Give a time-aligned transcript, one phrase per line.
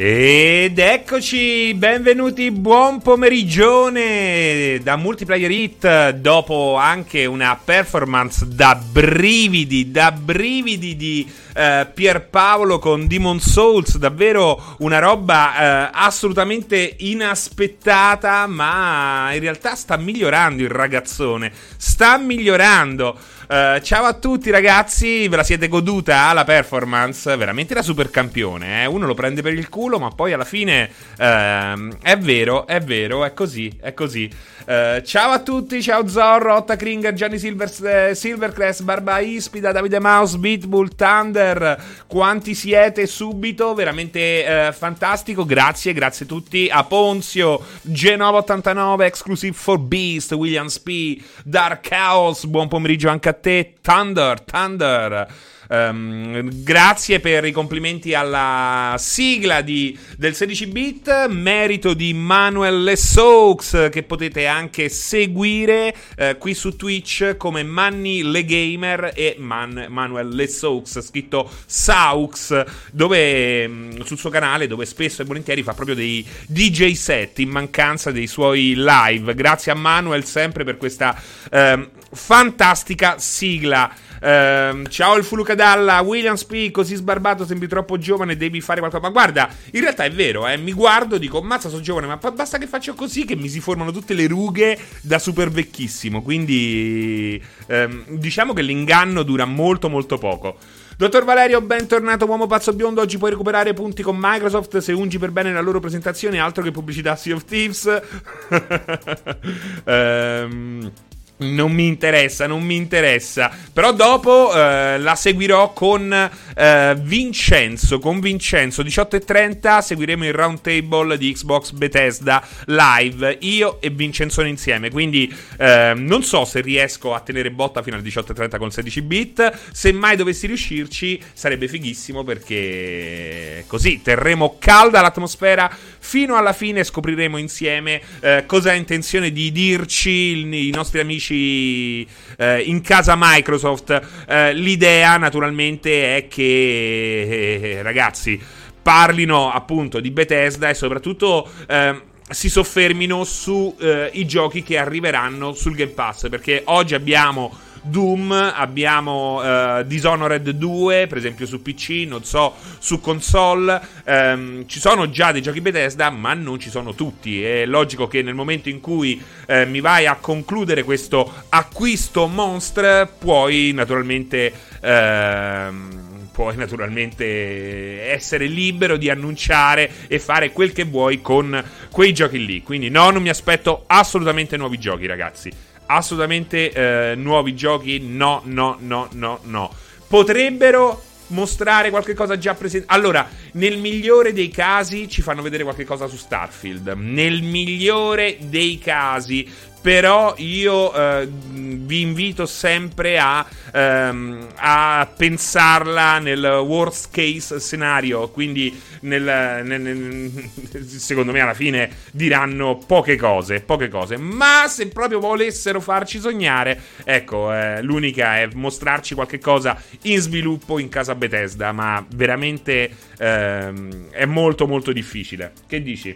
[0.00, 10.12] Ed eccoci, benvenuti, buon pomerigione da Multiplayer Hit dopo anche una performance da brividi, da
[10.12, 19.40] brividi di eh, Pierpaolo con Demon Souls, davvero una roba eh, assolutamente inaspettata, ma in
[19.40, 23.18] realtà sta migliorando il ragazzone, sta migliorando.
[23.48, 27.34] Uh, ciao a tutti ragazzi, ve la siete goduta la performance?
[27.34, 28.84] Veramente da super campione, eh?
[28.86, 33.24] Uno lo prende per il culo, ma poi alla fine uh, è vero, è vero,
[33.24, 34.30] è così, è così.
[34.66, 39.98] Uh, ciao a tutti, ciao Zorro, Otta Kringer, Gianni Silvers, eh, Silvercrest, Barba Ispida, Davide
[39.98, 41.82] Mouse, Beatbull, Thunder.
[42.06, 43.72] Quanti siete subito?
[43.72, 45.46] Veramente eh, fantastico.
[45.46, 46.68] Grazie, grazie a tutti.
[46.70, 52.44] A Ponzio, Genova89, Exclusive for Beast, Williams P, Dark Chaos.
[52.44, 53.74] Buon pomeriggio anche a te.
[53.80, 55.26] Thunder, Thunder.
[55.70, 64.02] Um, grazie per i complimenti alla sigla di, del 16-bit, merito di Manuel Lesaux che
[64.02, 71.00] potete anche seguire uh, qui su Twitch come Manny Le Gamer e Man, Manuel Lesaux,
[71.00, 76.92] scritto Saux, dove um, sul suo canale dove spesso e volentieri fa proprio dei DJ
[76.92, 79.34] set in mancanza dei suoi live.
[79.34, 81.14] Grazie a Manuel sempre per questa
[81.50, 83.90] um, fantastica sigla.
[84.20, 89.02] Uh, ciao il Fulucadalla, Williams P, così sbarbato, sembri troppo giovane, devi fare qualcosa.
[89.02, 92.58] Ma guarda, in realtà è vero, eh, mi guardo, dico, mazza, sono giovane, ma basta
[92.58, 96.22] che faccio così che mi si formano tutte le rughe da super vecchissimo.
[96.22, 100.56] Quindi um, diciamo che l'inganno dura molto molto poco.
[100.96, 103.00] Dottor Valerio, bentornato uomo pazzo biondo.
[103.00, 106.72] Oggi puoi recuperare punti con Microsoft se ungi per bene la loro presentazione, altro che
[106.72, 108.00] pubblicità Sea of Thieves.
[109.84, 110.90] Ehm...
[111.38, 113.50] non mi interessa, non mi interessa.
[113.72, 117.98] Però dopo eh, la seguirò con eh, Vincenzo.
[117.98, 123.38] Con Vincenzo 18.30 seguiremo il round table di Xbox Bethesda live.
[123.42, 124.90] Io e Vincenzo insieme.
[124.90, 129.58] Quindi eh, non so se riesco a tenere botta fino alle 18.30 con 16 bit.
[129.72, 136.84] Se mai dovessi riuscirci, sarebbe fighissimo perché così terremo calda l'atmosfera fino alla fine.
[136.84, 143.14] Scopriremo insieme eh, cosa ha intenzione di dirci i nostri amici amici eh, in casa
[143.16, 144.00] Microsoft.
[144.28, 148.40] Eh, l'idea naturalmente è che, eh, ragazzi,
[148.80, 155.74] parlino appunto di Bethesda e soprattutto ehm, si soffermino sui eh, giochi che arriveranno sul
[155.74, 156.28] Game Pass.
[156.28, 163.00] Perché oggi abbiamo Doom, abbiamo uh, Dishonored 2, per esempio su PC, non so, su
[163.00, 163.80] console.
[164.04, 167.42] Um, ci sono già dei giochi Bethesda, ma non ci sono tutti.
[167.42, 173.10] È logico che nel momento in cui uh, mi vai a concludere questo acquisto monster,
[173.18, 174.52] puoi naturalmente...
[174.80, 176.06] Uh,
[176.38, 182.62] puoi naturalmente essere libero di annunciare e fare quel che vuoi con quei giochi lì.
[182.62, 185.50] Quindi no, non mi aspetto assolutamente nuovi giochi, ragazzi
[185.88, 187.98] assolutamente eh, nuovi giochi.
[188.00, 189.70] No, no, no, no, no.
[190.06, 192.86] Potrebbero mostrare qualche cosa già presente.
[192.90, 196.94] Allora, nel migliore dei casi ci fanno vedere qualche cosa su Starfield.
[196.96, 199.46] Nel migliore dei casi
[199.88, 208.78] però io eh, vi invito sempre a, ehm, a, pensarla nel worst case scenario, quindi
[209.00, 210.50] nel, nel, nel,
[210.86, 216.78] secondo me alla fine diranno poche cose, poche cose, ma se proprio volessero farci sognare,
[217.04, 224.10] ecco, eh, l'unica è mostrarci qualche cosa in sviluppo in casa Bethesda, ma veramente ehm,
[224.10, 225.52] è molto molto difficile.
[225.66, 226.14] Che dici?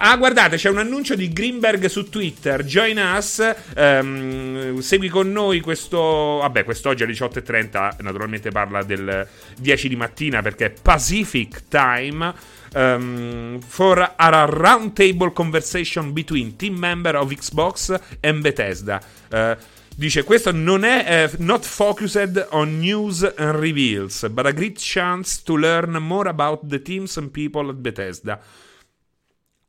[0.00, 2.62] Ah, guardate, c'è un annuncio di Greenberg su Twitter.
[2.62, 3.54] Join us.
[3.76, 5.98] Um, segui con noi questo.
[5.98, 7.96] Vabbè, quest'oggi alle 18.30.
[8.02, 9.26] Naturalmente parla del
[9.58, 12.32] 10 di mattina perché è Pacific Time.
[12.74, 19.00] Um, for a roundtable conversation between team member of Xbox and Bethesda.
[19.32, 19.56] Uh,
[19.96, 25.42] Dice: Questo non è uh, not focused on news and reveals, but a great chance
[25.42, 28.40] to learn more about the teams and people at Bethesda.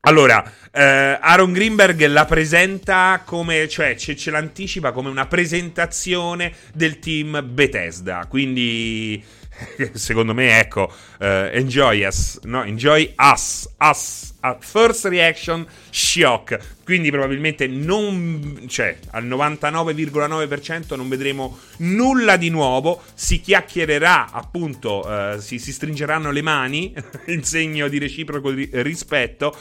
[0.03, 0.41] Allora,
[0.71, 7.43] eh, Aaron Greenberg la presenta come, cioè ce, ce, l'anticipa come una presentazione del team
[7.43, 8.25] Bethesda.
[8.29, 9.21] Quindi,
[9.91, 12.63] secondo me, ecco, uh, enjoy us, no?
[12.63, 14.27] Enjoy us, us.
[14.41, 16.57] At first reaction, shock.
[16.85, 23.03] Quindi probabilmente non, cioè, al 99,9% non vedremo nulla di nuovo.
[23.13, 26.93] Si chiacchiererà, appunto, uh, si, si stringeranno le mani
[27.27, 29.53] in segno di reciproco rispetto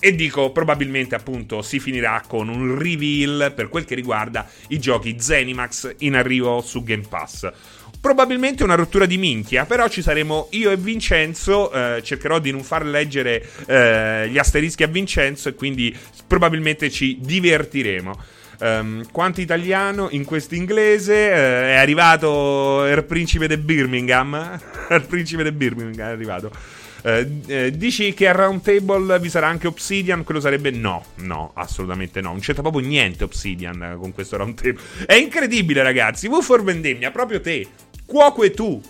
[0.00, 5.16] e dico, probabilmente appunto si finirà con un reveal per quel che riguarda i giochi
[5.18, 7.52] Zenimax in arrivo su Game Pass.
[8.00, 12.62] probabilmente una rottura di minchia, però ci saremo io e Vincenzo, eh, cercherò di non
[12.62, 15.94] far leggere eh, gli asterischi a Vincenzo e quindi
[16.26, 18.38] probabilmente ci divertiremo.
[18.62, 24.60] Um, quanto italiano in questo inglese uh, è arrivato il principe di Birmingham
[24.90, 26.52] il principe di Birmingham è arrivato
[27.02, 31.52] uh, uh, dici che a Round Table vi sarà anche Obsidian quello sarebbe no no
[31.54, 36.40] assolutamente no non c'entra proprio niente Obsidian con questo Round Table è incredibile ragazzi V
[36.40, 37.66] for Vendemmia proprio te
[38.06, 38.80] cuoco e tu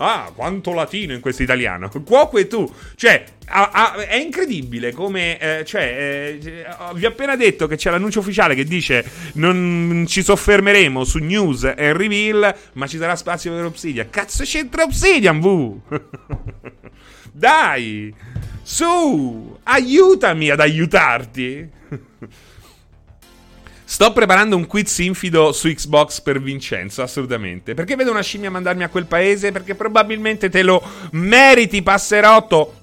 [0.00, 1.90] Ah, quanto latino in questo italiano.
[2.06, 2.72] Cuoco e tu.
[2.94, 5.38] Cioè, a, a, è incredibile come.
[5.38, 9.04] Eh, cioè, eh, vi ho appena detto che c'è l'annuncio ufficiale che dice
[9.34, 14.08] non ci soffermeremo su news e reveal, ma ci sarà spazio per Obsidian.
[14.08, 15.76] Cazzo c'entra Obsidian, V?
[17.32, 18.14] Dai!
[18.62, 19.58] Su!
[19.62, 21.68] Aiutami ad aiutarti!
[23.84, 27.72] Sto preparando un quiz infido su Xbox per Vincenzo, assolutamente.
[27.72, 29.50] Perché vedo una scimmia mandarmi a quel paese?
[29.50, 30.82] Perché probabilmente te lo
[31.12, 32.74] meriti, passerotto.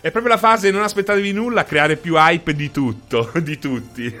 [0.00, 4.18] È proprio la fase non aspettatevi nulla creare più hype di tutto, di tutti.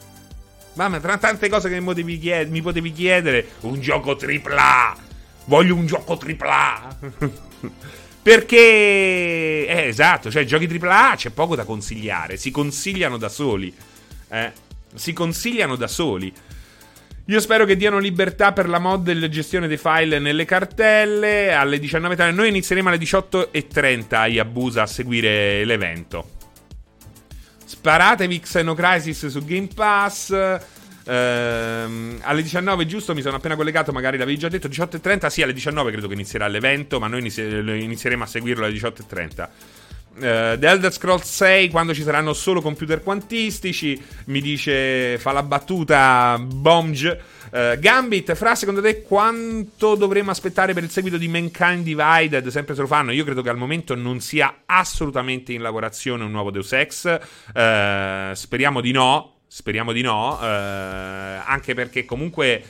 [0.75, 4.95] Mamma, tra tante cose che mi potevi, chied- mi potevi chiedere, un gioco AAA!
[5.43, 6.97] Voglio un gioco AAA!
[8.23, 13.75] Perché, eh, esatto, cioè giochi AAA c'è poco da consigliare, si consigliano da soli.
[14.29, 14.53] Eh,
[14.95, 16.31] si consigliano da soli.
[17.25, 21.51] Io spero che diano libertà per la mod e gestione dei file nelle cartelle.
[21.51, 22.33] Alle 19.30.
[22.33, 26.35] Noi inizieremo alle 18.30 a Yabusa a seguire l'evento.
[27.67, 30.33] Sparatevi Xenocrisis su Game Pass.
[31.09, 35.53] Ehm, alle 19 giusto mi sono appena collegato magari l'avevi già detto 18.30 sì alle
[35.53, 39.49] 19 credo che inizierà l'evento ma noi inizieremo a seguirlo alle 18.30
[40.17, 45.43] Uh, The Elder Scrolls 6 quando ci saranno solo computer quantistici mi dice fa la
[45.43, 47.21] battuta Bomge
[47.51, 52.47] uh, Gambit fra secondo te quanto dovremmo aspettare per il seguito di Mankind Divided?
[52.47, 53.11] Sempre se lo fanno.
[53.11, 57.19] Io credo che al momento non sia assolutamente in lavorazione un nuovo Deus Ex.
[57.53, 62.61] Uh, speriamo di no speriamo di no anche perché comunque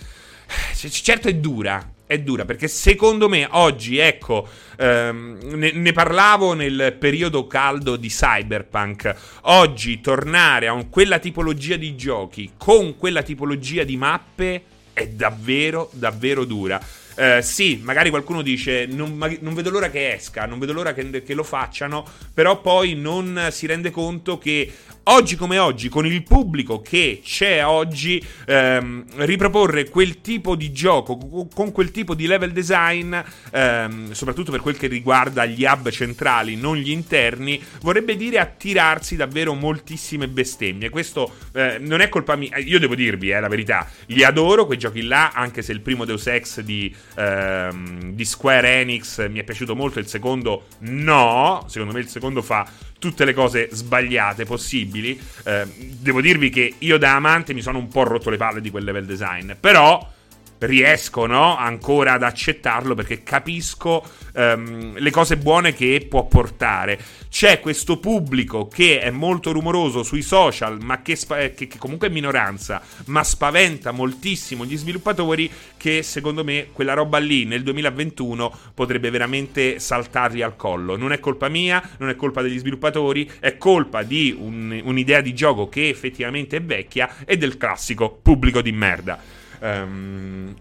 [0.76, 6.96] certo è dura è dura perché secondo me oggi, ecco, ehm, ne, ne, parlavo nel
[6.98, 13.84] periodo caldo di Cyberpunk, oggi tornare a un, quella tipologia di giochi con quella tipologia
[13.84, 14.64] di mappe
[14.94, 16.82] è davvero, davvero dura.
[17.18, 21.24] Uh, sì, magari qualcuno dice non, non, vedo l'ora che esca, non vedo l'ora che,
[21.24, 24.72] che, lo facciano, però poi non si rende conto che
[25.10, 31.48] oggi come oggi, con il pubblico che c'è oggi, ehm, riproporre quel tipo di gioco,
[31.54, 33.16] con quel tipo di level design,
[33.52, 39.16] ehm, soprattutto per quel che riguarda gli hub centrali, non gli interni, vorrebbe dire attirarsi
[39.16, 40.90] davvero moltissime bestemmie.
[40.90, 44.78] Questo eh, non è colpa mia, io devo dirvi, eh, la verità, li adoro quei
[44.78, 49.44] giochi là, anche se il primo Deus Ex di, ehm, di Square Enix mi è
[49.44, 52.68] piaciuto molto, il secondo no, secondo me il secondo fa
[53.00, 54.97] tutte le cose sbagliate possibili.
[55.00, 55.66] Eh,
[56.00, 58.84] devo dirvi che io da amante mi sono un po' rotto le palle di quel
[58.84, 60.16] level design, però
[60.60, 67.00] riesco no, ancora ad accettarlo perché capisco um, le cose buone che può portare.
[67.30, 71.78] C'è questo pubblico che è molto rumoroso sui social, ma che, spa- eh, che, che,
[71.78, 77.64] comunque è minoranza, ma spaventa moltissimo gli sviluppatori che secondo me quella roba lì nel
[77.64, 80.96] 2021 potrebbe veramente saltargli al collo.
[80.96, 85.34] Non è colpa mia, non è colpa degli sviluppatori, è colpa di un, un'idea di
[85.34, 89.20] gioco che effettivamente è vecchia e del classico pubblico di merda.
[89.60, 90.56] Um,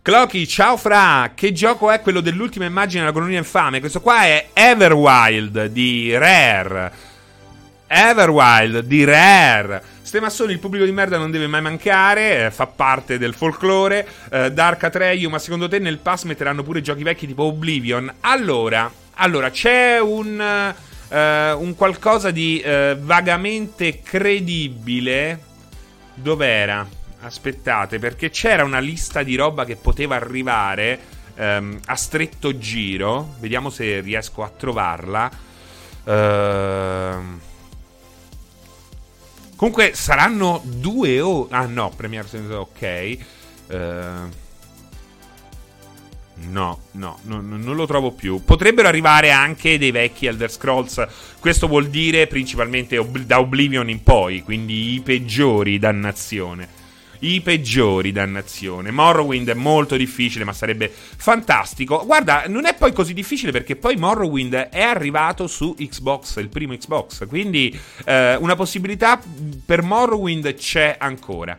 [0.00, 3.80] Clocky, ciao Fra, che gioco è quello dell'ultima immagine della colonia infame?
[3.80, 6.92] Questo qua è Everwild di Rare.
[7.86, 9.82] Everwild di Rare.
[10.00, 14.08] Ste massoni, il pubblico di merda non deve mai mancare, eh, fa parte del folklore.
[14.30, 18.10] Eh, Dark Atreyu, ma secondo te nel pass metteranno pure giochi vecchi tipo Oblivion?
[18.20, 20.74] Allora, allora c'è un,
[21.10, 25.38] uh, un qualcosa di uh, vagamente credibile.
[26.14, 26.97] Dov'era?
[27.20, 31.00] Aspettate, perché c'era una lista di roba che poteva arrivare
[31.34, 33.34] ehm, a stretto giro.
[33.38, 35.30] Vediamo se riesco a trovarla.
[36.04, 37.40] Ehm...
[39.56, 41.48] Comunque saranno due ore.
[41.50, 43.18] Ah no, Premiere ok.
[43.66, 43.74] Uh,
[46.48, 48.44] no, no, no, non lo trovo più.
[48.44, 51.04] Potrebbero arrivare anche dei vecchi Elder Scrolls.
[51.40, 56.77] Questo vuol dire principalmente ob- da Oblivion in poi, quindi i peggiori, dannazione
[57.20, 58.90] i peggiori, dannazione.
[58.90, 62.04] Morrowind è molto difficile, ma sarebbe fantastico.
[62.04, 66.76] Guarda, non è poi così difficile perché poi Morrowind è arrivato su Xbox, il primo
[66.76, 67.26] Xbox.
[67.26, 69.20] Quindi eh, una possibilità
[69.64, 71.58] per Morrowind c'è ancora.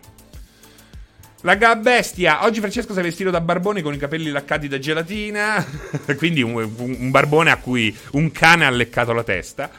[1.44, 2.44] La bestia.
[2.44, 5.66] Oggi Francesco si è vestito da barbone con i capelli laccati da gelatina.
[6.18, 9.70] quindi un, un, barbone a cui un cane ha leccato la testa.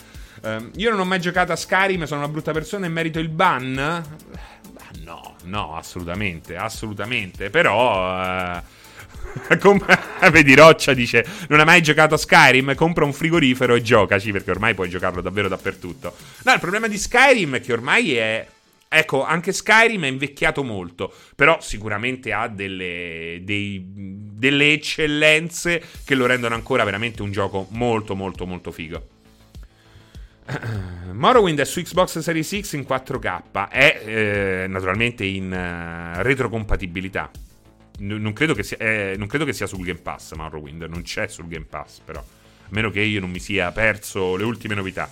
[0.43, 3.29] Uh, io non ho mai giocato a Skyrim, sono una brutta persona e merito il
[3.29, 4.03] ban.
[5.11, 7.51] No, no, assolutamente, assolutamente.
[7.51, 8.63] Però...
[9.61, 9.85] Com-
[10.31, 14.51] vedi Roccia dice non hai mai giocato a Skyrim compra un frigorifero e giocaci perché
[14.51, 16.15] ormai puoi giocarlo davvero dappertutto
[16.45, 18.47] no il problema di Skyrim è che ormai è
[18.93, 26.27] Ecco, anche Skyrim è invecchiato molto, però sicuramente ha delle, dei, delle eccellenze che lo
[26.27, 29.20] rendono ancora veramente un gioco molto molto molto figo.
[31.13, 37.31] Morrowind è su Xbox Series X in 4K, è eh, naturalmente in uh, retrocompatibilità.
[38.01, 41.29] N- non, credo sia, eh, non, credo che sia, sul Game Pass Morrowind, non c'è
[41.29, 45.11] sul Game Pass però, a meno che io non mi sia perso le ultime novità.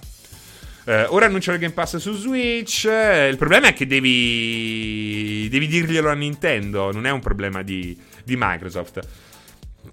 [0.85, 2.85] Uh, ora annunciano il Game Pass su Switch.
[2.85, 8.37] il problema è che devi, devi dirglielo a Nintendo, non è un problema di, di
[8.39, 9.27] Microsoft.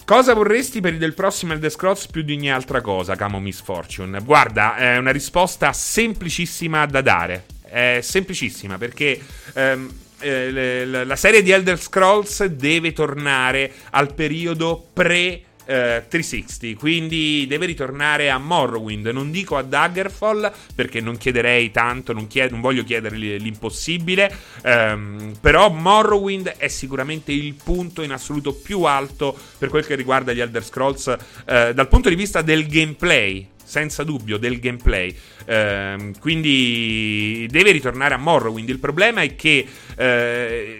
[0.04, 3.62] Cosa vorresti per il del prossimo Elder Scrolls più di ogni altra cosa, Camo Miss
[3.62, 4.20] Fortune?
[4.22, 7.46] Guarda, è una risposta semplicissima da dare.
[7.64, 9.20] È semplicissima perché
[9.54, 17.46] ehm, eh, la serie di Elder Scrolls deve tornare al periodo pre- eh, 360, quindi
[17.48, 19.08] deve ritornare a Morrowind.
[19.08, 24.34] Non dico a Daggerfall perché non chiederei tanto, non, chied- non voglio chiedere l'impossibile.
[24.64, 30.34] Ehm, però Morrowind è sicuramente il punto in assoluto più alto per quel che riguarda
[30.34, 31.08] gli Elder Scrolls
[31.46, 35.14] eh, dal punto di vista del gameplay senza dubbio del gameplay.
[35.46, 38.70] Eh, quindi deve ritornare a Morrowind.
[38.70, 39.66] Il problema è che
[39.98, 40.78] eh,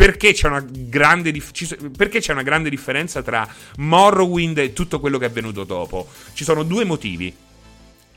[0.00, 5.18] perché c'è, una grande dif- perché c'è una grande differenza tra Morrowind e tutto quello
[5.18, 6.08] che è avvenuto dopo?
[6.32, 7.36] Ci sono due motivi.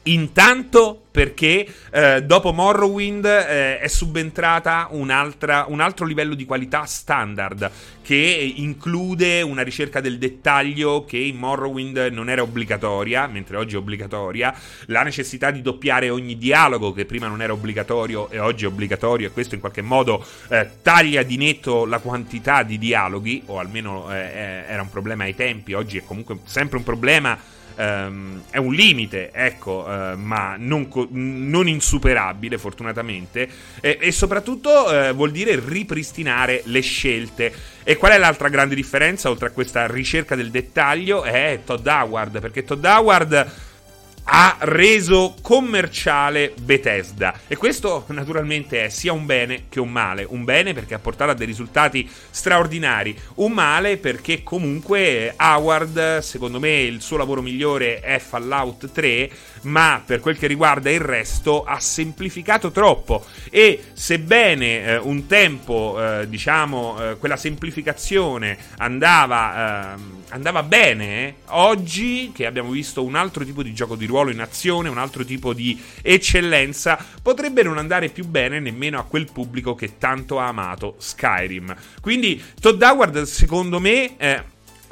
[0.03, 8.53] Intanto perché eh, dopo Morrowind eh, è subentrata un altro livello di qualità standard che
[8.55, 14.53] include una ricerca del dettaglio che in Morrowind non era obbligatoria, mentre oggi è obbligatoria,
[14.88, 19.27] la necessità di doppiare ogni dialogo che prima non era obbligatorio e oggi è obbligatorio
[19.27, 24.12] e questo in qualche modo eh, taglia di netto la quantità di dialoghi, o almeno
[24.12, 27.38] eh, eh, era un problema ai tempi, oggi è comunque sempre un problema
[27.75, 33.49] Um, è un limite, ecco, uh, ma non, co- non, insuperabile, fortunatamente.
[33.81, 37.53] E, e soprattutto uh, vuol dire ripristinare le scelte.
[37.83, 41.23] E qual è l'altra grande differenza, oltre a questa ricerca del dettaglio?
[41.23, 43.71] È Todd Howard, perché Todd Howard
[44.25, 50.25] ha reso commerciale Bethesda e questo naturalmente è sia un bene che un male.
[50.27, 56.59] Un bene perché ha portato a dei risultati straordinari, un male perché comunque Howard, secondo
[56.59, 59.29] me il suo lavoro migliore è Fallout 3,
[59.63, 65.98] ma per quel che riguarda il resto ha semplificato troppo e sebbene eh, un tempo,
[66.00, 73.46] eh, diciamo, eh, quella semplificazione andava, ehm, andava bene, oggi che abbiamo visto un altro
[73.46, 78.10] tipo di gioco di ruolo in azione, un altro tipo di eccellenza, potrebbe non andare
[78.10, 81.75] più bene nemmeno a quel pubblico che tanto ha amato Skyrim.
[82.01, 84.43] Quindi Todd Howard, secondo me, eh,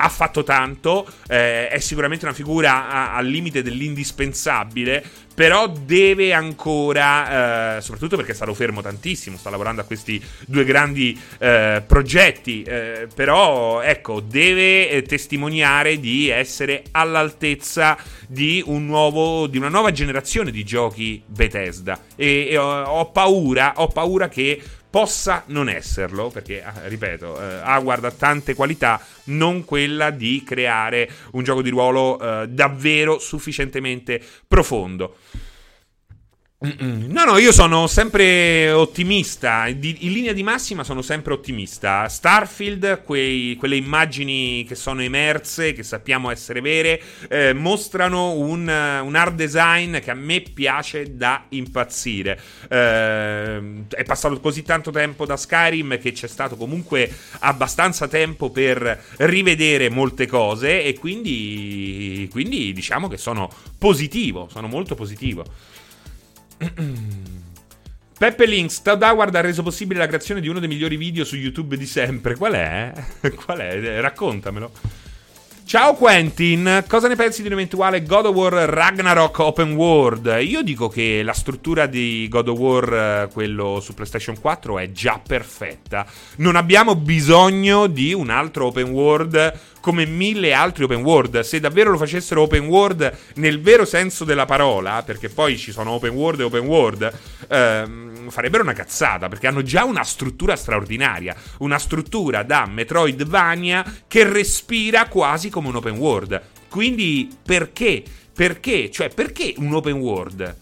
[0.02, 5.04] ha fatto tanto, eh, è sicuramente una figura al limite dell'indispensabile,
[5.34, 10.66] però deve ancora, eh, soprattutto perché è stato fermo tantissimo, sta lavorando a questi due
[10.66, 19.48] grandi eh, progetti, eh, però ecco, deve eh, testimoniare di essere all'altezza di, un nuovo,
[19.48, 22.00] di una nuova generazione di giochi Bethesda.
[22.16, 27.62] E, e ho, ho paura, ho paura che possa non esserlo, perché, ah, ripeto, eh,
[27.64, 35.16] ha tante qualità, non quella di creare un gioco di ruolo eh, davvero sufficientemente profondo.
[36.64, 39.68] No, no, io sono sempre ottimista.
[39.68, 39.80] in
[40.12, 42.08] linea di massima sono sempre ottimista.
[42.08, 49.16] Starfield, quei, quelle immagini che sono emerse, che sappiamo essere vere, eh, mostrano un, un,
[49.16, 52.40] art design che a me piace da impazzire.
[52.70, 59.04] Eh, è passato così tanto tempo da Skyrim che c'è stato comunque abbastanza tempo per
[59.18, 63.50] rivedere molte cose e quindi, quindi diciamo che sono
[63.80, 65.44] positivo, sono molto positivo.
[68.18, 71.76] Peppe Links, Howard ha reso possibile la creazione di uno dei migliori video su YouTube
[71.76, 72.36] di sempre.
[72.36, 72.94] Qual è?
[73.34, 74.00] Qual è?
[74.00, 74.72] Raccontamelo.
[75.72, 80.40] Ciao Quentin, cosa ne pensi di un eventuale God of War Ragnarok Open World?
[80.42, 84.92] Io dico che la struttura di God of War, eh, quello su PlayStation 4, è
[84.92, 86.06] già perfetta.
[86.38, 91.42] Non abbiamo bisogno di un altro open world come mille altri open world.
[91.42, 95.92] Se davvero lo facessero open world nel vero senso della parola, perché poi ci sono
[95.92, 97.12] open world e open world,
[97.50, 104.24] ehm, farebbero una cazzata, perché hanno già una struttura straordinaria, una struttura da Metroidvania che
[104.24, 106.42] respira quasi come un open world.
[106.70, 108.04] Quindi perché?
[108.34, 108.90] Perché?
[108.90, 110.56] Cioè, perché un open world?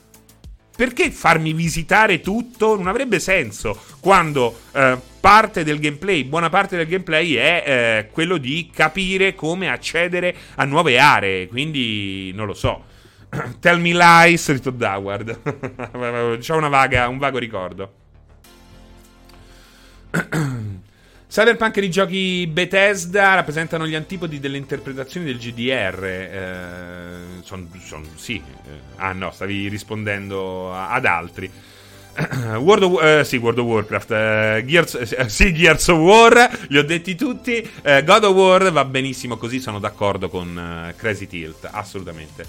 [0.79, 2.77] Perché farmi visitare tutto?
[2.77, 8.37] Non avrebbe senso quando eh, parte del gameplay, buona parte del gameplay è eh, quello
[8.37, 11.49] di capire come accedere a nuove aree.
[11.49, 12.85] Quindi non lo so.
[13.59, 15.41] Tell me lies, Rito Doward.
[16.39, 17.93] C'ho una vaga, un vago ricordo.
[21.29, 26.03] Cyberpunk e i giochi Bethesda rappresentano gli antipodi delle interpretazioni del GDR.
[26.03, 28.37] Eh, son, son, sì.
[28.37, 31.51] Eh, ah no, stavi rispondendo ad altri.
[32.57, 36.79] World of, eh, sì, World of Warcraft, eh, Gears, eh, sì, Gears of War, li
[36.79, 37.63] ho detti tutti.
[37.83, 40.57] Eh, God of War va benissimo così, sono d'accordo con
[40.89, 42.43] eh, Crazy Tilt, assolutamente.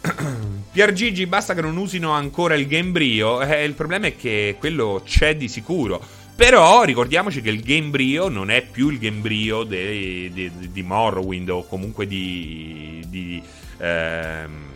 [0.72, 3.42] Pier Gigi, basta che non usino ancora il Gamebryo.
[3.42, 6.02] Eh, il problema è che quello c'è di sicuro.
[6.38, 10.30] Però ricordiamoci che il Gamebryo non è più il di,
[10.70, 13.42] di Morrowind o comunque di, di,
[13.76, 14.70] ehm,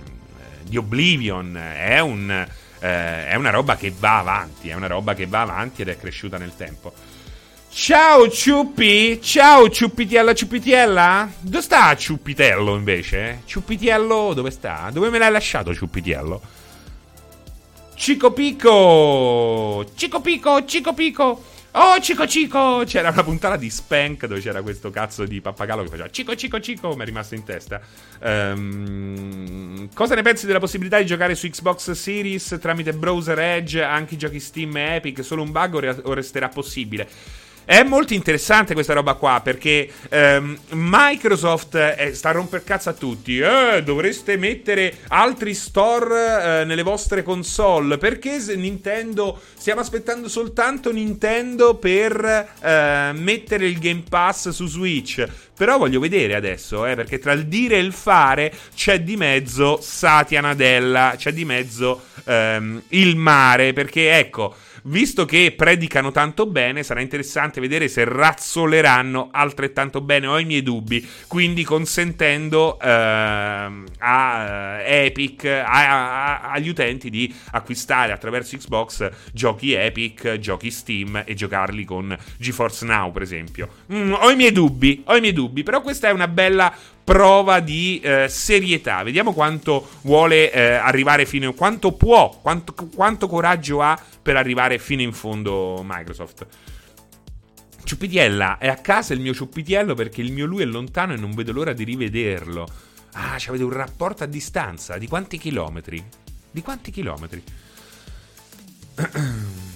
[0.64, 1.56] di Oblivion.
[1.56, 2.46] È un
[2.80, 5.96] eh, è una roba che va avanti, è una roba che va avanti ed è
[5.96, 6.92] cresciuta nel tempo.
[7.70, 11.30] Ciao Ciuppi, ciao Ciuppitiella Ciuppitiella.
[11.38, 13.42] Dove sta Ciuppitello invece?
[13.44, 14.90] Ciuppitiello dove sta?
[14.92, 16.40] Dove me l'hai lasciato Ciuppitiello?
[17.94, 21.50] Cico Pico, Cico Pico, Cico Pico.
[21.74, 22.82] Oh, Cico Cico!
[22.84, 26.60] C'era una puntata di Spank dove c'era questo cazzo di pappagallo che faceva Cico Cico
[26.60, 27.80] Cico, mi è rimasto in testa.
[28.20, 34.14] Um, cosa ne pensi della possibilità di giocare su Xbox Series tramite browser Edge, anche
[34.14, 35.24] i giochi Steam e Epic?
[35.24, 37.08] Solo un bug o resterà possibile?
[37.64, 42.92] È molto interessante questa roba qua perché ehm, Microsoft eh, sta a romper cazzo a
[42.92, 43.38] tutti.
[43.38, 47.98] Eh, dovreste mettere altri store eh, nelle vostre console.
[47.98, 49.40] Perché Nintendo.
[49.56, 55.24] Stiamo aspettando soltanto Nintendo per eh, mettere il Game Pass su Switch.
[55.56, 59.78] Però voglio vedere adesso, eh, perché tra il dire e il fare c'è di mezzo
[59.80, 63.72] Satya Nadella, c'è di mezzo ehm, il mare.
[63.72, 70.26] Perché ecco visto che predicano tanto bene, sarà interessante vedere se razzoleranno altrettanto bene.
[70.26, 72.86] Ho i miei dubbi, quindi consentendo uh,
[73.98, 81.22] a eh, Epic, a, a, agli utenti di acquistare attraverso Xbox giochi Epic, giochi Steam
[81.26, 83.68] e giocarli con GeForce Now, per esempio.
[83.92, 87.60] Mm, ho i miei dubbi, ho i miei dubbi, però questa è una bella prova
[87.60, 89.02] di eh, serietà.
[89.02, 94.78] Vediamo quanto vuole eh, arrivare fino in quanto può, quanto, quanto coraggio ha per arrivare
[94.78, 96.46] fino in fondo Microsoft.
[97.84, 101.32] Ciuppitiella, è a casa il mio ciuppitiello perché il mio lui è lontano e non
[101.32, 102.66] vedo l'ora di rivederlo.
[103.14, 104.96] Ah, avete un rapporto a distanza.
[104.96, 106.02] Di quanti chilometri?
[106.50, 107.42] Di quanti chilometri?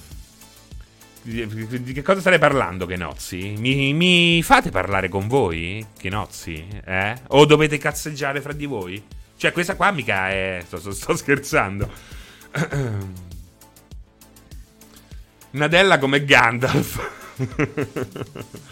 [1.26, 3.54] Di che cosa state parlando, Kenozzi?
[3.58, 6.64] Mi, mi fate parlare con voi, Kenozzi?
[6.84, 7.16] Eh?
[7.28, 9.02] O dovete cazzeggiare fra di voi?
[9.36, 10.62] Cioè, questa qua mica è...
[10.64, 11.90] Sto, sto, sto scherzando.
[15.50, 17.10] Nadella come Gandalf.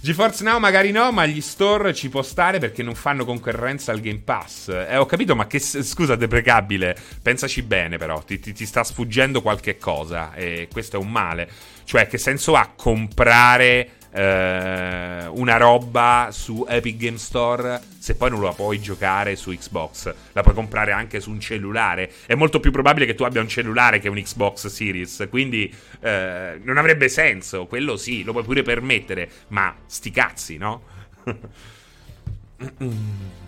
[0.00, 4.00] GeForce Now magari no, ma gli store ci può stare perché non fanno concorrenza al
[4.00, 4.68] Game Pass.
[4.68, 6.96] Eh, ho capito, ma che scusa, deprecabile.
[7.22, 8.22] Pensaci bene, però.
[8.22, 10.34] Ti, ti, ti sta sfuggendo qualche cosa.
[10.34, 11.50] E questo è un male.
[11.86, 18.42] Cioè, che senso ha comprare eh, una roba su Epic Game Store se poi non
[18.42, 20.12] la puoi giocare su Xbox.
[20.32, 22.10] La puoi comprare anche su un cellulare.
[22.26, 25.28] È molto più probabile che tu abbia un cellulare che un Xbox Series.
[25.30, 27.66] Quindi eh, non avrebbe senso.
[27.66, 29.30] Quello sì, lo puoi pure permettere.
[29.48, 30.82] Ma sti cazzi, no?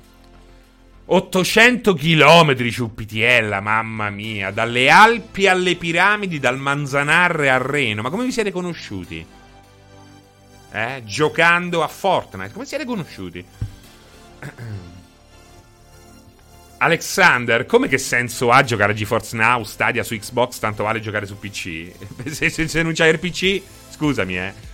[1.11, 8.03] 800 km Ciuppitiella, mamma mia, dalle Alpi alle piramidi, dal Manzanarre al Reno.
[8.03, 9.25] Ma come vi siete conosciuti?
[10.73, 12.53] eh, giocando a Fortnite.
[12.53, 13.45] Come siete conosciuti?
[16.81, 21.27] Alexander, come che senso ha giocare a GeForce Now, Stadia su Xbox, tanto vale giocare
[21.27, 21.91] su PC?
[22.31, 24.68] se, se, se non c'hai il PC, scusami, eh.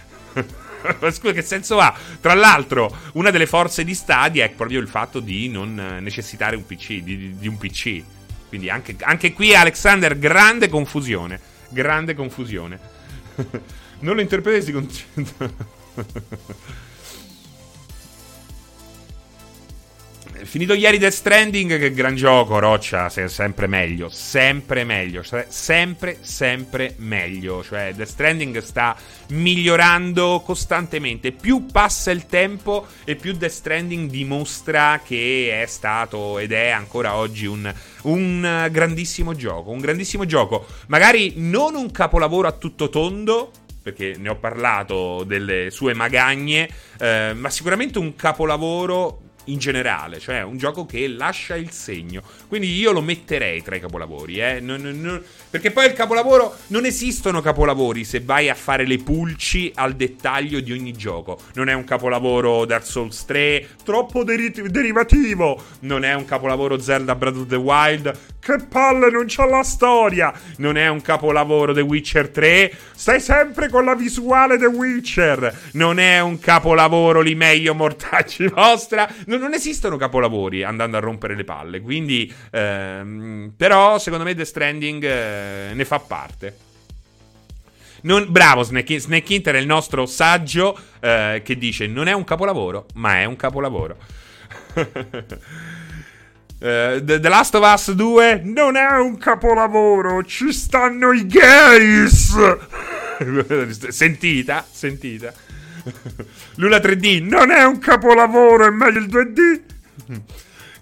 [1.11, 1.95] Scusa, che senso ha?
[2.21, 6.67] Tra l'altro, una delle forze di Stadia è proprio il fatto di non necessitare un
[6.67, 8.03] PC, di, di un PC.
[8.49, 11.41] Quindi anche, anche qui, Alexander, grande confusione.
[11.71, 12.79] Grande confusione.
[14.01, 14.89] non lo interpretesi con...
[20.45, 26.95] Finito ieri Death Stranding, che gran gioco, Roccia, sempre meglio, sempre meglio, cioè, sempre, sempre
[26.99, 27.65] meglio.
[27.65, 28.97] Cioè, Death Stranding sta
[29.29, 31.33] migliorando costantemente.
[31.33, 37.17] Più passa il tempo e più Death Stranding dimostra che è stato ed è ancora
[37.17, 39.71] oggi un, un grandissimo gioco.
[39.71, 40.67] Un grandissimo gioco.
[40.89, 43.51] Magari non un capolavoro a tutto tondo,
[43.83, 50.43] perché ne ho parlato delle sue magagne, eh, ma sicuramente un capolavoro in generale, cioè
[50.43, 52.23] un gioco che lascia il segno.
[52.49, 54.61] Quindi io lo metterei tra i capolavori, eh?
[54.61, 59.71] non, non, perché poi il capolavoro non esistono capolavori se vai a fare le pulci
[59.75, 61.39] al dettaglio di ogni gioco.
[61.55, 67.15] Non è un capolavoro Dark Souls 3 troppo deri- derivativo, non è un capolavoro Zelda
[67.15, 71.81] Breath of the Wild che palle non c'ha la storia, non è un capolavoro The
[71.81, 77.75] Witcher 3, stai sempre con la visuale The Witcher, non è un capolavoro li meglio
[77.75, 81.81] mortacci vostra non, non, esistono capolavori andando a rompere le palle.
[81.81, 86.57] Quindi, ehm, però, secondo me, The Stranding eh, ne fa parte.
[88.03, 92.25] Non, bravo Snake, Snake Inter è il nostro saggio eh, che dice non è un
[92.25, 93.97] capolavoro, ma è un capolavoro.
[96.61, 102.35] uh, The, Last of Us 2 non è un capolavoro, ci stanno i gays.
[103.91, 105.33] sentita, sentita.
[106.57, 109.61] Lula 3D non è un capolavoro, è meglio il 2D.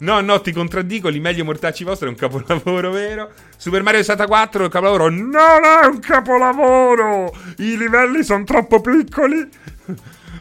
[0.02, 3.30] No, no, ti contraddico, li meglio mortacci vostri è un capolavoro vero.
[3.56, 5.08] Super Mario 64 è un capolavoro.
[5.08, 7.32] Non è un capolavoro!
[7.58, 9.48] I livelli sono troppo piccoli.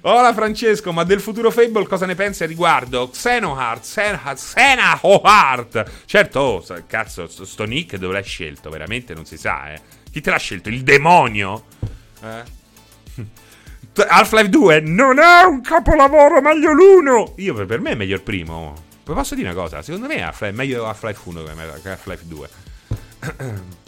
[0.03, 3.09] Hola Francesco, ma del futuro Fable cosa ne pensi a riguardo?
[3.09, 5.91] Xenoheart, Xenoheart, Xenoheart.
[6.05, 8.71] Certo, oh, cazzo, sto nick dove l'hai scelto?
[8.71, 9.79] Veramente non si sa, eh.
[10.11, 10.69] Chi te l'ha scelto?
[10.69, 11.65] Il demonio?
[12.23, 12.43] Eh?
[14.07, 17.33] Half-Life 2 non è un capolavoro, meglio l'uno.
[17.37, 18.73] Io per me è meglio il primo.
[19.03, 21.43] Poi posso dire una cosa, secondo me è meglio Half-Life 1
[21.83, 22.49] che Half-Life 2.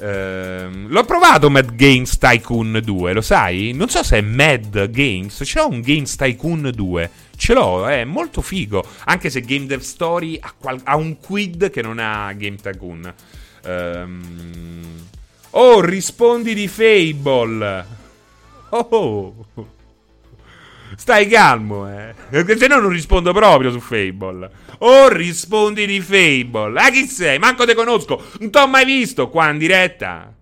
[0.00, 3.72] Uh, l'ho provato Mad Games Tycoon 2, lo sai?
[3.74, 8.04] Non so se è Mad Games, ce l'ho un Games Tycoon 2, ce l'ho, è
[8.04, 12.32] molto figo, anche se Game Dev Story ha, qual- ha un quid che non ha
[12.34, 13.14] Game Tycoon.
[13.64, 15.06] Um...
[15.50, 17.96] Oh, rispondi di Fable.
[18.68, 19.46] Oh,
[20.96, 22.14] Stai calmo, eh.
[22.56, 24.50] Se no non rispondo proprio su Fable.
[24.78, 26.80] O rispondi di Fable.
[26.80, 27.38] Ah, chi sei?
[27.38, 28.22] Manco te conosco.
[28.40, 30.32] Non t'ho mai visto qua in diretta.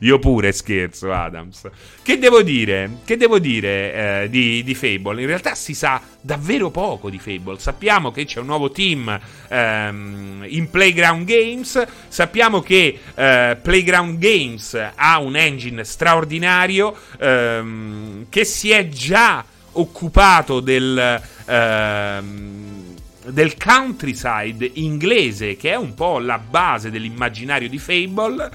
[0.00, 1.68] Io pure scherzo, Adams.
[2.02, 2.98] Che devo dire?
[3.04, 5.20] Che devo dire eh, di, di, Fable?
[5.20, 7.58] In realtà si sa davvero poco di Fable.
[7.58, 11.82] Sappiamo che c'è un nuovo team ehm, in Playground Games.
[12.08, 20.60] Sappiamo che eh, Playground Games ha un engine straordinario ehm, che si è già occupato
[20.60, 21.20] del.
[21.46, 22.90] Ehm,
[23.24, 28.50] del countryside inglese, che è un po' la base dell'immaginario di Fable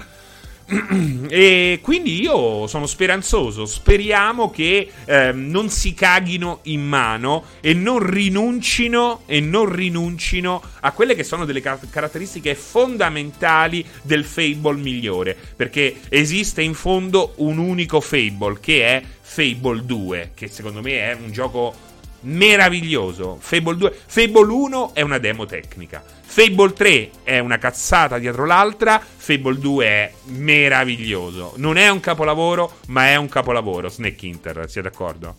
[1.28, 3.64] e quindi io sono speranzoso.
[3.64, 10.92] Speriamo che eh, non si caghino in mano e non rinuncino, e non rinuncino a
[10.92, 15.36] quelle che sono delle car- caratteristiche fondamentali del Fable migliore.
[15.56, 21.14] Perché esiste in fondo un unico Fable che è Fable 2, che secondo me è
[21.14, 21.87] un gioco
[22.20, 23.36] meraviglioso.
[23.40, 26.02] Fable 2, Fable 1 è una demo tecnica.
[26.30, 31.54] Fable 3 è una cazzata dietro l'altra, Fable 2 è meraviglioso.
[31.56, 33.88] Non è un capolavoro, ma è un capolavoro.
[33.88, 35.36] Snake Inter, siete d'accordo?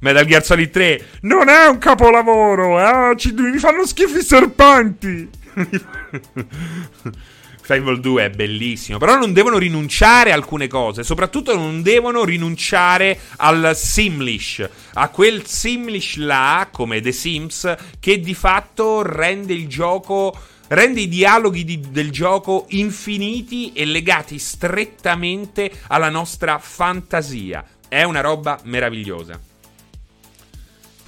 [0.00, 2.78] Metal Gear Solid 3 non è un capolavoro,
[3.10, 3.16] eh?
[3.16, 5.28] Ci, mi fanno schifo i serpenti.
[7.68, 13.20] Fable 2 è bellissimo, però non devono rinunciare a alcune cose, soprattutto non devono rinunciare
[13.36, 20.34] al Simlish, a quel Simlish là, come The Sims, che di fatto rende il gioco
[20.68, 27.62] rende i dialoghi di, del gioco infiniti e legati strettamente alla nostra fantasia.
[27.86, 29.47] È una roba meravigliosa.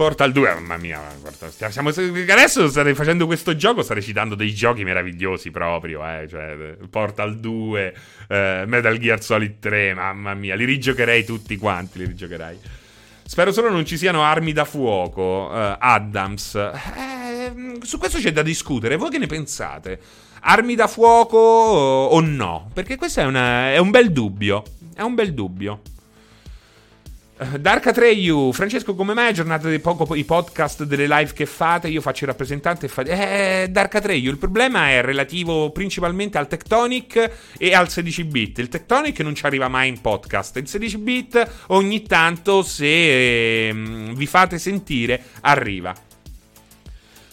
[0.01, 4.83] Portal 2, mamma mia, guarda, stiamo, adesso starei facendo questo gioco, starei citando dei giochi
[4.83, 7.95] meravigliosi proprio, eh, cioè Portal 2,
[8.29, 12.59] eh, Metal Gear Solid 3, mamma mia, li rigiocherei tutti quanti, li rigiocherei.
[13.25, 16.55] Spero solo non ci siano armi da fuoco, uh, Adams.
[16.55, 20.01] Eh, su questo c'è da discutere, voi che ne pensate?
[20.41, 22.71] Armi da fuoco o, o no?
[22.73, 24.63] Perché questo è, una, è un bel dubbio,
[24.95, 25.83] è un bel dubbio.
[27.59, 31.89] Dark Atreyu, Francesco, come mai aggiornate poco i podcast delle live che fate?
[31.89, 33.63] Io faccio il rappresentante e fate.
[33.63, 38.59] Eh, Dark Atreyu, il problema è relativo principalmente al Tectonic e al 16 bit.
[38.59, 40.59] Il Tectonic non ci arriva mai in podcast.
[40.59, 45.95] Il 16 bit ogni tanto, se eh, vi fate sentire, arriva.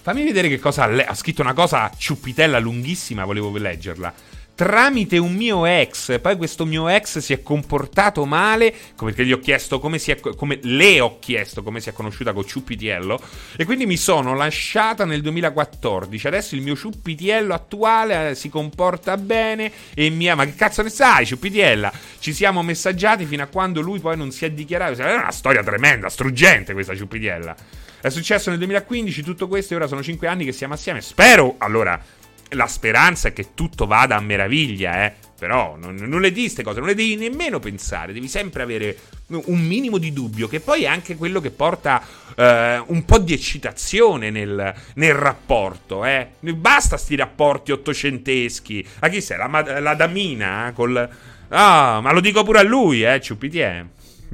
[0.01, 4.13] Fammi vedere che cosa ha, le- ha scritto una cosa ciuppitella lunghissima, volevo leggerla
[4.57, 6.19] tramite un mio ex.
[6.19, 10.19] Poi questo mio ex si è comportato male, perché gli ho chiesto come si è,
[10.19, 13.21] come le ho chiesto come si è conosciuta con Ciuppitiello,
[13.55, 16.25] e quindi mi sono lasciata nel 2014.
[16.25, 20.35] Adesso il mio Ciuppitiello attuale eh, si comporta bene e mi ama.
[20.43, 21.91] Ma che cazzo ne sai, Ciuppitiella?
[22.17, 24.99] Ci siamo messaggiati fino a quando lui poi non si è dichiarato.
[25.03, 27.55] È una storia tremenda, struggente questa Ciuppitiella.
[27.99, 31.01] È successo nel 2015 tutto questo e ora sono 5 anni che siamo assieme.
[31.01, 31.99] Spero, allora,
[32.49, 35.13] la speranza è che tutto vada a meraviglia, eh.
[35.37, 38.97] Però non, non le di queste cose, non le devi nemmeno pensare, devi sempre avere
[39.27, 42.01] un minimo di dubbio, che poi è anche quello che porta
[42.35, 46.05] eh, un po' di eccitazione nel, nel rapporto.
[46.05, 46.29] Eh.
[46.39, 48.83] Basta sti rapporti ottocenteschi.
[48.99, 49.37] A chi sei?
[49.37, 50.69] La, la damina?
[50.69, 51.07] Eh, col...
[51.49, 53.85] Ah, ma lo dico pure a lui, eh, Ciuppitiè.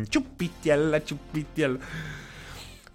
[0.08, 1.78] Ciuppitiella, ciuppitiella.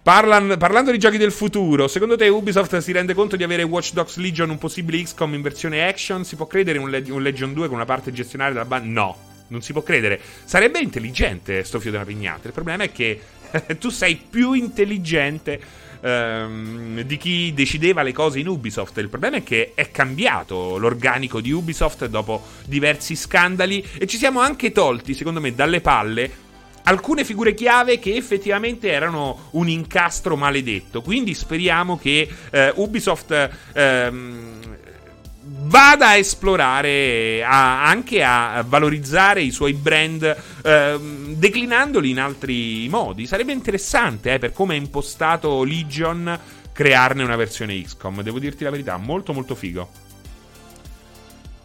[0.09, 3.93] Parlan, parlando di giochi del futuro, secondo te Ubisoft si rende conto di avere Watch
[3.93, 6.25] Dogs Legion un possibile XCOM in versione action?
[6.25, 8.89] Si può credere in un, Le- un Legion 2 con una parte gestionale della banda?
[8.89, 9.17] No,
[9.49, 10.19] non si può credere.
[10.45, 12.47] Sarebbe intelligente sto fio della pignata.
[12.47, 13.21] Il problema è che
[13.77, 15.61] tu sei più intelligente
[16.01, 18.97] ehm, di chi decideva le cose in Ubisoft.
[18.97, 24.39] Il problema è che è cambiato l'organico di Ubisoft dopo diversi scandali e ci siamo
[24.39, 26.47] anche tolti, secondo me, dalle palle
[26.83, 31.01] alcune figure chiave che effettivamente erano un incastro maledetto.
[31.01, 34.77] Quindi speriamo che eh, Ubisoft ehm,
[35.41, 43.25] vada a esplorare, a, anche a valorizzare i suoi brand ehm, declinandoli in altri modi.
[43.25, 46.39] Sarebbe interessante, eh, per come è impostato Legion,
[46.71, 48.21] crearne una versione XCOM.
[48.21, 49.89] Devo dirti la verità, molto molto figo.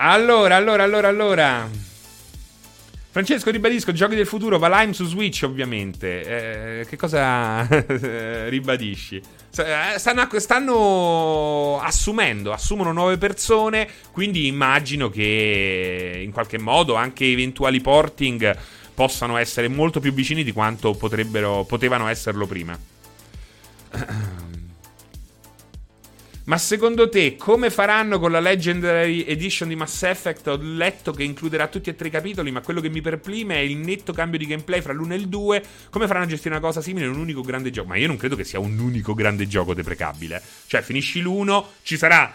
[0.00, 1.68] Allora, allora, allora, allora.
[3.10, 6.80] Francesco, ribadisco, giochi del futuro, Valheim su Switch ovviamente.
[6.80, 7.66] Eh, che cosa
[8.48, 9.16] ribadisci?
[9.16, 17.80] Eh, stanno, stanno, assumendo, assumono nuove persone, quindi immagino che in qualche modo anche eventuali
[17.80, 18.56] porting
[18.94, 22.78] possano essere molto più vicini di quanto potevano esserlo prima.
[26.48, 30.46] Ma secondo te come faranno con la Legendary Edition di Mass Effect?
[30.46, 33.58] Ho letto che includerà tutti e tre i capitoli, ma quello che mi perplime è
[33.58, 35.62] il netto cambio di gameplay fra l'1 e il 2.
[35.90, 37.88] Come faranno a gestire una cosa simile in un unico grande gioco?
[37.88, 40.40] Ma io non credo che sia un unico grande gioco deprecabile.
[40.66, 42.32] Cioè, finisci l'1, ci sarà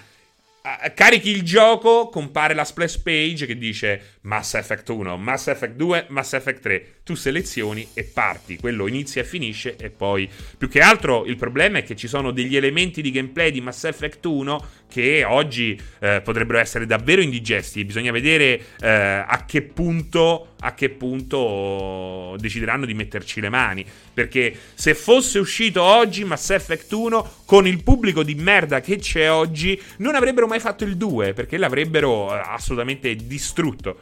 [0.94, 6.06] carichi il gioco, compare la splash page che dice Mass Effect 1, Mass Effect 2,
[6.08, 6.86] Mass Effect 3.
[7.04, 11.80] Tu selezioni e parti, quello inizia e finisce e poi più che altro il problema
[11.80, 16.22] è che ci sono degli elementi di gameplay di Mass Effect 1 che oggi eh,
[16.24, 22.94] potrebbero essere davvero indigesti, bisogna vedere eh, a che punto a che punto decideranno di
[22.94, 23.86] metterci le mani.
[24.14, 29.30] Perché se fosse uscito oggi Mass Effect 1 con il pubblico di merda che c'è
[29.30, 33.98] oggi, non avrebbero mai fatto il 2 perché l'avrebbero eh, assolutamente distrutto.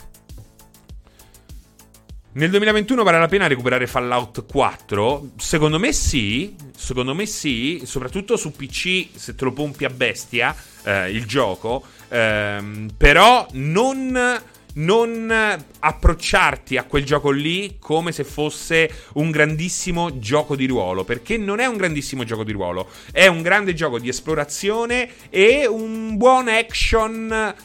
[2.35, 5.33] Nel 2021 vale la pena recuperare Fallout 4?
[5.37, 10.55] Secondo me sì, secondo me sì, soprattutto su PC se te lo pompi a bestia
[10.83, 14.41] eh, il gioco, ehm, però non
[14.75, 15.31] non
[15.79, 21.59] approcciarti a quel gioco lì come se fosse un grandissimo gioco di ruolo, perché non
[21.59, 26.47] è un grandissimo gioco di ruolo, è un grande gioco di esplorazione e un buon
[26.47, 27.55] action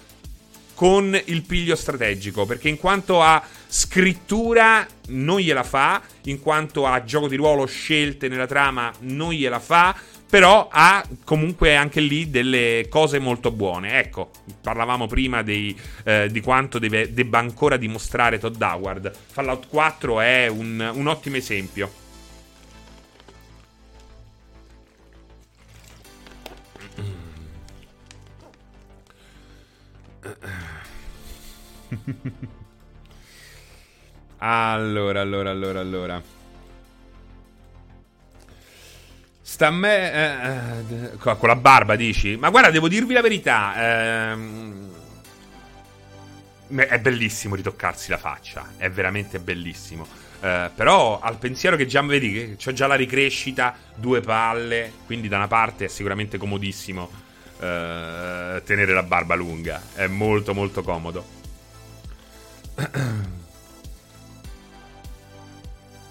[0.75, 7.03] con il piglio strategico, perché in quanto a scrittura non gliela fa, in quanto a
[7.03, 9.97] gioco di ruolo scelte nella trama non gliela fa,
[10.29, 13.99] però ha comunque anche lì delle cose molto buone.
[13.99, 19.13] Ecco, parlavamo prima dei, eh, di quanto deve, debba ancora dimostrare Todd Howard.
[19.31, 21.91] Fallout 4 è un, un ottimo esempio.
[34.39, 36.38] allora, allora, allora, allora.
[39.49, 40.13] Sta a me.
[40.13, 42.37] Eh, eh, con la barba dici?
[42.37, 44.31] Ma guarda, devo dirvi la verità.
[44.31, 44.91] Ehm,
[46.77, 48.75] è bellissimo ritoccarsi la faccia.
[48.77, 50.07] È veramente bellissimo.
[50.41, 54.93] Eh, però al pensiero che già vedi che ho già la ricrescita, due palle.
[55.07, 57.11] Quindi da una parte è sicuramente comodissimo
[57.59, 59.81] eh, tenere la barba lunga.
[59.95, 61.25] È molto molto comodo.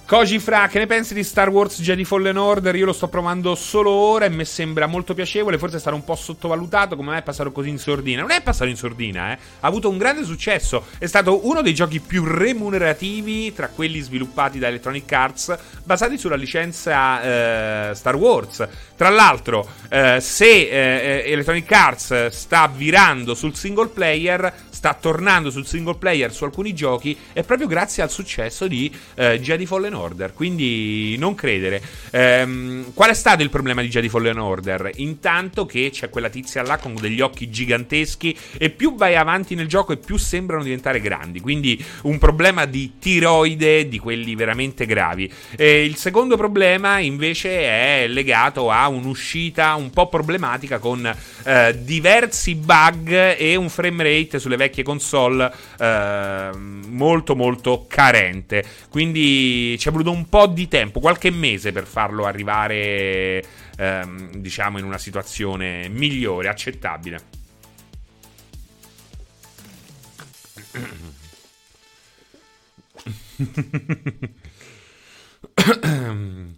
[0.08, 2.74] Koji Fra, che ne pensi di Star Wars Jedi Fallen Order?
[2.78, 5.58] Io lo sto provando solo ora e mi sembra molto piacevole.
[5.58, 6.96] Forse sarà un po' sottovalutato.
[6.96, 8.22] Come me è passato così in sordina.
[8.22, 9.38] Non è passato in sordina, eh.
[9.60, 10.86] Ha avuto un grande successo.
[10.98, 16.38] È stato uno dei giochi più remunerativi tra quelli sviluppati da Electronic Arts, basati sulla
[16.38, 18.66] licenza eh, Star Wars.
[18.96, 25.66] Tra l'altro, eh, se eh, Electronic Arts sta virando sul single player, sta tornando sul
[25.66, 29.96] single player su alcuni giochi, è proprio grazie al successo di eh, Jedi Fallen Order.
[30.34, 31.82] Quindi non credere.
[32.12, 34.92] Ehm, qual è stato il problema di Jedi Fallen Order?
[34.96, 39.68] Intanto che c'è quella tizia là con degli occhi giganteschi e più vai avanti nel
[39.68, 41.40] gioco e più sembrano diventare grandi.
[41.40, 45.32] Quindi un problema di tiroide di quelli veramente gravi.
[45.56, 51.06] E il secondo problema invece è legato a un'uscita un po' problematica con
[51.44, 58.64] eh, diversi bug e un frame rate sulle vecchie console eh, molto molto carente.
[58.90, 63.42] Quindi ci è voluto un po' di tempo, qualche mese per farlo arrivare
[63.78, 67.22] ehm, diciamo in una situazione migliore, accettabile.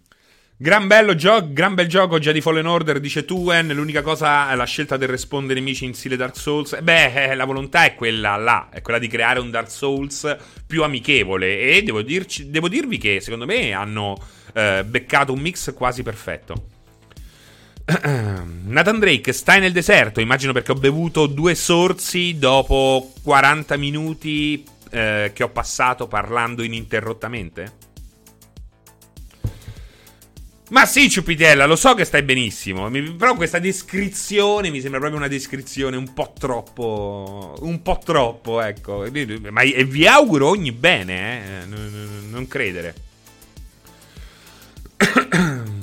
[0.62, 3.68] Gran, gio- gran bel gioco già di Fallen Order, dice Tuen.
[3.68, 6.78] L'unica cosa è la scelta del rispondere nemici in stile Dark Souls.
[6.82, 10.82] Beh, eh, la volontà è quella là, è quella di creare un Dark Souls più
[10.82, 11.60] amichevole.
[11.60, 16.66] E devo, dirci, devo dirvi che secondo me hanno eh, beccato un mix quasi perfetto.
[18.66, 20.20] Nathan Drake, stai nel deserto.
[20.20, 27.88] Immagino perché ho bevuto due sorsi dopo 40 minuti eh, che ho passato parlando ininterrottamente.
[30.70, 32.88] Ma sì, Ciupitella, lo so che stai benissimo.
[32.90, 37.56] Però questa descrizione mi sembra proprio una descrizione un po' troppo.
[37.60, 39.04] Un po' troppo, ecco.
[39.50, 41.66] Ma vi auguro ogni bene, eh.
[41.66, 42.94] Non credere.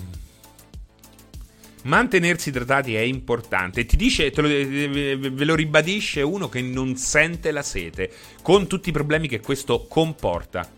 [1.84, 3.86] Mantenersi idratati è importante.
[3.86, 8.10] Ti dice, lo, ve lo ribadisce uno che non sente la sete,
[8.42, 10.70] con tutti i problemi che questo comporta.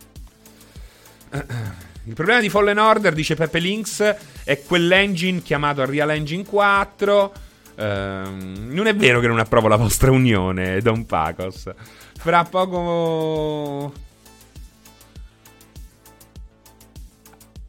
[2.09, 7.33] Il problema di Fallen Order, dice Pepe Links, è quell'engine chiamato Real Engine 4.
[7.75, 11.71] Uh, ehm, non è vero che non approvo la vostra unione, Don Pacos.
[12.17, 13.93] Fra poco.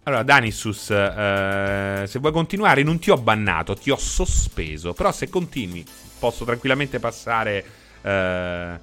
[0.05, 4.95] Allora, Danissus, uh, se vuoi continuare, non ti ho bannato, ti ho sospeso.
[4.95, 5.85] Però se continui,
[6.19, 7.63] posso tranquillamente passare
[8.01, 8.79] uh,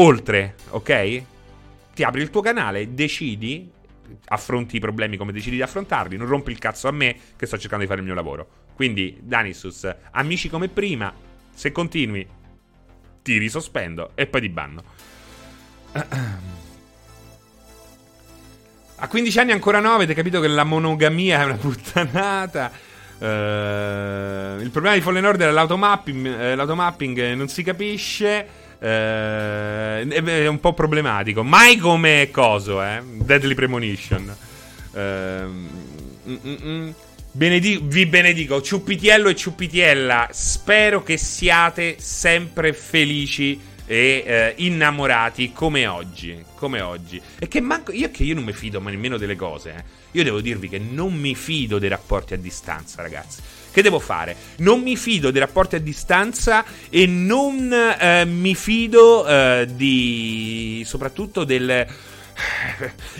[0.00, 1.22] oltre, ok?
[1.92, 3.80] Ti apri il tuo canale, decidi
[4.26, 7.58] affronti i problemi come decidi di affrontarli, non rompi il cazzo a me che sto
[7.58, 8.48] cercando di fare il mio lavoro.
[8.74, 11.12] Quindi, Danisus, amici come prima,
[11.54, 12.26] se continui,
[13.22, 14.82] ti risospendo e poi ti banno.
[19.02, 22.70] A 15 anni ancora no, avete capito che la monogamia è una puttanata.
[23.18, 28.46] Uh, il problema di Fallen Order è l'automapping, eh, l'automapping non si capisce.
[28.82, 31.44] Eh, è un po' problematico.
[31.44, 33.00] Mai come coso, eh?
[33.04, 34.36] Deadly Premonition.
[34.92, 35.66] Eh, mm,
[36.26, 36.90] mm, mm.
[37.34, 40.30] Vi benedico, Ciuppitiello e Ciuppitiella.
[40.32, 46.44] Spero che siate sempre felici e eh, innamorati come oggi.
[46.56, 47.22] Come oggi.
[47.38, 47.92] E che manco.
[47.92, 49.74] Io che io non mi fido ma nemmeno delle cose.
[49.76, 49.84] Eh.
[50.10, 53.40] Io devo dirvi che non mi fido dei rapporti a distanza, ragazzi.
[53.72, 54.36] Che devo fare?
[54.58, 60.82] Non mi fido dei rapporti a distanza e non eh, mi fido eh, di.
[60.86, 61.86] soprattutto del.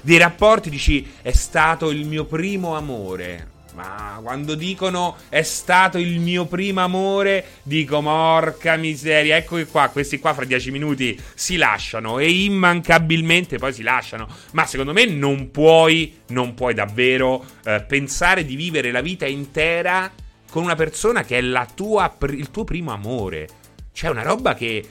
[0.04, 3.48] dei rapporti, dici, è stato il mio primo amore.
[3.74, 10.18] Ma quando dicono è stato il mio primo amore, dico porca miseria, eccoci qua, questi
[10.18, 14.28] qua fra dieci minuti si lasciano e immancabilmente poi si lasciano.
[14.52, 20.12] Ma secondo me non puoi, non puoi davvero eh, pensare di vivere la vita intera
[20.52, 23.48] con una persona che è tua, il tuo primo amore.
[23.90, 24.86] C'è una roba che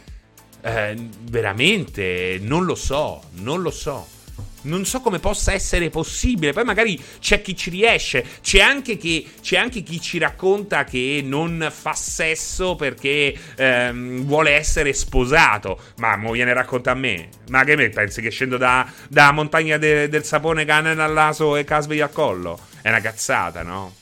[0.59, 4.07] eh, veramente non lo so, non lo so.
[4.63, 6.51] Non so come possa essere possibile.
[6.51, 8.25] Poi magari c'è chi ci riesce.
[8.41, 14.53] C'è anche, chi, c'è anche chi ci racconta che non fa sesso perché ehm, vuole
[14.53, 15.79] essere sposato.
[15.97, 17.29] Ma mo viene racconta a me.
[17.49, 21.55] Ma che me pensi che scendo da, da montagna de, del sapone cane al naso
[21.55, 22.59] e casvegli al collo?
[22.81, 23.99] È una cazzata, no?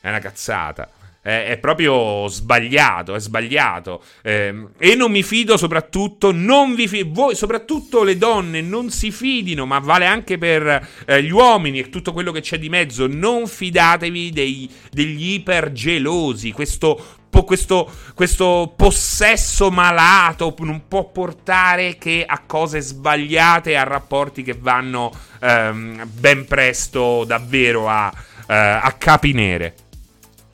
[0.00, 0.90] È una cazzata.
[1.20, 4.02] È, è proprio sbagliato, è sbagliato.
[4.22, 9.10] Eh, e non mi fido soprattutto, non vi fido, voi, soprattutto le donne, non si
[9.10, 13.08] fidino, ma vale anche per eh, gli uomini e tutto quello che c'è di mezzo.
[13.08, 22.42] Non fidatevi dei, degli ipergelosi, questo questo, questo possesso malato non può portare che a
[22.46, 28.12] cose sbagliate a rapporti che vanno ehm, ben presto davvero a,
[28.46, 29.74] eh, a capi nere.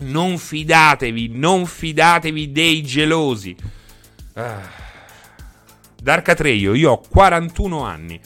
[0.03, 3.57] Non fidatevi, non fidatevi dei gelosi.
[4.35, 4.61] Ah.
[6.01, 8.21] Dark Atreio, io ho 41 anni.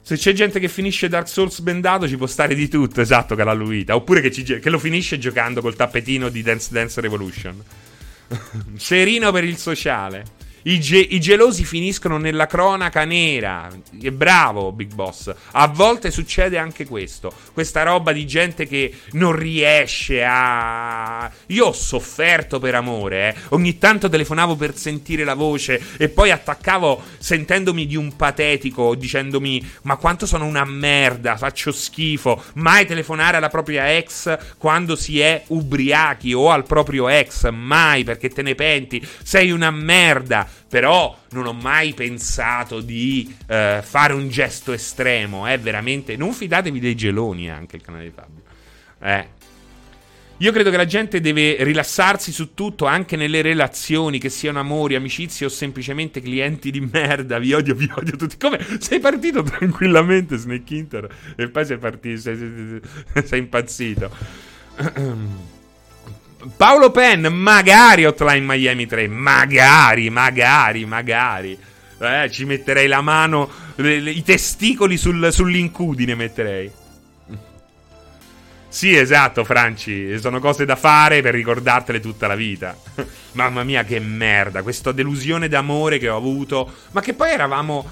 [0.00, 3.94] Se c'è gente che finisce Dark Souls bendato, ci può stare di tutto, esatto, Calaluita.
[3.94, 7.62] Oppure che, ci, che lo finisce giocando col tappetino di Dance Dance Revolution.
[8.76, 10.24] Serino per il sociale.
[10.66, 13.68] I, ge- I, gelosi finiscono nella cronaca nera.
[14.00, 15.30] E bravo, Big Boss.
[15.52, 17.32] A volte succede anche questo.
[17.52, 21.30] Questa roba di gente che non riesce a.
[21.48, 23.28] Io ho sofferto per amore.
[23.28, 23.40] Eh.
[23.50, 29.70] Ogni tanto telefonavo per sentire la voce e poi attaccavo sentendomi di un patetico, dicendomi:
[29.82, 32.42] Ma quanto sono una merda, faccio schifo.
[32.54, 37.50] Mai telefonare alla propria ex quando si è ubriachi o al proprio ex.
[37.50, 39.06] Mai perché te ne penti.
[39.22, 40.53] Sei una merda.
[40.68, 45.48] Però non ho mai pensato di eh, fare un gesto estremo.
[45.48, 46.16] Eh, veramente.
[46.16, 48.42] Non fidatevi dei geloni anche il canale di Fabio.
[49.00, 49.42] Eh.
[50.38, 54.96] Io credo che la gente deve rilassarsi su tutto, anche nelle relazioni, che siano amori,
[54.96, 57.38] amicizie o semplicemente clienti di merda.
[57.38, 58.36] Vi odio, vi odio tutti.
[58.36, 58.58] Come?
[58.80, 64.10] Sei partito tranquillamente, Snake Inter, e poi sei partito, sei, sei, sei impazzito.
[66.56, 71.58] Paolo Penn, magari Hotline Miami 3, magari, magari, magari.
[71.98, 76.70] Eh, ci metterei la mano, le, le, i testicoli sul, sull'incudine metterei.
[78.68, 82.76] Sì, esatto, Franci, sono cose da fare per ricordartele tutta la vita.
[83.32, 87.88] Mamma mia, che merda, questa delusione d'amore che ho avuto, ma che poi eravamo...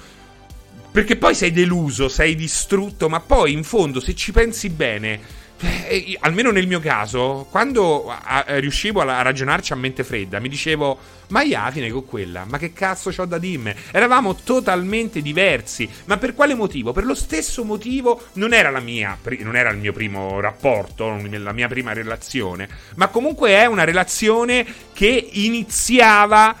[0.91, 6.17] Perché poi sei deluso, sei distrutto, ma poi in fondo, se ci pensi bene eh,
[6.19, 10.49] almeno nel mio caso, quando a, a, riuscivo a, a, ragionarci a mente fredda, mi
[10.49, 10.97] dicevo,
[11.29, 13.73] ma io fine con quella, ma che cazzo c'ho da dirmi?
[13.91, 16.91] Eravamo totalmente diversi, ma per quale motivo?
[16.91, 21.53] Per lo stesso motivo non era la mia, non era il mio primo rapporto, la
[21.53, 26.55] mia prima relazione, ma comunque è una relazione che iniziava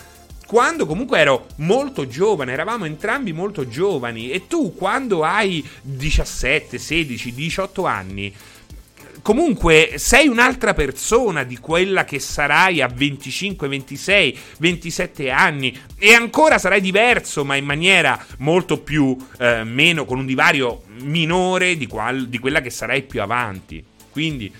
[0.53, 7.33] quando comunque ero molto giovane, eravamo entrambi molto giovani e tu quando hai 17, 16,
[7.33, 8.31] 18 anni
[9.23, 16.59] comunque sei un'altra persona di quella che sarai a 25, 26, 27 anni e ancora
[16.59, 22.27] sarai diverso, ma in maniera molto più eh, meno, con un divario minore di, qual,
[22.27, 23.83] di quella che sarai più avanti.
[24.11, 24.53] Quindi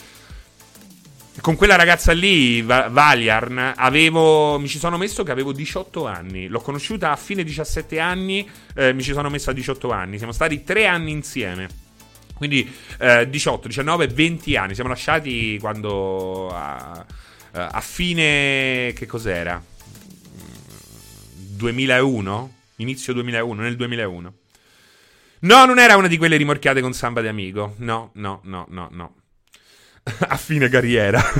[1.41, 6.47] con quella ragazza lì, Valiarn, avevo, mi ci sono messo che avevo 18 anni.
[6.47, 10.17] L'ho conosciuta a fine 17 anni, eh, mi ci sono messo a 18 anni.
[10.17, 11.82] Siamo stati tre anni insieme.
[12.33, 12.69] Quindi
[12.99, 14.73] eh, 18, 19, 20 anni.
[14.73, 17.05] Siamo lasciati quando a,
[17.51, 18.93] a fine...
[18.95, 19.61] che cos'era?
[21.63, 22.53] 2001?
[22.77, 24.33] Inizio 2001, nel 2001.
[25.39, 27.75] No, non era una di quelle rimorchiate con Samba di Amico.
[27.77, 29.15] No, no, no, no, no.
[30.27, 31.21] a fine carriera.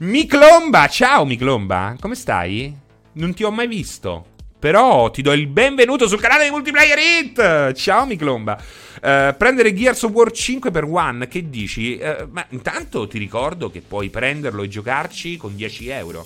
[0.00, 2.76] Miclomba, ciao Miclomba, come stai?
[3.12, 4.31] Non ti ho mai visto.
[4.62, 7.72] Però ti do il benvenuto sul canale di Multiplayer Hit!
[7.72, 8.56] Ciao Miclomba!
[9.02, 11.98] Uh, prendere Gears of War 5 per One, che dici?
[12.00, 16.24] Uh, ma intanto ti ricordo che puoi prenderlo e giocarci con 10 euro,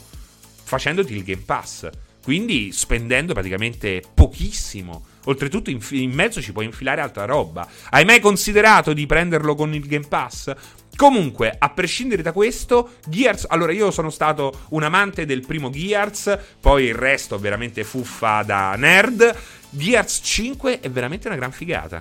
[0.64, 1.88] facendoti il Game Pass.
[2.22, 5.06] Quindi spendendo praticamente pochissimo.
[5.24, 7.66] Oltretutto in, in, mezzo ci puoi infilare altra roba.
[7.88, 10.52] Hai mai considerato di prenderlo con il Game Pass?
[10.96, 13.44] Comunque, a prescindere da questo, Gears.
[13.50, 18.74] Allora, io sono stato un amante del primo Gears, poi il resto veramente fuffa da
[18.76, 19.36] nerd.
[19.68, 22.00] Gears 5 è veramente una gran figata.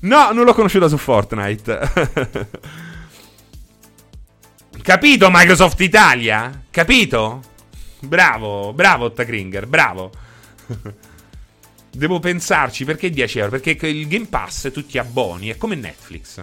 [0.00, 1.90] No, non l'ho conosciuta su Fortnite.
[4.82, 6.64] Capito Microsoft Italia?
[6.70, 7.42] Capito?
[8.00, 10.12] Bravo, bravo Ottagringer, bravo.
[11.90, 13.58] Devo pensarci perché 10 euro?
[13.58, 16.42] Perché il Game Pass tu ti abboni, è come Netflix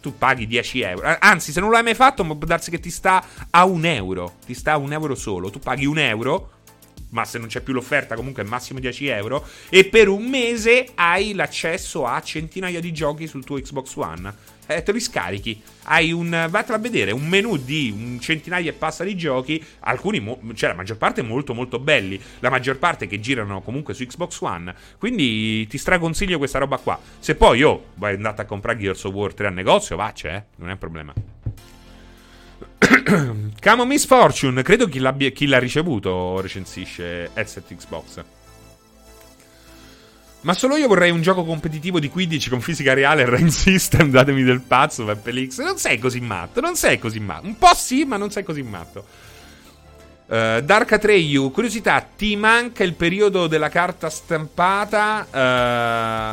[0.00, 1.16] tu paghi 10 euro.
[1.18, 4.36] Anzi, se non l'hai mai fatto, può darsi che ti sta a un euro.
[4.44, 5.50] Ti sta a un euro solo.
[5.50, 6.52] Tu paghi un euro.
[7.10, 9.44] Ma se non c'è più l'offerta, comunque è massimo 10 euro.
[9.68, 14.34] E per un mese hai l'accesso a centinaia di giochi sul tuo Xbox One
[14.70, 15.60] eh, te li scarichi.
[15.84, 16.46] Hai un.
[16.48, 19.62] Vattela a vedere, un menu di un centinaia e passa di giochi.
[19.80, 22.20] Alcuni, mo- cioè la maggior parte molto molto belli.
[22.38, 24.74] La maggior parte che girano comunque su Xbox One.
[24.98, 26.98] Quindi ti straconsiglio questa roba qua.
[27.18, 30.42] Se poi oh, vai andata a comprare Gears of War 3 al negozio, vacce, eh.
[30.56, 31.12] Non è un problema.
[33.60, 38.24] Camo Miss Fortune, credo chi, chi l'ha ricevuto recensisce headset Xbox.
[40.42, 44.10] Ma solo io vorrei un gioco competitivo di 15 con fisica reale e range system.
[44.10, 45.58] Datemi del pazzo, Peppelix.
[45.58, 47.46] Non sei così matto, non sei così matto.
[47.46, 49.04] Un po' sì, ma non sei così matto.
[50.30, 55.26] Uh, Dark Atreyu, curiosità, ti manca il periodo della carta stampata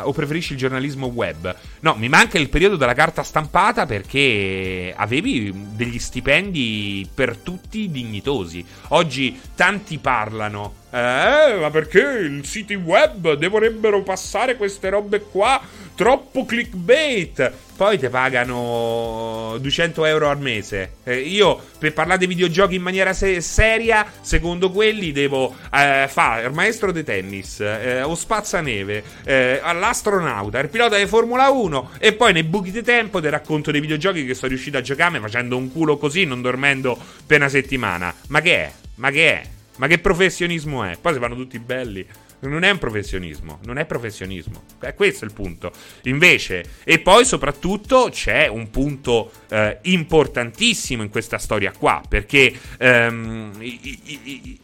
[0.03, 1.55] uh, o preferisci il giornalismo web?
[1.79, 8.63] No, mi manca il periodo della carta stampata perché avevi degli stipendi per tutti dignitosi.
[8.89, 15.59] Oggi tanti parlano, eh, ma perché i siti web dovrebbero passare queste robe qua?
[15.97, 20.97] Troppo clickbait poi ti pagano 200 euro al mese.
[21.03, 26.45] Eh, io per parlare dei videogiochi in maniera se- seria, secondo quelli, devo eh, fare
[26.45, 32.13] il maestro di tennis, eh, o spazzaneve, eh, l'astronauta, il pilota di Formula 1 e
[32.13, 35.57] poi nei buchi di tempo ti racconto dei videogiochi che sono riuscito a giocare facendo
[35.57, 36.95] un culo così, non dormendo
[37.25, 38.13] per una settimana.
[38.27, 38.71] Ma che è?
[38.95, 39.41] Ma che è?
[39.77, 40.95] Ma che professionismo è?
[41.01, 42.05] Poi si fanno tutti belli.
[42.39, 44.63] Non è un professionismo, non è professionismo.
[44.79, 45.71] È questo il punto.
[46.03, 53.53] Invece, e poi soprattutto c'è un punto eh, importantissimo in questa storia qua, perché ehm,
[53.59, 54.59] i, i, i,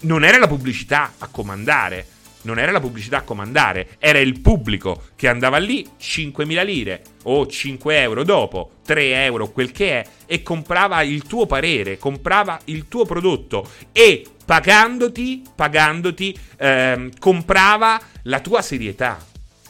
[0.00, 2.06] non era la pubblicità a comandare.
[2.40, 7.46] Non era la pubblicità a comandare, era il pubblico che andava lì 5.000 lire o
[7.46, 12.86] 5 euro dopo, 3 euro, quel che è, e comprava il tuo parere, comprava il
[12.86, 19.22] tuo prodotto e pagandoti, pagandoti, ehm, comprava la tua serietà.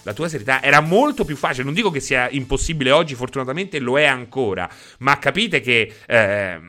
[0.04, 1.64] La tua serietà era molto più facile.
[1.64, 4.70] Non dico che sia impossibile oggi, fortunatamente lo è ancora.
[4.98, 6.60] Ma capite che eh,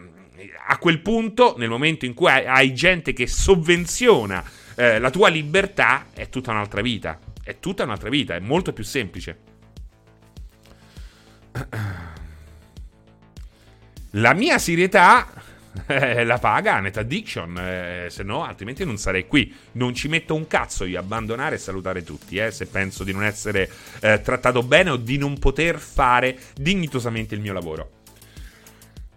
[0.67, 4.43] a quel punto, nel momento in cui hai, hai gente che sovvenziona
[4.73, 7.19] eh, la tua libertà, è tutta un'altra vita.
[7.43, 9.37] È tutta un'altra vita, è molto più semplice.
[14.13, 15.27] La mia serietà
[15.87, 19.53] eh, la paga Net Addiction, eh, se no altrimenti non sarei qui.
[19.73, 23.23] Non ci metto un cazzo io abbandonare e salutare tutti, eh, se penso di non
[23.23, 27.91] essere eh, trattato bene o di non poter fare dignitosamente il mio lavoro.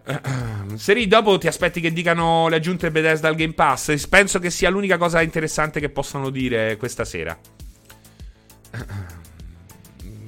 [0.75, 4.07] Seri, dopo ti aspetti che dicano le aggiunte Bethesda al Game Pass?
[4.09, 7.39] Penso che sia l'unica cosa interessante che possano dire questa sera.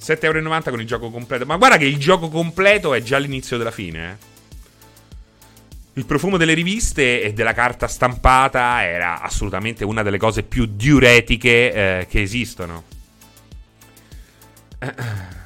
[0.05, 1.47] 7,90€ con il gioco completo.
[1.47, 4.34] Ma guarda che il gioco completo è già l'inizio della fine, eh.
[5.97, 11.73] Il profumo delle riviste e della carta stampata era assolutamente una delle cose più diuretiche
[12.01, 12.83] eh, che esistono.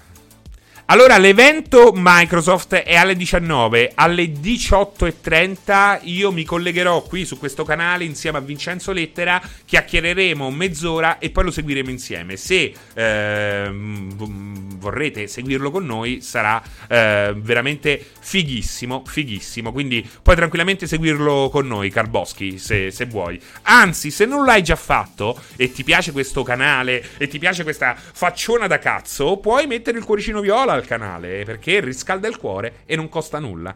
[0.90, 3.92] Allora, l'evento Microsoft è alle 19.
[3.94, 9.38] Alle 18.30 io mi collegherò qui su questo canale insieme a Vincenzo Lettera.
[9.66, 12.38] Chiacchiereremo mezz'ora e poi lo seguiremo insieme.
[12.38, 19.02] Se eh, vorrete seguirlo con noi, sarà eh, veramente fighissimo.
[19.04, 19.72] Fighissimo.
[19.72, 23.38] Quindi puoi tranquillamente seguirlo con noi, Carboschi, se, se vuoi.
[23.64, 27.94] Anzi, se non l'hai già fatto e ti piace questo canale e ti piace questa
[27.94, 32.96] facciona da cazzo, puoi mettere il cuoricino viola al canale perché riscalda il cuore e
[32.96, 33.74] non costa nulla.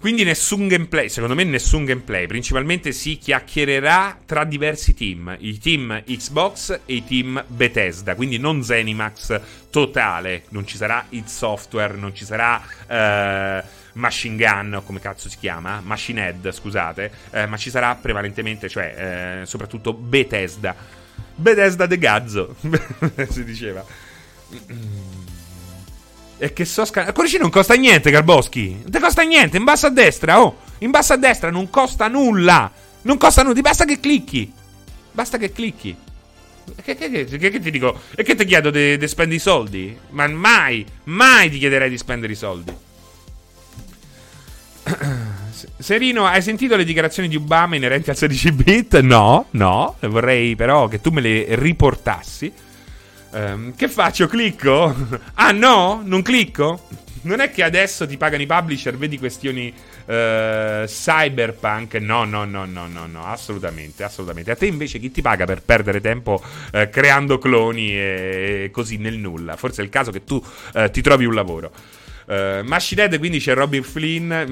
[0.00, 6.02] Quindi nessun gameplay, secondo me nessun gameplay, principalmente si chiacchiererà tra diversi team, i team
[6.06, 12.14] Xbox e i team Bethesda, quindi non Zenimax totale, non ci sarà il software, non
[12.14, 13.66] ci sarà uh,
[13.98, 19.40] Machine Gun, come cazzo si chiama, Machine Head, scusate, uh, ma ci sarà prevalentemente, cioè
[19.42, 20.74] uh, soprattutto Bethesda.
[21.40, 22.54] Bethesda de Gazzo,
[23.30, 23.84] si diceva.
[26.38, 28.80] E che so scan- Cuoricino non costa niente, Garboschi.
[28.82, 30.58] Non ti costa niente, in basso a destra, oh.
[30.78, 32.70] In basso a destra non costa nulla.
[33.02, 34.52] Non costa nulla, basta che clicchi.
[35.12, 35.96] Basta che clicchi.
[36.82, 37.98] Che, che, che, che ti dico?
[38.14, 39.98] E che ti chiedo di spendere i soldi?
[40.10, 42.72] Ma mai, mai ti chiederei di spendere i soldi.
[45.80, 49.00] Serino, hai sentito le dichiarazioni di Obama inerenti al 16 bit?
[49.00, 52.52] No, no, vorrei però che tu me le riportassi.
[53.30, 54.26] Um, che faccio?
[54.26, 54.94] Clicco?
[55.34, 56.02] ah no?
[56.04, 56.86] Non clicco?
[57.22, 59.72] Non è che adesso ti pagano i publisher, vedi questioni
[60.04, 61.94] uh, cyberpunk?
[61.94, 64.50] No, no, no, no, no, no, assolutamente, assolutamente.
[64.50, 69.16] A te invece chi ti paga per perdere tempo uh, creando cloni e così nel
[69.16, 69.56] nulla?
[69.56, 70.34] Forse è il caso che tu
[70.74, 71.72] uh, ti trovi un lavoro.
[72.30, 74.28] Uh, Machine Head, quindi c'è Robin Flynn.
[74.30, 74.48] non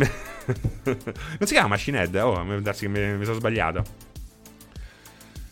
[1.38, 2.14] si chiama Machine Head?
[2.16, 3.84] Oh, darsi che mi, mi sono sbagliato.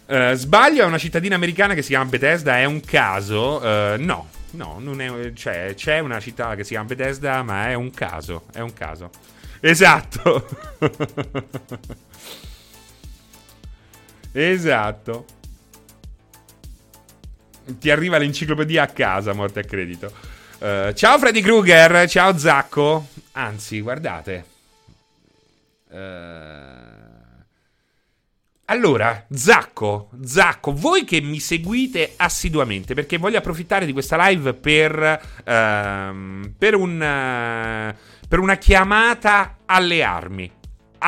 [0.07, 2.59] Uh, sbaglio, è una cittadina americana che si chiama Bethesda.
[2.59, 3.61] È un caso?
[3.63, 7.75] Uh, no, no, non è, cioè, c'è una città che si chiama Bethesda, ma è
[7.75, 8.47] un caso.
[8.53, 9.09] È un caso.
[9.61, 10.49] Esatto.
[14.33, 15.25] esatto.
[17.79, 20.35] Ti arriva l'enciclopedia a casa, morte a credito.
[20.59, 23.09] Uh, ciao Freddy Krueger, ciao Zacco.
[23.33, 24.45] Anzi, guardate.
[25.91, 25.97] Uh,
[28.65, 35.21] allora, Zacco, Zacco, voi che mi seguite assiduamente, perché voglio approfittare di questa live per,
[35.45, 40.51] ehm, per, un, uh, per una chiamata alle armi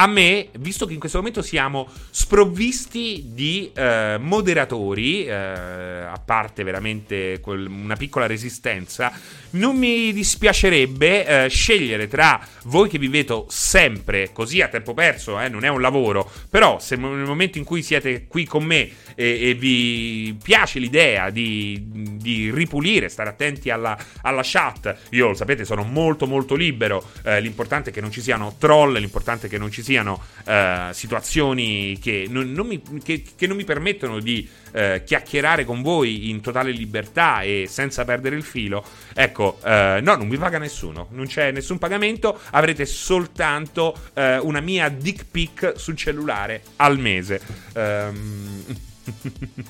[0.00, 6.62] a me, visto che in questo momento siamo sprovvisti di eh, moderatori, eh, a parte
[6.62, 9.10] veramente quel, una piccola resistenza,
[9.50, 15.48] non mi dispiacerebbe eh, scegliere tra voi che vivete sempre così a tempo perso, eh,
[15.48, 19.48] non è un lavoro, però se nel momento in cui siete qui con me e,
[19.48, 25.64] e vi piace l'idea di, di, ripulire, stare attenti alla, alla, chat, io lo sapete
[25.64, 29.58] sono molto molto libero, eh, l'importante è che non ci siano troll, l'importante è che
[29.58, 34.48] non ci siano eh, situazioni che non, non mi, che, che non mi permettono di
[34.72, 38.84] eh, chiacchierare con voi in totale libertà e senza perdere il filo,
[39.14, 44.60] ecco, eh, no, non vi paga nessuno, non c'è nessun pagamento, avrete soltanto eh, una
[44.60, 47.40] mia dick pic sul cellulare al mese.
[47.74, 48.64] Um...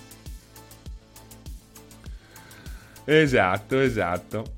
[3.05, 4.58] esatto, esatto.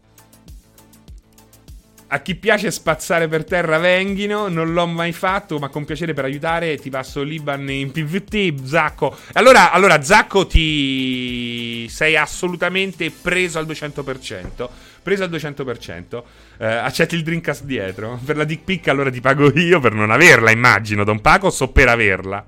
[2.12, 6.24] A chi piace spazzare per terra venghino, non l'ho mai fatto, ma con piacere per
[6.24, 9.16] aiutare ti passo l'Iban in PvT, Zacco.
[9.34, 14.68] Allora, allora Zacco ti sei assolutamente preso al 200%.
[15.00, 16.22] Preso al 200%.
[16.58, 18.18] Eh, accetti il Dreamcast dietro.
[18.24, 21.04] Per la dick pic allora ti pago io per non averla, immagino.
[21.04, 22.44] Don Paco so per averla.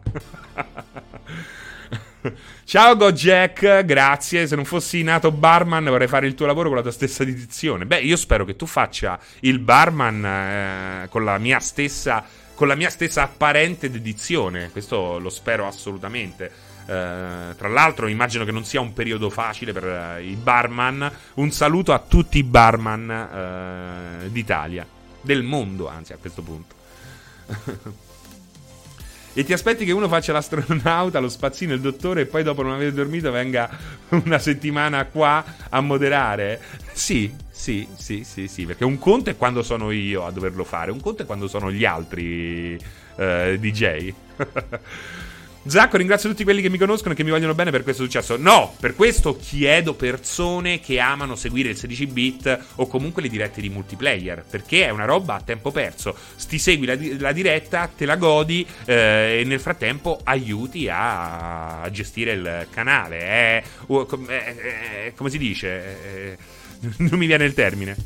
[2.72, 4.46] Ciao Gojek, grazie.
[4.46, 7.84] Se non fossi nato barman vorrei fare il tuo lavoro con la tua stessa dedizione.
[7.84, 12.74] Beh, io spero che tu faccia il barman eh, con la mia stessa con la
[12.74, 14.70] mia stessa apparente dedizione.
[14.70, 16.50] Questo lo spero assolutamente.
[16.84, 21.12] Uh, tra l'altro, immagino che non sia un periodo facile per uh, i barman.
[21.34, 24.86] Un saluto a tutti i barman uh, d'Italia,
[25.20, 26.74] del mondo, anzi, a questo punto.
[29.34, 32.72] E ti aspetti che uno faccia l'astronauta, lo spazzino, il dottore e poi dopo non
[32.72, 33.70] aver dormito venga
[34.10, 36.60] una settimana qua a moderare?
[36.92, 40.90] Sì, sì, sì, sì, sì, perché un conto è quando sono io a doverlo fare,
[40.90, 42.78] un conto è quando sono gli altri
[43.16, 44.12] eh, DJ.
[45.64, 48.36] Zacco, ringrazio tutti quelli che mi conoscono e che mi vogliono bene per questo successo.
[48.36, 53.60] No, per questo chiedo persone che amano seguire il 16 bit o comunque le dirette
[53.60, 56.16] di multiplayer, perché è una roba a tempo perso.
[56.48, 61.90] Ti segui la, la diretta, te la godi eh, e nel frattempo aiuti a, a
[61.90, 63.18] gestire il canale.
[63.20, 63.62] È,
[64.26, 66.36] è, è, come si dice?
[66.98, 67.96] non mi viene il termine.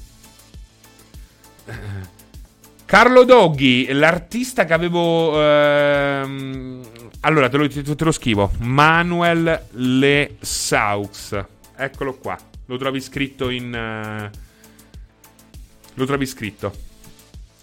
[2.87, 5.43] Carlo Doggi, l'artista che avevo...
[5.43, 6.81] Ehm,
[7.23, 8.53] allora, te lo, te, te lo scrivo.
[8.61, 11.45] Manuel Le Saux.
[11.77, 12.39] Eccolo qua.
[12.67, 14.31] Lo trovi scritto in...
[14.33, 14.39] Uh,
[15.95, 16.73] lo trovi scritto.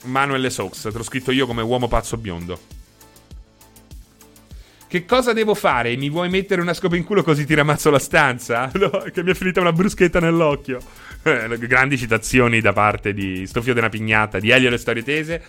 [0.03, 0.81] Manuel Le Saux.
[0.81, 2.59] Te l'ho scritto io come uomo pazzo biondo.
[4.85, 5.95] Che cosa devo fare?
[5.95, 8.69] Mi vuoi mettere una scopa in culo così ti ramazzo la stanza?
[8.75, 10.79] No, che mi è finita una bruschetta nell'occhio.
[11.57, 15.41] grandi citazioni da parte di Stofio della Pignata, di Elio le storie tese.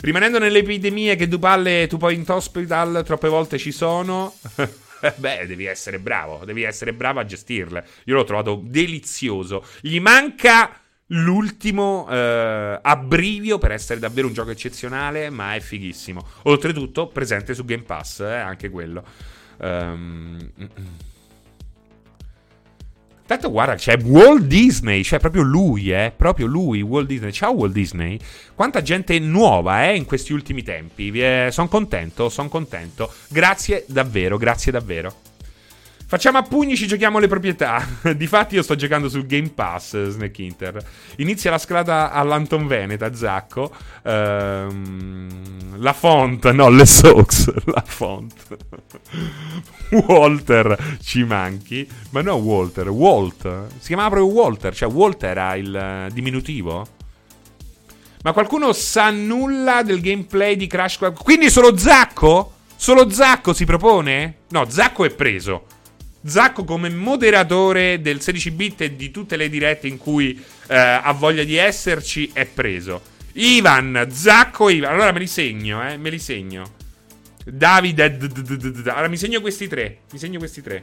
[0.00, 4.34] Rimanendo nelle epidemie che Dupalle Two Point Hospital troppe volte ci sono.
[5.16, 7.84] Beh, devi essere bravo, devi essere bravo a gestirle.
[8.04, 9.64] Io l'ho trovato delizioso.
[9.80, 16.26] Gli manca l'ultimo eh, abbrivio per essere davvero un gioco eccezionale, ma è fighissimo.
[16.42, 19.04] Oltretutto, presente su Game Pass, eh, anche quello.
[19.58, 20.50] Um,
[23.32, 27.32] Tanto guarda, c'è Walt Disney, c'è proprio lui, eh, proprio lui, Walt Disney.
[27.32, 28.18] Ciao Walt Disney.
[28.54, 31.10] Quanta gente nuova, eh, in questi ultimi tempi.
[31.48, 33.10] Sono contento, sono contento.
[33.28, 35.14] Grazie davvero, grazie davvero.
[36.12, 37.88] Facciamo a pugni, ci giochiamo le proprietà.
[38.14, 40.76] Difatti, io sto giocando sul Game Pass Snake Inter.
[41.16, 43.74] Inizia la scalata all'Anton Veneta, Zacco.
[44.02, 47.50] Ehm, la font, no, le Sox.
[47.64, 48.30] La font.
[50.06, 51.88] Walter ci manchi.
[52.10, 53.68] Ma no, Walter, Walt.
[53.78, 56.86] Si chiamava proprio Walter, cioè Walter era il diminutivo.
[58.22, 60.98] Ma qualcuno sa nulla del gameplay di Crash?
[61.22, 62.52] Quindi solo Zacco?
[62.76, 64.40] Solo Zacco si propone?
[64.50, 65.80] No, Zacco è preso.
[66.24, 71.12] Zacco come moderatore del 16 bit e di tutte le dirette in cui eh, ha
[71.12, 73.02] voglia di esserci è preso.
[73.34, 74.92] Ivan, Zacco, Ivan.
[74.92, 76.80] Allora me li segno, eh, me li segno.
[77.44, 78.18] Davide,
[78.84, 80.82] allora mi segno questi tre, mi segno questi tre.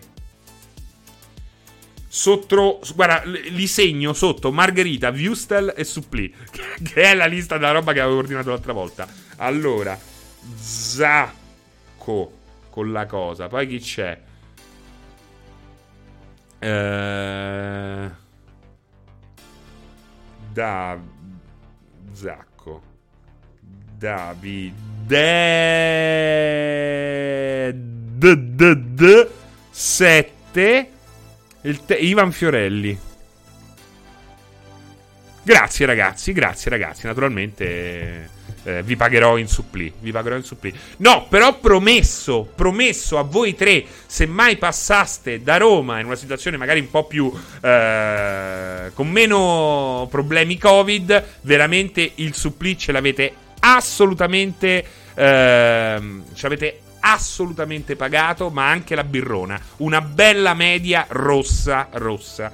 [2.12, 6.34] Sotto, guarda, li segno sotto Margherita, Wustel e Suppli,
[6.84, 9.08] che è la lista della roba che avevo ordinato l'altra volta.
[9.38, 9.98] Allora,
[10.58, 12.34] Zacco
[12.70, 14.28] con la cosa, poi chi c'è?
[16.60, 18.10] Eh,
[20.52, 21.00] da
[22.14, 22.82] Zacco
[23.98, 24.74] Davide
[27.74, 29.28] d, d, d
[29.72, 30.90] 7
[31.86, 32.98] te- Ivan Fiorelli.
[35.44, 38.30] Grazie ragazzi, grazie ragazzi, naturalmente
[38.70, 39.92] eh, vi pagherò in supplì.
[40.00, 40.74] Vi pagherò in supplì.
[40.98, 46.58] No, però promesso, promesso a voi tre, se mai passaste da Roma in una situazione
[46.58, 54.86] magari un po' più eh, con meno problemi Covid, veramente il supplì ce l'avete assolutamente.
[55.16, 56.02] Eh,
[56.34, 59.60] ce l'avete assolutamente pagato, ma anche la birrona.
[59.78, 62.52] Una bella media rossa, rossa.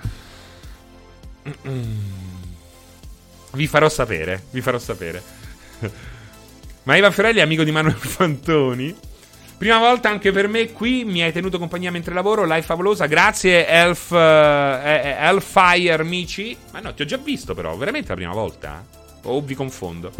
[3.55, 5.23] Vi farò sapere, vi farò sapere.
[6.83, 8.95] Ma Ivan Fiorelli è amico di Manuel Fantoni.
[9.57, 13.05] Prima volta anche per me qui mi hai tenuto compagnia mentre lavoro, live favolosa.
[13.05, 16.55] Grazie Elf uh, Elfire Mici.
[16.71, 18.85] Ma no, ti ho già visto però, veramente la prima volta?
[19.23, 20.11] O vi confondo?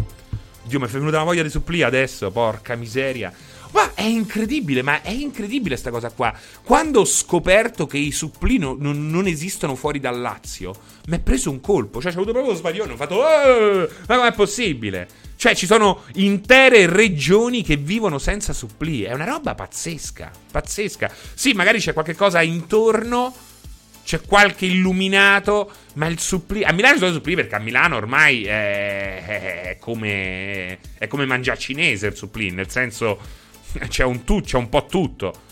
[0.64, 3.32] Dio, mi è venuta una voglia di supplia adesso, porca miseria.
[3.72, 6.32] Ma è incredibile, ma è incredibile sta cosa qua.
[6.62, 10.74] Quando ho scoperto che i suppli non, non esistono fuori dal Lazio,
[11.06, 12.00] mi è preso un colpo.
[12.00, 12.92] Cioè, c'ho avuto proprio lo sbaglione.
[12.92, 15.08] Ho fatto, oh, ma com'è possibile?
[15.36, 19.02] Cioè, ci sono intere regioni che vivono senza suppli.
[19.02, 20.30] È una roba pazzesca.
[20.50, 21.12] Pazzesca.
[21.34, 23.34] Sì, magari c'è qualche cosa intorno.
[24.02, 25.70] C'è qualche illuminato.
[25.94, 26.64] Ma il supplì.
[26.64, 29.24] A Milano sono supplì perché a Milano ormai è,
[29.62, 30.78] è come.
[30.96, 32.50] È come mangiare cinese il supplì.
[32.50, 33.18] Nel senso
[33.88, 35.42] c'è un tu, c'è un po' tutto.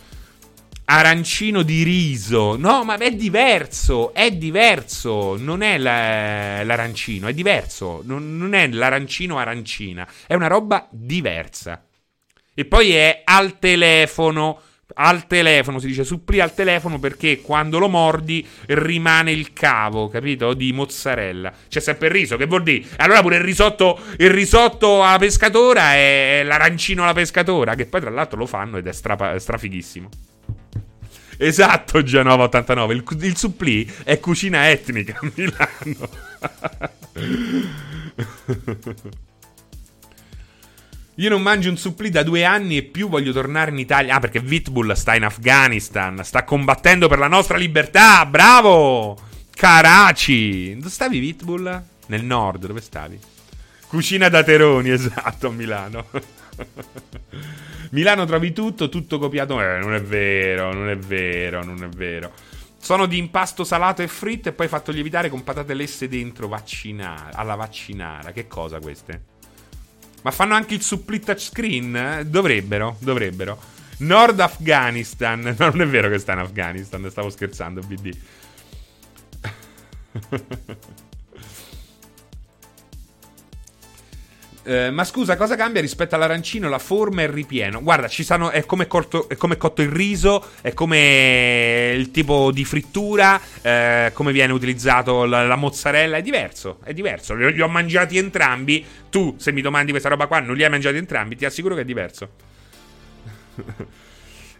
[0.86, 2.56] Arancino di riso.
[2.56, 4.12] No, ma è diverso.
[4.12, 5.36] È diverso.
[5.38, 8.02] Non è la, l'arancino, è diverso.
[8.04, 10.06] Non, non è l'arancino arancina.
[10.26, 11.84] È una roba diversa.
[12.54, 14.60] E poi è al telefono
[14.94, 20.54] al telefono, si dice suppli al telefono perché quando lo mordi rimane il cavo, capito?
[20.54, 21.52] Di mozzarella.
[21.68, 22.86] C'è sempre il riso, che vuol dire?
[22.96, 28.10] Allora pure il risotto, il risotto alla pescatora è l'arancino alla pescatora, che poi tra
[28.10, 30.08] l'altro lo fanno ed è stra, strafighissimo.
[31.36, 32.94] Esatto, Genova 89.
[32.94, 36.08] Il, il supplì è cucina etnica a Milano.
[41.16, 44.16] Io non mangio un supplì da due anni e più voglio tornare in Italia.
[44.16, 46.24] Ah, perché Vitbull sta in Afghanistan.
[46.24, 48.26] Sta combattendo per la nostra libertà.
[48.26, 49.16] Bravo!
[49.54, 50.74] Karachi.
[50.76, 51.82] Dove stavi, Vitbull?
[52.06, 53.18] Nel nord, dove stavi?
[53.86, 56.06] Cucina da Teroni, esatto, a Milano.
[57.90, 59.60] Milano trovi tutto, tutto copiato.
[59.60, 62.32] Eh, non è vero, non è vero, non è vero.
[62.76, 67.36] Sono di impasto salato e fritto e poi fatto lievitare con patate lesse dentro vaccinara,
[67.36, 68.32] alla vaccinara.
[68.32, 69.33] Che cosa queste?
[70.24, 72.24] Ma fanno anche il suppli touchscreen?
[72.26, 73.60] Dovrebbero, dovrebbero.
[73.98, 75.40] Nord Afghanistan.
[75.58, 78.16] No, non è vero che sta in Afghanistan, stavo scherzando, BD.
[84.66, 86.70] Eh, ma scusa, cosa cambia rispetto all'arancino?
[86.70, 87.82] La forma e il ripieno.
[87.82, 92.50] Guarda, ci sanno, è, come cotto, è come cotto il riso, è come il tipo
[92.50, 96.16] di frittura, eh, come viene utilizzato la, la, mozzarella.
[96.16, 97.34] È diverso, è diverso.
[97.34, 98.84] Li, li, ho mangiati entrambi.
[99.10, 101.82] Tu, se mi domandi questa roba qua, non li hai mangiati entrambi, ti assicuro che
[101.82, 102.30] è diverso.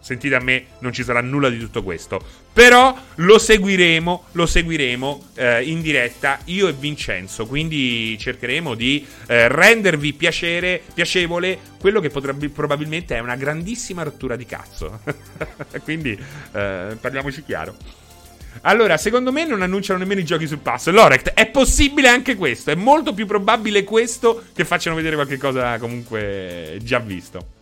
[0.00, 2.24] sentite a me, non ci sarà nulla di tutto questo.
[2.52, 7.46] Però lo seguiremo, lo seguiremo eh, in diretta io e Vincenzo.
[7.46, 14.36] Quindi cercheremo di eh, rendervi piacere, piacevole quello che potrebbe, probabilmente è una grandissima rottura
[14.36, 15.00] di cazzo.
[15.82, 18.01] quindi eh, parliamoci chiaro.
[18.62, 20.90] Allora, secondo me non annunciano nemmeno i giochi sul passo.
[20.90, 22.70] Lorect, è possibile anche questo.
[22.70, 27.60] È molto più probabile questo che facciano vedere qualche cosa comunque già visto.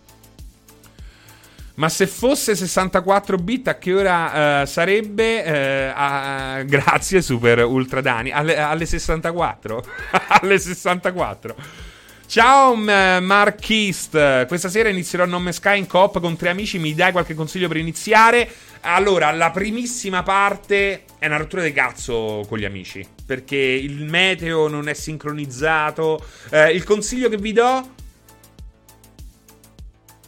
[1.80, 5.42] Ma se fosse 64 bit, a che ora uh, sarebbe?
[5.42, 8.30] Uh, uh, grazie, Super Ultra Dani.
[8.30, 9.84] Alle, alle 64.
[10.42, 11.56] alle 64.
[12.26, 17.10] Ciao Marchist, questa sera inizierò No Man's Sky in coop con tre amici, mi dai
[17.10, 18.48] qualche consiglio per iniziare?
[18.82, 23.06] Allora, la primissima parte è una rottura di cazzo con gli amici.
[23.26, 26.24] Perché il meteo non è sincronizzato.
[26.50, 27.94] Eh, il consiglio che vi do.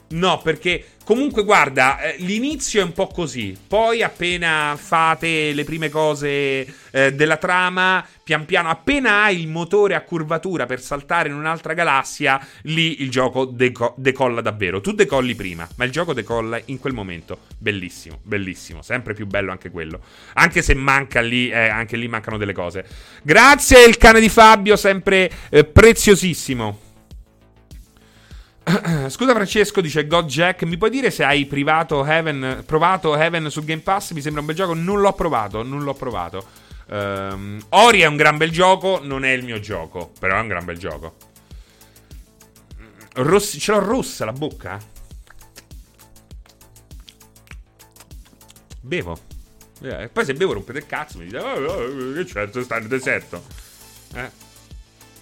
[0.08, 3.56] No, perché Comunque, guarda, eh, l'inizio è un po' così.
[3.66, 9.96] Poi, appena fate le prime cose eh, della trama, pian piano, appena hai il motore
[9.96, 14.80] a curvatura per saltare in un'altra galassia, lì il gioco deco- decolla davvero.
[14.80, 17.40] Tu decolli prima, ma il gioco decolla in quel momento.
[17.58, 18.82] Bellissimo, bellissimo.
[18.82, 20.00] Sempre più bello anche quello.
[20.34, 22.86] Anche se manca lì, eh, anche lì mancano delle cose.
[23.22, 26.90] Grazie, il cane di Fabio, sempre eh, preziosissimo.
[29.08, 33.64] Scusa Francesco, dice God Jack, mi puoi dire se hai privato Heaven, provato Heaven su
[33.64, 34.12] Game Pass?
[34.12, 36.46] Mi sembra un bel gioco, non l'ho provato, non l'ho provato.
[36.88, 40.48] Um, Ori è un gran bel gioco, non è il mio gioco, però è un
[40.48, 41.16] gran bel gioco.
[43.14, 44.78] Rossi, ce l'ho rossa la bocca?
[48.80, 49.18] Bevo.
[49.82, 52.88] Eh, poi se bevo rompete il cazzo, mi dite, oh, oh, che certo, sta nel
[52.88, 53.42] deserto.
[54.14, 54.30] Eh.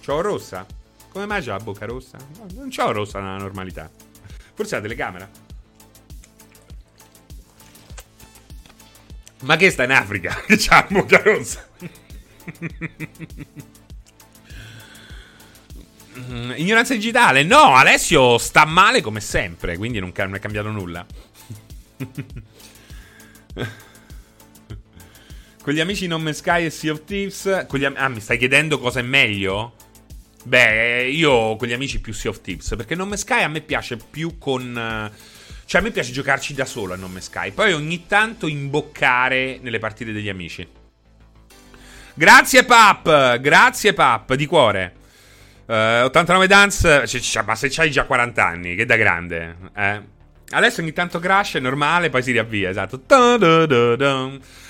[0.05, 0.65] C'ho rossa?
[1.11, 2.17] Come mai c'ha la bocca rossa?
[2.37, 3.89] No, non c'ho rossa nella normalità.
[4.53, 5.29] Forse la telecamera.
[9.41, 10.41] Ma che sta in Africa?
[10.45, 11.67] Che c'ha la bocca rossa?
[16.55, 17.43] Ignoranza digitale.
[17.43, 21.05] No, Alessio sta male come sempre, quindi non, non è cambiato nulla.
[25.61, 27.45] Con gli amici Non Me Sky e Sea of Thieves.
[27.45, 29.75] Am- ah, mi stai chiedendo cosa è meglio?
[30.43, 32.73] Beh, io con gli amici più Sea of Thieves.
[32.75, 35.11] Perché Non Me Sky a me piace più con.
[35.65, 37.51] Cioè, a me piace giocarci da solo a Non Me Sky.
[37.51, 40.67] Poi ogni tanto imboccare nelle partite degli amici.
[42.13, 43.39] Grazie, Pap.
[43.39, 44.95] Grazie, Pap, di cuore.
[45.65, 47.07] Uh, 89 Dance.
[47.07, 49.55] Cioè, ma se c'hai già 40 anni, che da grande.
[49.75, 50.01] Eh.
[50.51, 53.01] Adesso ogni tanto crash, è normale, poi si riavvia, esatto.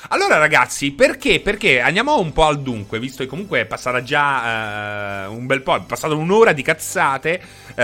[0.10, 1.40] Allora ragazzi, perché?
[1.40, 5.62] Perché andiamo un po' al dunque, visto che comunque è passata già uh, un bel
[5.62, 7.76] po', è passata un'ora di cazzate, uh,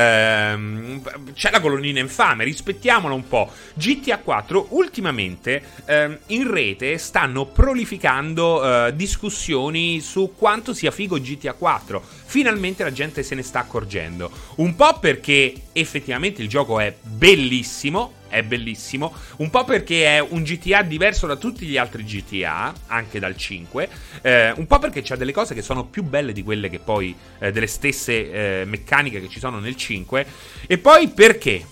[1.33, 3.51] c'è la colonnina infame, rispettiamola un po'.
[3.73, 12.03] GTA 4 ultimamente uh, in rete stanno prolificando discussioni su quanto sia figo GTA 4.
[12.29, 14.29] Finalmente la gente se ne sta accorgendo.
[14.55, 20.43] Un po' perché effettivamente il gioco è bellissimo, è bellissimo, un po' perché è un
[20.43, 23.89] GTA diverso da tutti gli altri GTA, anche dal 5,
[24.21, 27.15] eh, un po' perché c'ha delle cose che sono più belle di quelle che poi,
[27.39, 30.25] eh, delle stesse eh, meccaniche che ci sono nel 5,
[30.67, 31.65] e poi perché?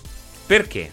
[0.46, 0.90] Perché?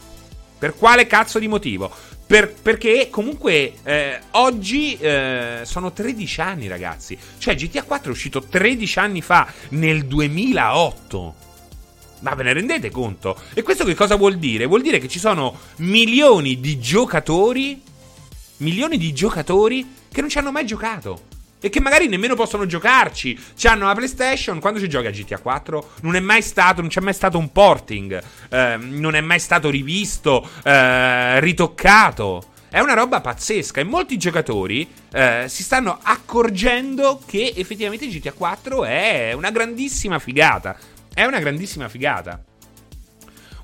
[0.59, 1.89] Per quale cazzo di motivo?
[2.33, 8.41] Per, perché comunque eh, oggi eh, sono 13 anni ragazzi, cioè GTA 4 è uscito
[8.41, 11.35] 13 anni fa, nel 2008.
[12.21, 13.39] Ma ve ne rendete conto?
[13.53, 14.65] E questo che cosa vuol dire?
[14.65, 17.79] Vuol dire che ci sono milioni di giocatori,
[18.57, 21.32] milioni di giocatori che non ci hanno mai giocato.
[21.65, 23.39] E che magari nemmeno possono giocarci.
[23.55, 24.59] C'hanno la PlayStation.
[24.59, 28.21] Quando si gioca GTA 4 non è mai stato, non c'è mai stato un porting.
[28.49, 32.47] Eh, non è mai stato rivisto, eh, ritoccato.
[32.67, 38.83] È una roba pazzesca e molti giocatori eh, si stanno accorgendo che effettivamente GTA 4
[38.83, 40.75] è una grandissima figata.
[41.13, 42.43] È una grandissima figata.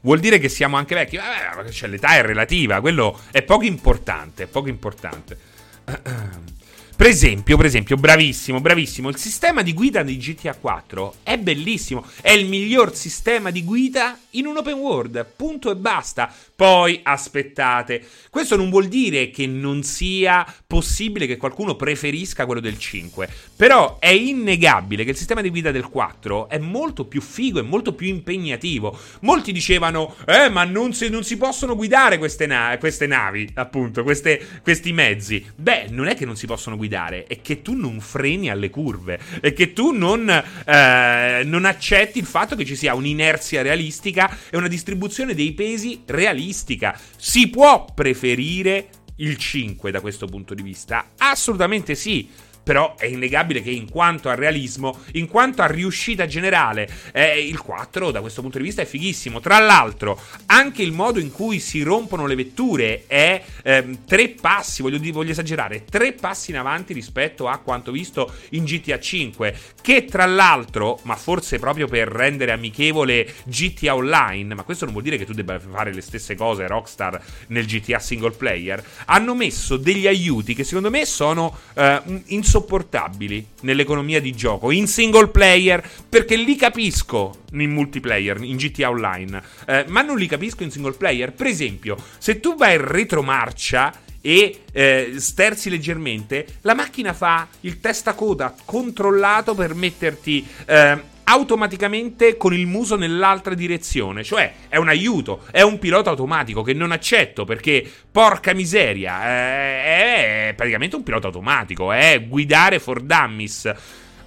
[0.04, 1.18] Vuol dire che siamo anche vecchi?
[1.18, 5.38] Vabbè, cioè, l'età è relativa, quello è poco importante, è poco importante.
[7.00, 9.08] Per esempio, per esempio, bravissimo, bravissimo.
[9.08, 12.06] Il sistema di guida di GTA 4 è bellissimo.
[12.20, 15.26] È il miglior sistema di guida in un open world.
[15.36, 16.32] Punto e basta.
[16.56, 18.06] Poi aspettate.
[18.30, 23.30] Questo non vuol dire che non sia possibile che qualcuno preferisca quello del 5.
[23.56, 27.64] Però è innegabile che il sistema di guida del 4 è molto più figo e
[27.64, 28.98] molto più impegnativo.
[29.22, 34.04] Molti dicevano: Eh, ma non si, non si possono guidare queste, na- queste navi, appunto,
[34.04, 35.46] queste, questi mezzi.
[35.56, 39.20] Beh, non è che non si possono guidare è che tu non freni alle curve
[39.40, 44.18] e che tu non, eh, non accetti il fatto che ci sia un'inerzia realistica
[44.49, 46.99] e una distribuzione dei pesi realistica.
[47.15, 51.11] Si può preferire il 5 da questo punto di vista?
[51.17, 56.88] Assolutamente sì però è innegabile che in quanto a realismo, in quanto a riuscita generale,
[57.12, 59.39] eh, il 4 da questo punto di vista è fighissimo.
[59.39, 64.82] Tra l'altro, anche il modo in cui si rompono le vetture è eh, tre passi,
[64.82, 70.05] voglio, voglio, esagerare, tre passi in avanti rispetto a quanto visto in GTA 5, che
[70.05, 75.18] tra l'altro, ma forse proprio per rendere amichevole GTA Online, ma questo non vuol dire
[75.18, 80.07] che tu debba fare le stesse cose Rockstar nel GTA single player, hanno messo degli
[80.07, 86.36] aiuti che secondo me sono eh, insopportabili insopportabili nell'economia di gioco, in single player, perché
[86.36, 91.32] li capisco in multiplayer, in GTA Online, eh, ma non li capisco in single player.
[91.32, 97.80] Per esempio, se tu vai in retromarcia e eh, sterzi leggermente, la macchina fa il
[97.80, 104.24] testacoda controllato per metterti eh, automaticamente con il muso nell'altra direzione.
[104.24, 110.50] Cioè, è un aiuto, è un pilota automatico che non accetto perché, porca miseria, eh,
[110.50, 113.72] è praticamente un pilota automatico, è guidare for dummies.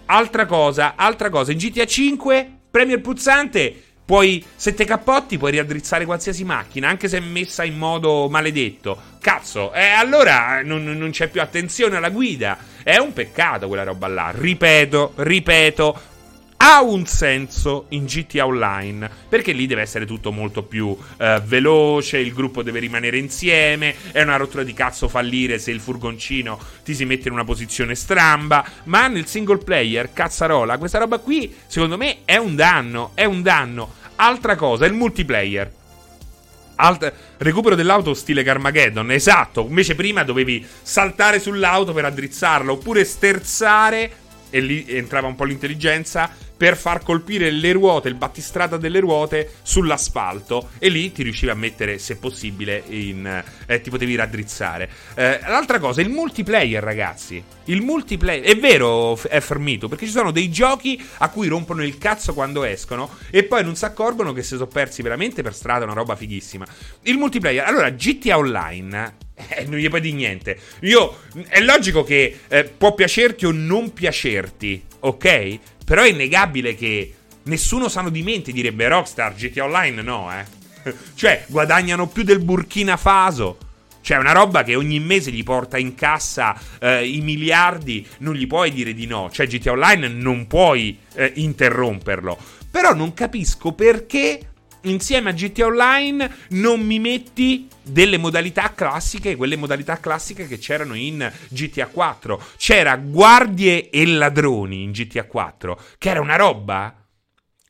[0.07, 3.75] Altra cosa, altra cosa, in GTA 5, premi il pulsante,
[4.05, 9.11] puoi, se te cappotti, puoi riaddrizzare qualsiasi macchina, anche se è messa in modo maledetto.
[9.21, 12.59] Cazzo, eh, allora non, non c'è più attenzione alla guida.
[12.83, 14.33] È un peccato quella roba là.
[14.35, 16.01] Ripeto, ripeto,
[16.65, 22.19] ha un senso in GTA Online perché lì deve essere tutto molto più eh, veloce,
[22.19, 26.95] il gruppo deve rimanere insieme, è una rottura di cazzo fallire se il furgoncino ti
[26.95, 31.97] si mette in una posizione stramba, ma nel single player, cazzarola, questa roba qui secondo
[31.97, 33.95] me è un danno, è un danno.
[34.17, 35.73] Altra cosa, il multiplayer.
[36.77, 39.67] Alt- recupero dell'auto stile Carmageddon, esatto.
[39.67, 44.22] Invece prima dovevi saltare sull'auto per addrizzarla oppure sterzare
[44.53, 46.31] e lì entrava un po' l'intelligenza
[46.63, 51.57] per far colpire le ruote, il battistrada delle ruote sull'asfalto e lì ti riuscivi a
[51.57, 54.89] mettere, se possibile, in, eh, ti potevi raddrizzare.
[55.15, 57.43] Eh, l'altra cosa, il multiplayer, ragazzi.
[57.65, 61.99] Il multiplayer, è vero, è fermito, perché ci sono dei giochi a cui rompono il
[61.99, 65.85] cazzo quando escono e poi non si accorgono che si sono persi veramente per strada
[65.85, 66.65] una roba fighissima.
[67.03, 70.59] Il multiplayer, allora, GTA Online eh, non gli puoi dire niente.
[70.81, 75.59] Io, è logico che eh, può piacerti o non piacerti, ok?
[75.85, 77.15] Però è innegabile che
[77.45, 80.95] nessuno sano di mente direbbe Rockstar, GTA Online no, eh.
[81.15, 83.59] cioè, guadagnano più del Burkina Faso.
[84.01, 88.49] Cioè, una roba che ogni mese gli porta in cassa eh, i miliardi, non gli
[88.49, 89.31] puoi dire di no.
[89.31, 92.37] Cioè, GTA Online non puoi eh, interromperlo.
[92.69, 94.41] Però non capisco perché
[94.83, 100.95] insieme a GTA Online non mi metti delle modalità classiche, quelle modalità classiche che c'erano
[100.95, 102.43] in GTA 4.
[102.57, 106.97] C'era guardie e ladroni in GTA 4, che era una roba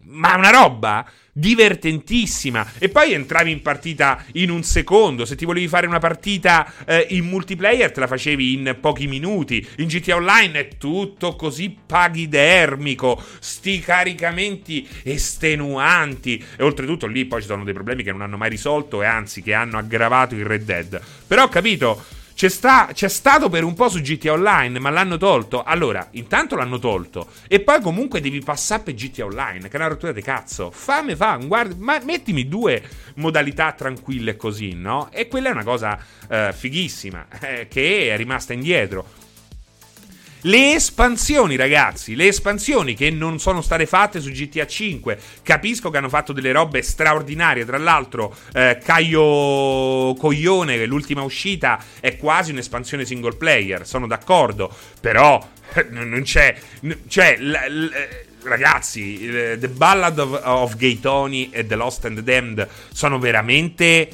[0.04, 2.72] ma una roba divertentissima.
[2.78, 5.24] E poi entravi in partita in un secondo.
[5.24, 9.66] Se ti volevi fare una partita eh, in multiplayer, te la facevi in pochi minuti.
[9.78, 13.22] In GTA Online è tutto così paghidermico.
[13.39, 16.45] Sti caricamenti estenuanti.
[16.57, 19.43] E oltretutto lì poi ci sono dei problemi che non hanno mai risolto e anzi
[19.43, 21.01] che hanno aggravato il Red Dead.
[21.26, 22.20] Però ho capito.
[22.43, 25.62] C'è, sta, c'è, stato per un po' su GTA Online, ma l'hanno tolto.
[25.62, 27.28] Allora, intanto l'hanno tolto.
[27.47, 30.72] E poi comunque devi passare per GTA Online, che è una rottura di cazzo.
[30.72, 32.82] Fammi fa, guarda, ma mettimi due
[33.14, 35.09] modalità tranquille così, no?
[35.12, 35.97] E quella è una cosa
[36.28, 39.07] eh, fighissima, eh, che è rimasta indietro.
[40.45, 45.18] Le espansioni, ragazzi, le espansioni che non sono state fatte su GTA 5.
[45.43, 47.64] Capisco che hanno fatto delle robe straordinarie.
[47.64, 53.86] Tra l'altro, eh, Caio Coglione, l'ultima uscita, è quasi un'espansione single player.
[53.86, 54.74] Sono d'accordo.
[55.01, 55.47] Però
[55.90, 56.57] non c'è.
[57.07, 57.93] Cioè, l- l-
[58.43, 59.18] ragazzi,
[59.59, 64.09] The Ballad of, of Gay Tony e The Lost and Damned sono veramente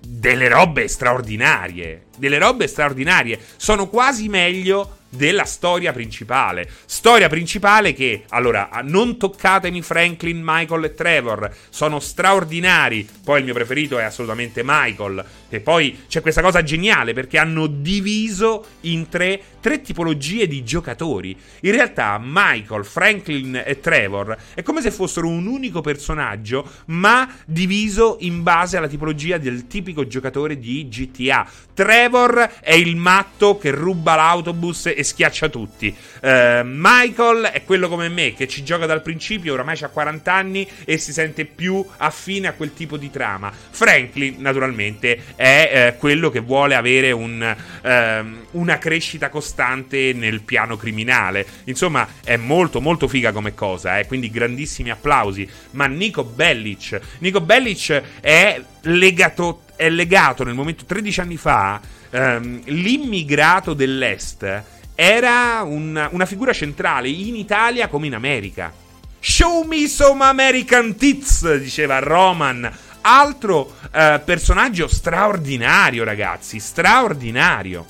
[0.00, 2.06] delle robe straordinarie.
[2.16, 3.38] Delle robe straordinarie.
[3.56, 6.68] Sono quasi meglio della storia principale.
[6.86, 13.08] Storia principale che, allora, non toccatemi Franklin, Michael e Trevor, sono straordinari.
[13.24, 15.24] Poi il mio preferito è assolutamente Michael.
[15.54, 21.36] E poi c'è questa cosa geniale perché hanno diviso in tre, tre tipologie di giocatori.
[21.60, 28.16] In realtà Michael, Franklin e Trevor è come se fossero un unico personaggio, ma diviso
[28.20, 31.48] in base alla tipologia del tipico giocatore di GTA.
[31.74, 35.94] Trevor è il matto che ruba l'autobus e schiaccia tutti.
[36.22, 40.68] Uh, Michael è quello come me che ci gioca dal principio, oramai ha 40 anni
[40.84, 43.52] e si sente più affine a quel tipo di trama.
[43.52, 50.76] Franklin, naturalmente, è eh, quello che vuole avere un, ehm, una crescita costante nel piano
[50.76, 51.46] criminale.
[51.64, 55.48] Insomma, è molto, molto figa come cosa, eh, quindi grandissimi applausi.
[55.72, 61.80] Ma Nico Bellic, Nico Bellic è legato, è legato nel momento 13 anni fa.
[62.10, 64.62] Ehm, l'immigrato dell'est
[64.94, 68.72] era un, una figura centrale in Italia come in America.
[69.18, 72.70] Show me some American tits, diceva Roman.
[73.06, 77.84] Altro eh, personaggio straordinario, ragazzi, straordinario.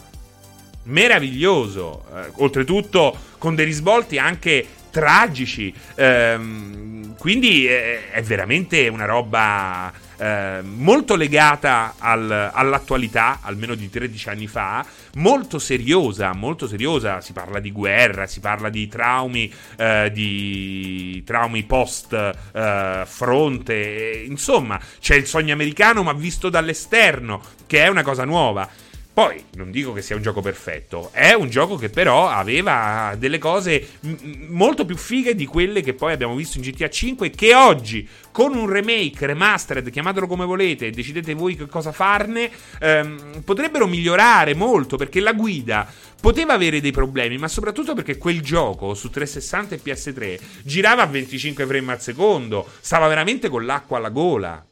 [0.84, 2.04] Meraviglioso.
[2.12, 5.72] Eh, oltretutto con dei risvolti anche tragici.
[5.94, 14.28] Ehm, quindi è, è veramente una roba eh, molto legata al, all'attualità, almeno di 13
[14.28, 14.84] anni fa,
[15.16, 21.62] molto seriosa, molto seriosa, si parla di guerra, si parla di traumi, eh, di traumi
[21.64, 28.24] post eh, fronte, insomma, c'è il sogno americano ma visto dall'esterno, che è una cosa
[28.24, 28.68] nuova.
[29.14, 33.38] Poi non dico che sia un gioco perfetto, è un gioco che però aveva delle
[33.38, 37.54] cose m- molto più fighe di quelle che poi abbiamo visto in GTA 5 che
[37.54, 42.50] oggi con un remake, remastered, chiamatelo come volete, decidete voi che cosa farne,
[42.80, 45.88] ehm, potrebbero migliorare molto perché la guida
[46.20, 51.06] poteva avere dei problemi, ma soprattutto perché quel gioco su 360 e PS3 girava a
[51.06, 54.66] 25 frame al secondo, stava veramente con l'acqua alla gola.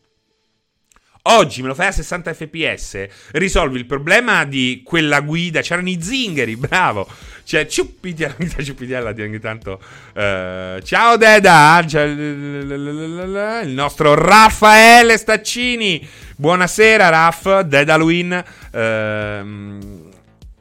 [1.24, 5.60] Oggi me lo fai a 60 fps, risolvi il problema di quella guida.
[5.60, 7.08] C'erano i zingari, bravo.
[7.44, 9.80] Cioè, ciuppitiella, ciuppitiella di ogni tanto.
[10.14, 16.04] Uh, ciao Deda, il nostro Raffaele Staccini.
[16.34, 18.44] Buonasera, Raff, Dedalwin.
[18.72, 20.10] Uh,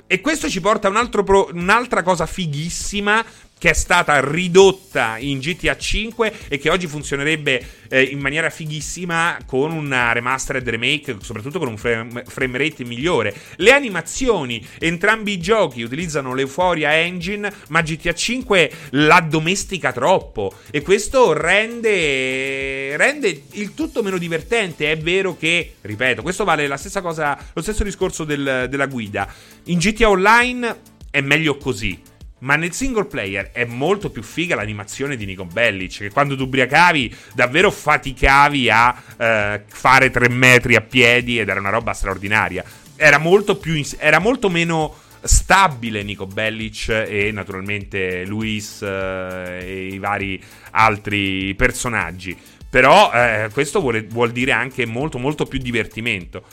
[0.05, 3.25] e questo ci porta a un pro- un'altra cosa fighissima
[3.61, 9.37] che è stata ridotta in GTA 5 e che oggi funzionerebbe eh, in maniera fighissima
[9.45, 13.35] con una remastered remake, soprattutto con un frame, frame, rate migliore.
[13.57, 20.81] Le animazioni, entrambi i giochi utilizzano l'Euphoria Engine, ma GTA 5 la domestica troppo e
[20.81, 24.89] questo rende, rende il tutto meno divertente.
[24.89, 29.31] È vero che, ripeto, questo vale la stessa cosa, lo stesso discorso del, della guida.
[29.65, 30.79] In GTA Online
[31.11, 32.09] è meglio così
[32.41, 35.97] ma nel single player è molto più figa l'animazione di Nico Bellic.
[35.97, 41.59] Che quando tu ubriacavi, davvero faticavi a eh, fare tre metri a piedi ed era
[41.59, 42.63] una roba straordinaria.
[42.95, 49.99] Era molto, più era molto meno stabile Nico Bellic e naturalmente Luis eh, e i
[49.99, 52.37] vari altri personaggi.
[52.69, 56.43] Però eh, questo vuole, vuol dire anche molto, molto più divertimento.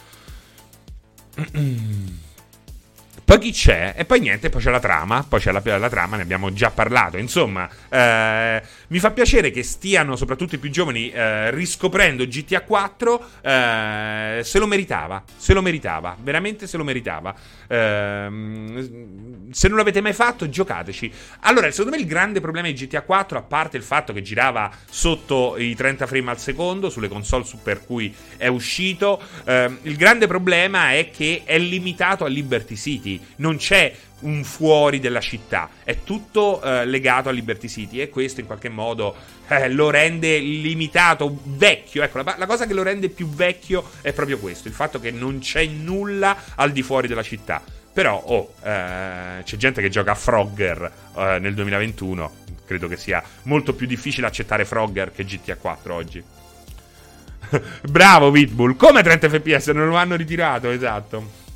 [3.28, 3.92] Poi chi c'è?
[3.94, 6.70] E poi niente, poi c'è la trama, poi c'è la, la trama, ne abbiamo già
[6.70, 7.18] parlato.
[7.18, 13.28] Insomma, eh, mi fa piacere che stiano, soprattutto i più giovani, eh, riscoprendo GTA 4.
[13.42, 17.34] Eh, se lo meritava, se lo meritava, veramente se lo meritava.
[17.68, 21.12] Ehm, se non l'avete mai fatto, giocateci.
[21.40, 24.70] Allora, secondo me il grande problema di GTA 4, a parte il fatto che girava
[24.88, 30.26] sotto i 30 frame al secondo sulle console per cui è uscito, ehm, il grande
[30.26, 36.02] problema è che è limitato a Liberty City non c'è un fuori della città, è
[36.02, 39.14] tutto eh, legato a Liberty City e questo in qualche modo
[39.48, 42.02] eh, lo rende limitato, vecchio.
[42.02, 45.10] Ecco, la, la, cosa che lo rende più vecchio è proprio questo, il fatto che
[45.10, 47.62] non c'è nulla al di fuori della città.
[47.92, 52.32] Però, oh, eh, c'è gente che gioca a Frogger eh, nel 2021,
[52.64, 56.22] credo che sia molto più difficile accettare Frogger che GTA 4 oggi.
[57.90, 61.46] Bravo Pitbull, come 30 fps non lo hanno ritirato, esatto.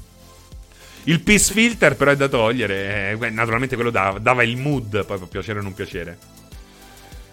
[1.05, 3.16] Il peace filter però è da togliere.
[3.18, 6.18] Eh, naturalmente quello dava, dava, il mood, poi può piacere o non piacere.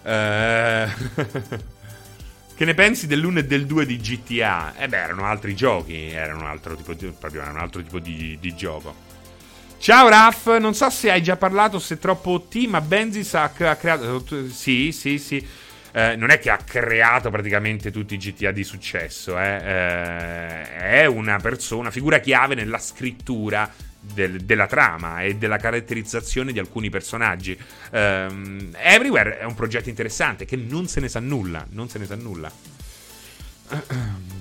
[0.02, 0.88] Eh...
[2.54, 4.74] che ne pensi dell'1 e del 2 di GTA?
[4.76, 8.36] Eh beh, erano altri giochi, erano un altro tipo di, proprio un altro tipo di,
[8.40, 9.08] di gioco.
[9.78, 13.48] Ciao Raf, non so se hai già parlato, se è troppo OT, ma Benzis ha
[13.48, 14.22] creato...
[14.50, 15.46] Sì, sì, sì
[15.92, 19.56] eh, non è che ha creato praticamente tutti i GTA di successo, eh.
[19.56, 23.70] Eh, è una persona, figura chiave nella scrittura
[24.00, 27.56] del, della trama e della caratterizzazione di alcuni personaggi.
[27.90, 32.06] Um, Everywhere è un progetto interessante che non se ne sa nulla, non se ne
[32.06, 32.50] sa nulla.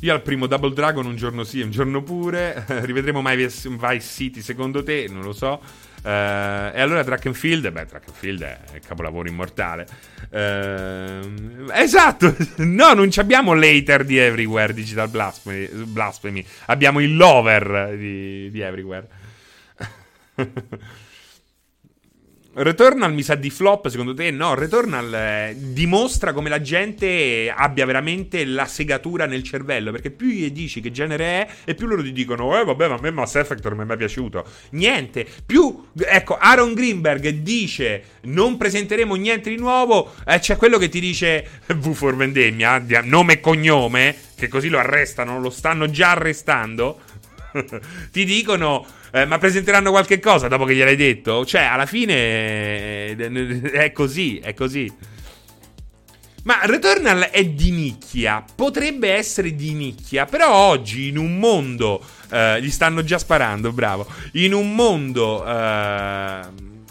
[0.00, 2.64] Io al primo Double Dragon un giorno sì, un giorno pure.
[2.84, 5.06] Rivedremo mai Vice City secondo te?
[5.08, 5.60] Non lo so.
[6.02, 6.08] Uh,
[6.74, 9.86] e allora Drackenfield, beh, Drackenfield è capolavoro immortale.
[10.30, 16.44] Uh, esatto, no, non abbiamo l'hater di Everywhere Digital Blasphemy, Blasphemy.
[16.66, 19.08] abbiamo il lover di, di Everywhere.
[22.60, 24.32] Returnal mi sa di flop, secondo te?
[24.32, 30.26] No, Returnal eh, dimostra come la gente abbia veramente la segatura nel cervello, perché più
[30.26, 33.12] gli dici che genere è, e più loro ti dicono, eh vabbè, ma a me
[33.12, 34.44] Mass Effect non mi è mai piaciuto.
[34.70, 40.88] Niente, più, ecco, Aaron Greenberg dice, non presenteremo niente di nuovo, eh, c'è quello che
[40.88, 46.10] ti dice, V for Vendemmia, nome e cognome, che così lo arrestano, lo stanno già
[46.10, 47.02] arrestando,
[48.10, 51.44] ti dicono eh, ma presenteranno qualche cosa dopo che gliel'hai detto?
[51.44, 54.92] Cioè, alla fine eh, è così, è così.
[56.44, 62.62] Ma Returnal è di nicchia, potrebbe essere di nicchia, però oggi in un mondo, eh,
[62.62, 66.40] gli stanno già sparando, bravo, in un mondo eh,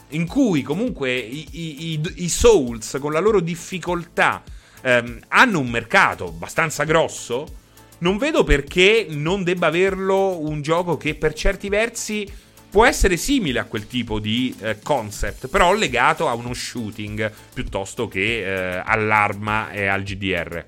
[0.09, 4.43] in cui comunque i, i, i, Souls con la loro difficoltà
[4.81, 7.56] eh, hanno un mercato abbastanza grosso,
[7.99, 12.31] non vedo perché non debba averlo un gioco che per certi versi
[12.69, 18.07] può essere simile a quel tipo di eh, concept, però legato a uno shooting piuttosto
[18.07, 20.63] che eh, all'arma e al GDR.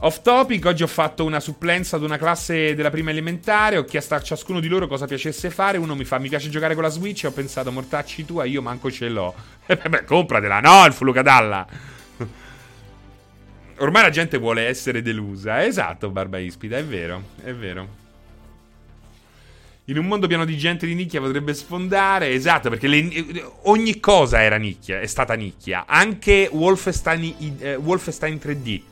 [0.00, 4.14] Off topic, oggi ho fatto una supplenza ad una classe della prima elementare, ho chiesto
[4.14, 6.88] a ciascuno di loro cosa piacesse fare, uno mi fa mi piace giocare con la
[6.88, 9.34] Switch e ho pensato mortacci tua, io manco ce l'ho.
[9.66, 11.66] E beh, compratela, no, il Fulukadalla.
[13.78, 15.64] Ormai la gente vuole essere delusa.
[15.64, 17.88] Esatto, Barba Ispida, è vero, è vero.
[19.86, 22.30] In un mondo pieno di gente di nicchia potrebbe sfondare.
[22.30, 25.86] Esatto, perché le, ogni cosa era nicchia, è stata nicchia.
[25.88, 28.82] Anche Wolfenstein, eh, Wolfenstein 3D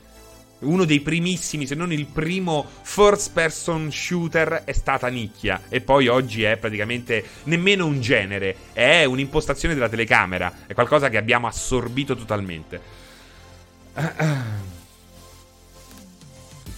[0.60, 6.08] uno dei primissimi, se non il primo first person shooter è stata nicchia e poi
[6.08, 12.16] oggi è praticamente nemmeno un genere, è un'impostazione della telecamera, è qualcosa che abbiamo assorbito
[12.16, 12.80] totalmente.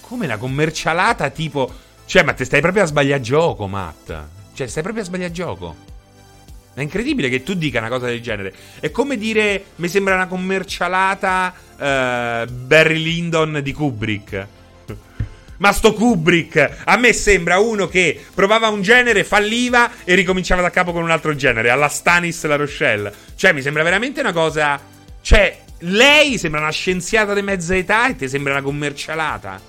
[0.00, 1.86] Come la commercialata tipo...
[2.04, 4.06] Cioè, ma te stai proprio a sbagliare gioco, Matt.
[4.54, 5.87] Cioè, stai proprio a sbagliare gioco.
[6.78, 8.54] È incredibile che tu dica una cosa del genere.
[8.78, 14.46] È come dire, mi sembra una commercialata uh, Barry Lyndon di Kubrick.
[15.58, 20.70] Ma sto Kubrick a me sembra uno che provava un genere, falliva e ricominciava da
[20.70, 23.12] capo con un altro genere, alla Stanis La Rochelle.
[23.34, 24.80] Cioè, mi sembra veramente una cosa.
[25.20, 29.60] Cioè, lei sembra una scienziata di mezza età e ti sembra una commercialata.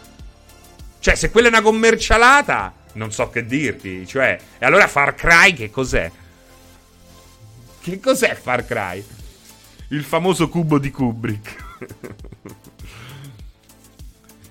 [0.99, 4.05] Cioè, se quella è una commercialata, non so che dirti.
[4.05, 6.11] Cioè, e allora Far Cry che cos'è?
[7.89, 9.03] Che cos'è Far Cry?
[9.87, 11.55] Il famoso cubo di Kubrick.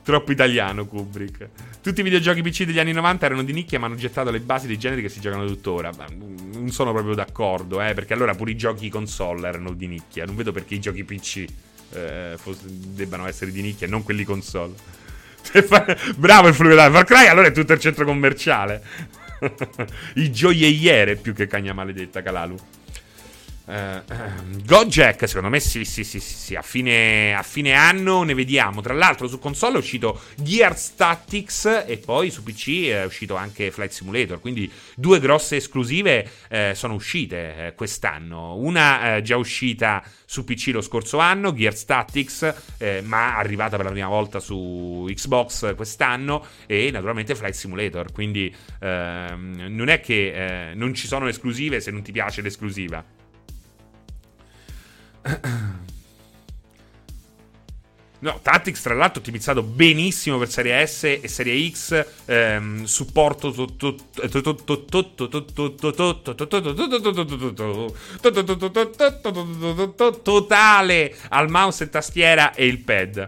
[0.02, 1.48] Troppo italiano Kubrick.
[1.80, 4.66] Tutti i videogiochi PC degli anni 90 erano di nicchia ma hanno gettato le basi
[4.66, 5.92] dei generi che si giocano tuttora.
[6.18, 10.24] Non sono proprio d'accordo, eh, perché allora pure i giochi console erano di nicchia.
[10.24, 11.44] Non vedo perché i giochi PC
[11.92, 12.36] eh,
[12.66, 14.74] debbano essere di nicchia e non quelli console.
[16.16, 16.92] Bravo il fluidario.
[16.92, 18.82] Far Cry allora è tutto il centro commerciale.
[20.14, 22.56] I gioielliere più che cagna maledetta, Calalu.
[23.68, 24.02] Uh,
[24.64, 26.54] Gojek, secondo me sì, sì, sì, sì, sì.
[26.54, 28.80] A, fine, a, fine, anno ne vediamo.
[28.80, 33.70] Tra l'altro su console è uscito Gears Tactics e poi su PC è uscito anche
[33.70, 38.56] Flight Simulator, quindi due grosse esclusive eh, sono uscite eh, quest'anno.
[38.56, 43.84] Una eh, già uscita su PC lo scorso anno, Gears Tactics, eh, ma arrivata per
[43.84, 50.70] la prima volta su Xbox quest'anno e naturalmente Flight Simulator, quindi ehm, non è che
[50.70, 53.04] eh, non ci sono esclusive se non ti piace l'esclusiva.
[58.20, 63.52] No, Tactics tra l'altro ottimizzato benissimo per Serie S e Serie X, ehm, supporto
[70.22, 73.24] totale al mouse e tastiera e il pad.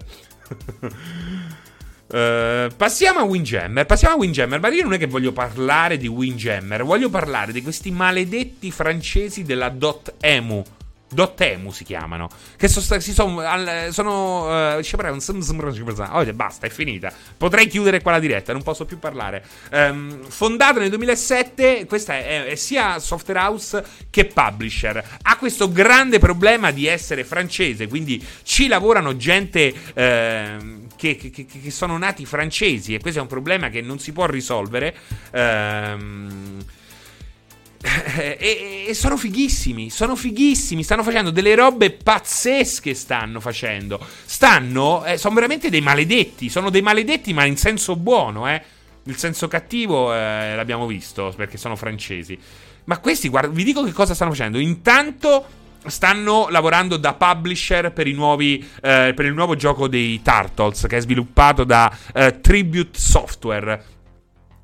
[2.10, 3.86] Uh, passiamo a Windjammer.
[3.86, 4.58] Passiamo a Windjammer.
[4.58, 9.44] Ma io non è che voglio parlare di Windjammer, voglio parlare di questi maledetti francesi
[9.44, 10.64] della Dot Emu.
[11.12, 12.28] Dotemu si chiamano.
[12.56, 13.00] Che sono.
[13.00, 13.42] Si sono.
[13.90, 14.78] sono uh,
[16.12, 17.12] oh, basta, è finita.
[17.36, 19.44] Potrei chiudere qua la diretta, non posso più parlare.
[19.72, 25.04] Um, fondato nel 2007, questa è, è, sia software house che publisher.
[25.22, 29.74] Ha questo grande problema di essere francese, quindi ci lavorano gente.
[29.94, 34.12] Uh, che, che, che, sono nati francesi e questo è un problema che non si
[34.12, 34.94] può risolvere.
[35.30, 36.64] Ehm
[38.12, 43.98] e, e, sono fighissimi, sono fighissimi, stanno facendo delle robe pazzesche, stanno facendo.
[44.24, 48.62] Stanno, eh, sono veramente dei maledetti, sono dei maledetti ma in senso buono, eh.
[49.04, 52.38] Il senso cattivo eh, l'abbiamo visto perché sono francesi.
[52.84, 54.58] Ma questi, guarda, vi dico che cosa stanno facendo.
[54.58, 55.46] Intanto
[55.86, 61.00] stanno lavorando da publisher per, nuovi, eh, per il nuovo gioco dei Turtles che è
[61.00, 63.82] sviluppato da eh, Tribute Software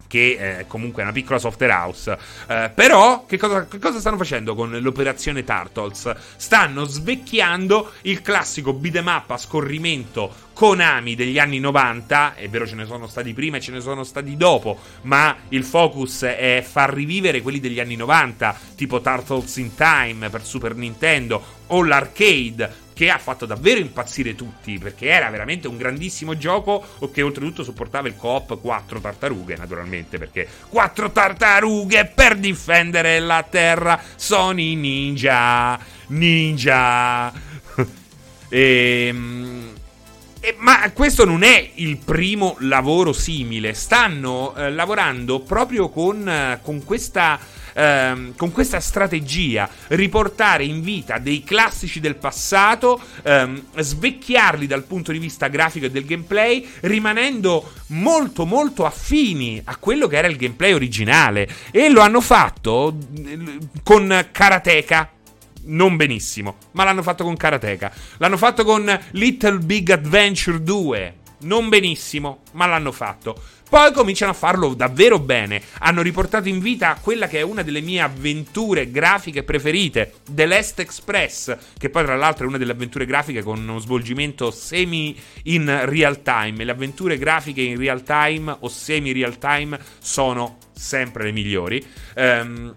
[0.07, 2.19] che eh, comunque è una piccola software house.
[2.47, 6.15] Eh, però, che cosa, che cosa, stanno facendo con l'operazione Turtles?
[6.37, 12.77] Stanno svecchiando il classico beat'em up a scorrimento Konami degli anni 90, è vero ce
[12.77, 16.95] ne sono stati prima e ce ne sono stati dopo, ma il focus è far
[16.95, 23.10] rivivere quelli degli anni 90, tipo Turtles in Time per Super Nintendo o l'arcade che
[23.10, 26.82] ha fatto davvero impazzire tutti perché era veramente un grandissimo gioco
[27.12, 34.01] che oltretutto supportava il co-op 4 tartarughe naturalmente perché 4 tartarughe per difendere la terra
[34.16, 37.31] sono i ninja ninja
[38.48, 39.74] e ehm,
[40.47, 43.74] eh, ma questo non è il primo lavoro simile.
[43.74, 47.36] Stanno eh, lavorando proprio con, eh, con questa.
[47.78, 55.12] Ehm, con questa strategia, riportare in vita dei classici del passato, ehm, svecchiarli dal punto
[55.12, 60.36] di vista grafico e del gameplay, rimanendo molto molto affini a quello che era il
[60.36, 61.48] gameplay originale.
[61.70, 65.11] E lo hanno fatto eh, con Karateka
[65.66, 67.93] non benissimo, ma l'hanno fatto con Karateka.
[68.19, 71.15] L'hanno fatto con Little Big Adventure 2.
[71.39, 73.40] non benissimo, ma l'hanno fatto.
[73.69, 75.61] Poi cominciano a farlo davvero bene.
[75.81, 80.79] Hanno riportato in vita quella che è una delle mie avventure grafiche preferite, The Last
[80.79, 85.81] Express, che poi tra l'altro è una delle avventure grafiche con uno svolgimento semi in
[85.87, 86.65] real time.
[86.65, 91.85] Le avventure grafiche in real time o semi real time sono sempre le migliori.
[92.15, 92.75] Um,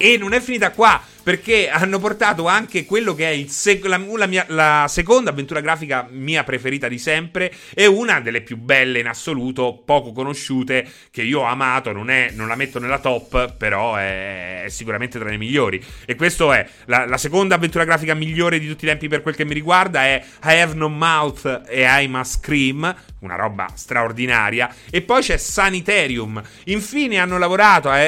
[0.00, 4.26] e non è finita qua, perché hanno portato anche quello che è sec- la, la,
[4.26, 9.08] mia, la, seconda avventura grafica mia preferita di sempre e una delle più belle in
[9.08, 13.96] assoluto, poco conosciute, che io ho amato, non, è, non la metto nella top, però
[13.96, 15.84] è, è, sicuramente tra le migliori.
[16.06, 19.34] E questo è la, la, seconda avventura grafica migliore di tutti i tempi per quel
[19.34, 24.72] che mi riguarda, è I Have No Mouth e I Must Scream, una roba straordinaria.
[24.90, 26.40] E poi c'è Sanitarium.
[26.66, 27.98] Infine hanno lavorato a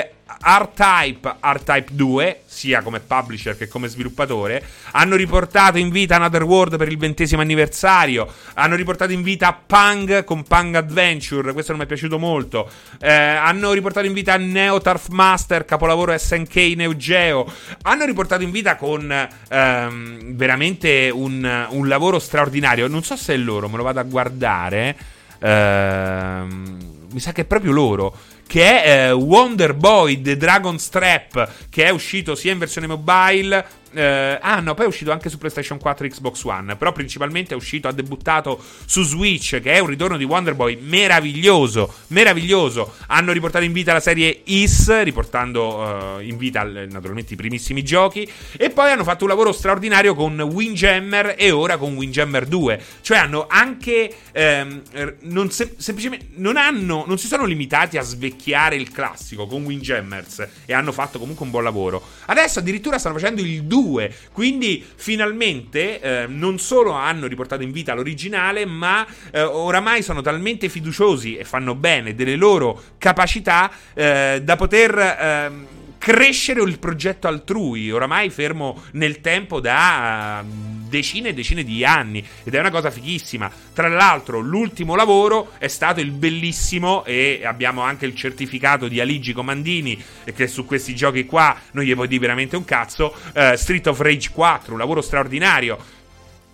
[0.43, 4.63] R-Type, R-Type 2, sia come publisher che come sviluppatore,
[4.93, 10.25] hanno riportato in vita Another World per il ventesimo anniversario, hanno riportato in vita Pang
[10.25, 12.71] con Pang Adventure, questo non mi è piaciuto molto,
[13.01, 17.51] eh, hanno riportato in vita Neo Turf Master, capolavoro SNK Neo Geo,
[17.83, 23.37] hanno riportato in vita con ehm, veramente un, un, lavoro straordinario, non so se è
[23.37, 24.97] loro, me lo vado a guardare,
[25.41, 26.79] ehm,
[27.13, 28.17] mi sa che è proprio loro
[28.51, 33.65] che è eh, Wonder Boy The Dragon Strap, che è uscito sia in versione mobile
[33.93, 36.77] eh, ah no, poi è uscito anche su PlayStation 4 e Xbox One.
[36.77, 40.79] Però principalmente è uscito, ha debuttato su Switch, che è un ritorno di Wonder Boy
[40.81, 41.93] meraviglioso.
[42.09, 42.95] Meraviglioso.
[43.09, 48.31] Hanno riportato in vita la serie Is, riportando uh, in vita naturalmente i primissimi giochi.
[48.57, 52.83] E poi hanno fatto un lavoro straordinario con Windjammer e ora con Windjammer 2.
[53.01, 54.15] Cioè hanno anche.
[54.33, 54.83] Ehm,
[55.23, 56.29] non se- semplicemente.
[56.37, 57.05] Non hanno.
[57.07, 60.49] Non si sono limitati a svecchiare il classico con Windjammers.
[60.65, 62.03] E hanno fatto comunque un buon lavoro.
[62.27, 64.15] Adesso addirittura stanno facendo il 2 2.
[64.33, 70.69] Quindi finalmente eh, non solo hanno riportato in vita l'originale, ma eh, oramai sono talmente
[70.69, 75.67] fiduciosi e fanno bene delle loro capacità eh, da poter ehm,
[76.01, 82.55] crescere il progetto altrui, oramai fermo nel tempo da decine e decine di anni ed
[82.55, 83.53] è una cosa fighissima.
[83.75, 89.35] Tra l'altro, l'ultimo lavoro è stato il bellissimo e abbiamo anche il certificato di Aligi
[89.35, 90.03] Comandini
[90.35, 94.01] che su questi giochi qua non gli puoi dire veramente un cazzo, uh, Street of
[94.01, 95.79] Rage 4, un lavoro straordinario.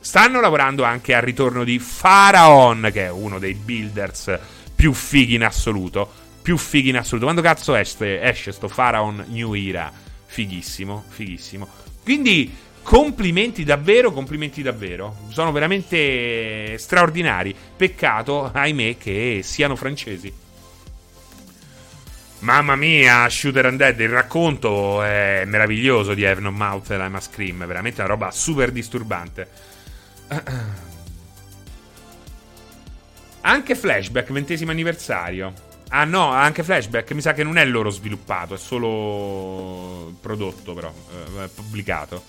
[0.01, 4.39] Stanno lavorando anche al ritorno di Pharaon, che è uno dei builders
[4.74, 7.24] più fighi in assoluto più fighi in assoluto.
[7.24, 9.93] Quando cazzo esce, esce sto Pharaon New Era?
[10.27, 11.66] Fighissimo, fighissimo.
[12.05, 15.16] Quindi complimenti davvero, complimenti davvero.
[15.31, 17.52] Sono veramente straordinari.
[17.77, 20.32] Peccato, ahimè, che siano francesi.
[22.39, 28.02] Mamma mia, Shooter Undead, il racconto è meraviglioso di Evan Mouth e Lima Scream, veramente
[28.02, 29.48] una roba super disturbante.
[33.40, 35.74] Anche Flashback, ventesimo anniversario.
[35.88, 40.92] Ah no, anche Flashback mi sa che non è loro sviluppato, è solo prodotto però,
[41.42, 42.22] eh, pubblicato.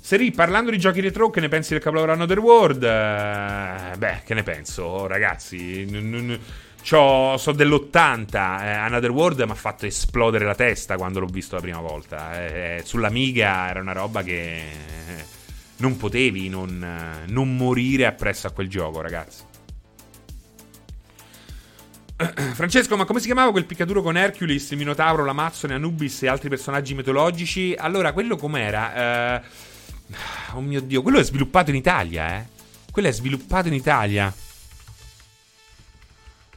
[0.00, 2.82] Seri, parlando di giochi retro, che ne pensi del capolavoro Another World?
[2.82, 5.84] Eh, beh, che ne penso, ragazzi?
[5.84, 6.38] N- n-
[6.82, 11.56] C'ho, so dell'80, eh, Another World mi ha fatto esplodere la testa quando l'ho visto
[11.56, 12.42] la prima volta.
[12.42, 15.24] Eh, eh sull'Amiga era una roba che eh,
[15.78, 19.47] non potevi non, non morire appresso a quel gioco, ragazzi.
[22.54, 26.94] Francesco, ma come si chiamava quel piccaduro con Hercules, Minotauro, l'Amazzone, Anubis e altri personaggi
[26.94, 27.76] mitologici?
[27.78, 29.40] Allora, quello com'era?
[30.52, 32.46] Uh, oh mio Dio, quello è sviluppato in Italia, eh?
[32.90, 34.34] Quello è sviluppato in Italia.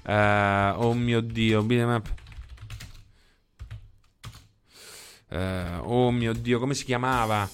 [0.03, 2.13] Uh, oh mio Dio, beatmap.
[5.29, 5.37] Uh,
[5.81, 7.47] oh mio Dio, come si chiamava?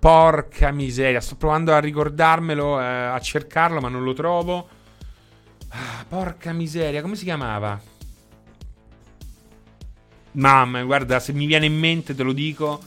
[0.00, 4.68] Porca miseria, sto provando a ricordarmelo, eh, a cercarlo, ma non lo trovo.
[5.68, 7.80] Ah, porca miseria, come si chiamava?
[10.32, 12.80] Mamma, guarda, se mi viene in mente te lo dico.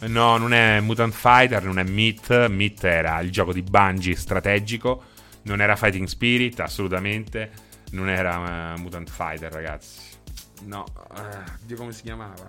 [0.00, 2.48] No, non è Mutant Fighter, non è Meat.
[2.48, 5.04] Meat era il gioco di Bungie strategico.
[5.42, 7.50] Non era Fighting Spirit, assolutamente.
[7.92, 10.15] Non era uh, Mutant Fighter, ragazzi.
[10.66, 12.48] No, uh, come si chiamava?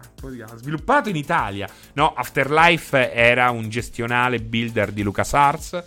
[0.56, 1.70] Sviluppato in Italia.
[1.94, 5.84] No, Afterlife era un gestionale builder di LucasArts.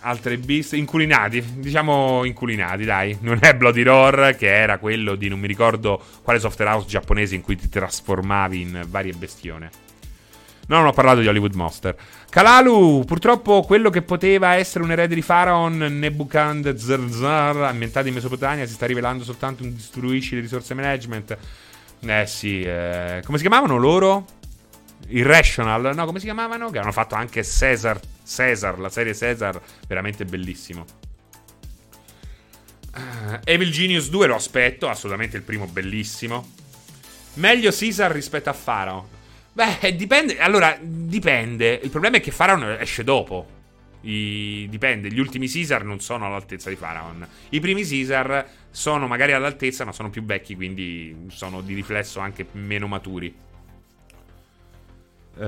[0.00, 3.16] Altre bis inculinati, diciamo inculinati, dai.
[3.20, 7.36] Non è Bloody Roar, che era quello di non mi ricordo quale software house giapponese
[7.36, 9.70] in cui ti trasformavi in varie bestione.
[10.66, 11.96] No, non ho parlato di Hollywood Monster.
[12.32, 18.72] Kalalu, purtroppo quello che poteva essere un erede di Pharaon, Nebuchadnezzar, ambientato in Mesopotamia, si
[18.72, 21.36] sta rivelando soltanto un distruisci le risorse management.
[22.00, 24.24] Eh sì, eh, come si chiamavano loro?
[25.08, 26.70] Irrational, no, come si chiamavano?
[26.70, 30.86] Che hanno fatto anche Caesar, Caesar la serie Caesar, veramente bellissimo.
[32.96, 36.50] Uh, Evil Genius 2 lo aspetto, assolutamente il primo bellissimo.
[37.34, 39.20] Meglio Caesar rispetto a Pharaoh.
[39.52, 40.38] Beh, dipende.
[40.38, 41.78] Allora, dipende.
[41.82, 43.60] Il problema è che Pharaoh esce dopo.
[44.02, 47.26] I, dipende, gli ultimi Caesar non sono all'altezza di Pharaon.
[47.50, 52.46] I primi Caesar sono magari all'altezza, ma sono più vecchi, quindi sono di riflesso anche
[52.52, 53.32] meno maturi.
[55.34, 55.44] Uh,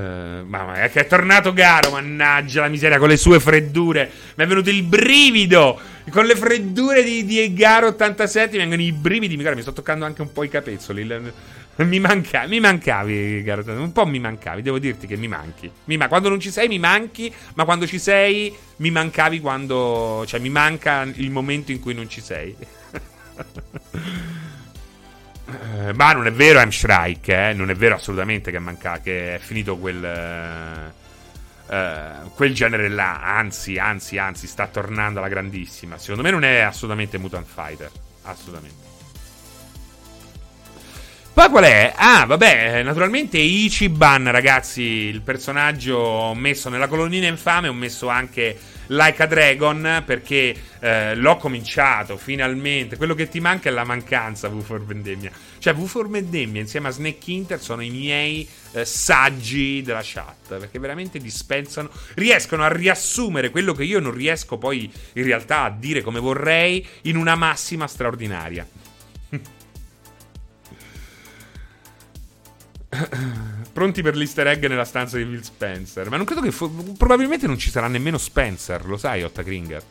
[0.47, 4.11] mamma mia, che è tornato Garo, mannaggia la miseria, con le sue freddure.
[4.37, 5.81] Mi è venuto il brivido.
[6.11, 9.37] Con le freddure di, di Garo 87 mi vengono i brividi.
[9.37, 11.07] Mi, mi sto toccando anche un po' i capezzoli.
[11.83, 13.65] Mi, manca, mi mancavi, Garo.
[13.67, 15.71] Un po' mi mancavi, devo dirti che mi manchi.
[15.85, 20.25] Mi ma- quando non ci sei mi manchi, ma quando ci sei mi mancavi quando...
[20.27, 22.57] Cioè mi manca il momento in cui non ci sei.
[25.95, 27.53] Ma non è vero Strike, eh?
[27.53, 30.93] non è vero assolutamente che, manca, che è finito quel,
[31.67, 35.99] uh, quel genere là, anzi, anzi, anzi, sta tornando alla grandissima.
[35.99, 37.91] Secondo me non è assolutamente Mutant Fighter,
[38.23, 38.94] assolutamente.
[41.35, 41.93] Poi qual è?
[41.97, 48.57] Ah, vabbè, naturalmente Ichiban, ragazzi, il personaggio messo nella colonnina infame, ho messo anche
[48.87, 52.97] Like a Dragon perché eh, l'ho cominciato finalmente.
[52.97, 55.33] Quello che ti manca è la mancanza V for Vendemmia.
[55.59, 60.57] Cioè V for Vendemmia insieme a Snake Inter sono i miei eh, saggi della chat
[60.57, 65.71] perché veramente dispensano, riescono a riassumere quello che io non riesco poi in realtà a
[65.71, 68.65] dire come vorrei in una massima straordinaria.
[73.73, 76.09] Pronti per l'easter egg nella stanza di Will Spencer.
[76.09, 76.53] Ma non credo che.
[76.53, 79.83] Fu- probabilmente non ci sarà nemmeno Spencer, lo sai, Otta Kringer.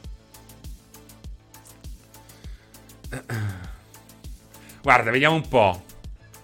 [4.81, 5.83] Guarda, vediamo un po'.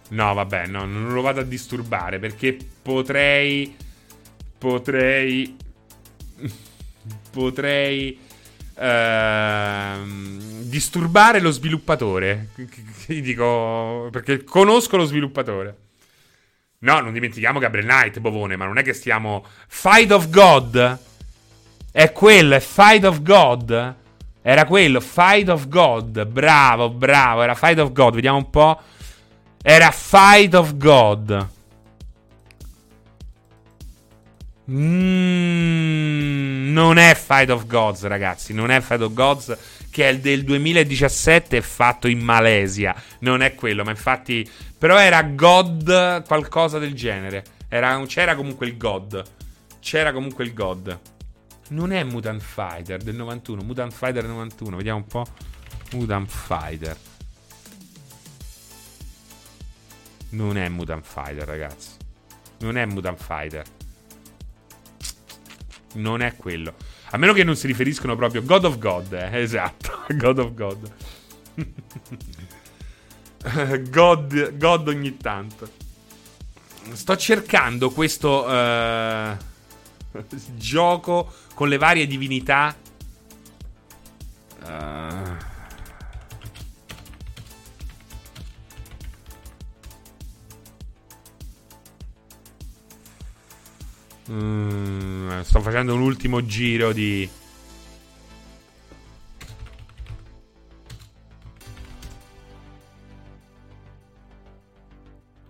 [0.10, 3.76] No, vabbè, no, non lo vado a disturbare perché potrei.
[4.58, 5.56] Potrei.
[7.32, 8.20] Potrei.
[8.76, 12.50] Ehm, disturbare lo sviluppatore.
[13.06, 14.10] Gli dico.
[14.12, 15.88] Perché conosco lo sviluppatore.
[16.82, 19.46] No, non dimentichiamo Gabriel Knight, Bovone, ma non è che stiamo...
[19.68, 21.00] Fight of God?
[21.92, 23.96] È quello, è Fight of God?
[24.42, 26.26] Era quello, Fight of God.
[26.26, 28.16] Bravo, bravo, era Fight of God.
[28.16, 28.80] Vediamo un po'.
[29.62, 31.48] Era Fight of God.
[34.72, 38.54] Mm, non è Fight of Gods, ragazzi.
[38.54, 39.58] Non è Fight of Gods
[40.00, 42.96] che è il del 2017 e fatto in Malesia.
[43.20, 44.50] Non è quello, ma infatti.
[44.78, 47.44] Però era God qualcosa del genere.
[47.68, 49.22] Era, c'era comunque il God.
[49.82, 51.00] C'era comunque il God.
[51.72, 53.62] Non è Mutant Fighter del 91.
[53.62, 54.78] Mutant Fighter 91.
[54.78, 55.26] Vediamo un po'.
[55.92, 56.96] Mutant Fighter.
[60.30, 61.90] Non è Mutant Fighter, ragazzi.
[62.60, 63.66] Non è Mutant Fighter.
[65.96, 66.74] Non è quello.
[67.12, 70.92] A meno che non si riferiscono proprio God of God, eh, esatto, God of God.
[73.90, 75.68] God, God ogni tanto.
[76.92, 79.36] Sto cercando questo uh,
[80.56, 82.76] gioco con le varie divinità.
[84.62, 84.68] Uh,
[94.32, 97.28] Mm, sto facendo un ultimo giro di.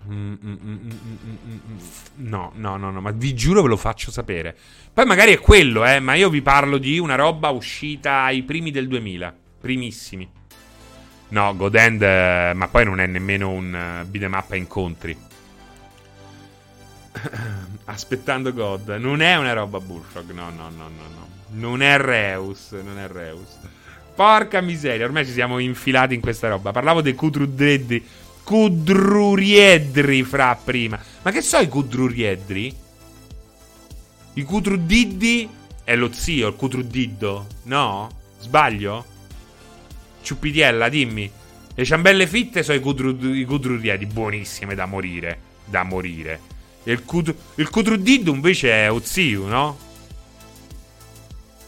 [0.08, 0.90] Mm, mm,
[2.16, 4.56] no, no, no, no, ma vi giuro ve lo faccio sapere.
[4.94, 8.72] Poi magari è quello, eh, ma io vi parlo di una roba uscita ai primi
[8.72, 10.28] del 2000, primissimi.
[11.30, 15.16] No, Godend, eh, ma poi non è nemmeno un uh, beat'em up a incontri.
[17.92, 18.90] Aspettando God.
[19.00, 20.32] Non è una roba Bullfrog.
[20.32, 21.28] No, no, no, no, no.
[21.50, 22.72] Non è Reus.
[22.72, 23.58] Non è Reus.
[24.14, 26.72] Porca miseria, ormai ci siamo infilati in questa roba.
[26.72, 28.06] Parlavo dei Kudrudreddi.
[28.44, 31.00] Kudruriedri fra prima.
[31.22, 32.76] Ma che so i Kudruriedri?
[34.34, 35.50] I Kudrudiddi
[35.84, 37.48] è lo zio, il Kudrudiddo.
[37.64, 38.10] No?
[38.40, 39.06] Sbaglio?
[40.22, 41.32] Ciuppitiella, dimmi.
[41.74, 43.80] Le ciambelle fitte sono i, Kudru.
[44.08, 45.40] Buonissime da morire.
[45.66, 46.58] Da morire.
[46.84, 49.78] Il, Kut- il Kutrudid invece è Oziu, no?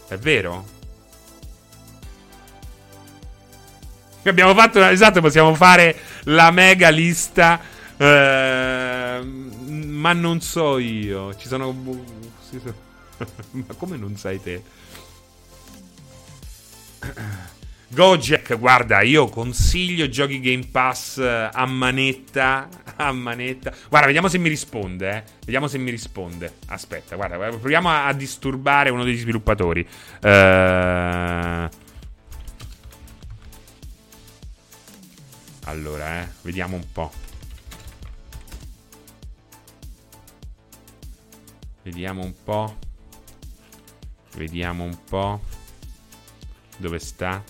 [0.08, 0.66] È vero?
[4.24, 7.60] Abbiamo fatto, esatto, possiamo fare la mega lista.
[7.98, 11.36] Eh, ma non so io.
[11.36, 11.72] Ci sono.
[13.52, 14.64] ma come non sai te?
[17.88, 22.70] Gojek, guarda, io consiglio giochi Game Pass a manetta
[23.06, 23.74] a manetta.
[23.90, 25.10] Guarda, vediamo se mi risponde.
[25.10, 25.24] Eh.
[25.46, 26.54] Vediamo se mi risponde.
[26.68, 29.88] Aspetta, guarda, proviamo a, a disturbare uno degli sviluppatori.
[30.24, 31.70] Uh...
[35.66, 37.12] Allora, eh, vediamo un po'.
[41.84, 42.78] Vediamo un po'.
[44.36, 45.40] Vediamo un po'.
[46.78, 47.44] Dove sta?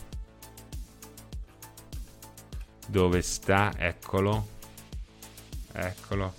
[2.88, 3.72] Dove sta?
[3.78, 4.60] Eccolo.
[5.74, 6.34] Eccolo.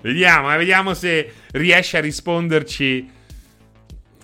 [0.00, 3.10] Vediamo, eh, vediamo se riesce a risponderci.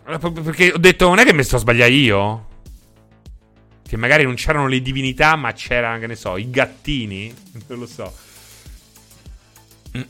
[0.05, 2.53] Perché ho detto, non è che mi sto sbagliando io?
[3.95, 7.33] Che magari non c'erano le divinità, ma c'erano, che ne so, i gattini.
[7.69, 8.12] Non lo so.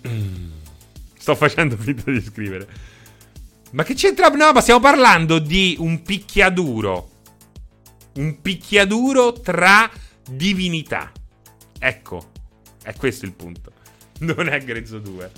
[1.18, 2.66] Sto facendo finta di scrivere.
[3.72, 4.30] Ma che c'entra?
[4.30, 7.10] No, ma stiamo parlando di un picchiaduro.
[8.14, 9.90] Un picchiaduro tra
[10.30, 11.12] divinità.
[11.78, 12.30] Ecco,
[12.82, 13.70] è questo il punto.
[14.24, 15.30] Non è Grezzo 2.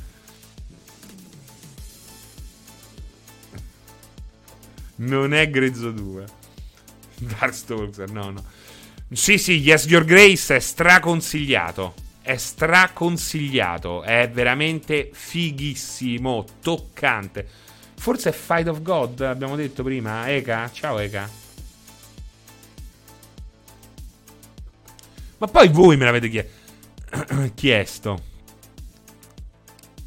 [4.99, 6.45] Non è Grezzo 2.
[7.39, 8.45] Darkstalker, no, no.
[9.13, 11.95] Sì, sì, Yes Your Grace è straconsigliato.
[12.21, 14.03] È straconsigliato.
[14.03, 17.47] È veramente fighissimo, toccante.
[17.97, 20.29] Forse è Fight of God, abbiamo detto prima.
[20.29, 21.45] Eka, ciao Eka.
[25.39, 26.51] Ma poi voi me l'avete
[27.55, 28.35] chiesto.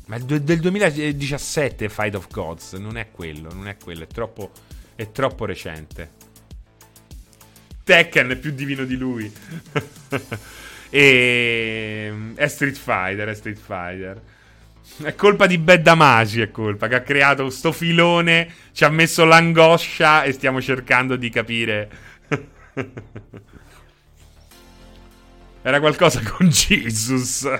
[0.07, 4.51] Ma è del 2017 Fight of Gods, non è quello, non è quello, è troppo,
[4.95, 6.18] è troppo recente.
[7.89, 9.33] Tekken è più divino di lui.
[10.91, 14.21] e è Street Fighter, è Street Fighter.
[15.01, 19.25] È colpa di Bad Damagi, è colpa, che ha creato sto filone, ci ha messo
[19.25, 21.89] l'angoscia e stiamo cercando di capire.
[25.63, 27.49] Era qualcosa con Jesus.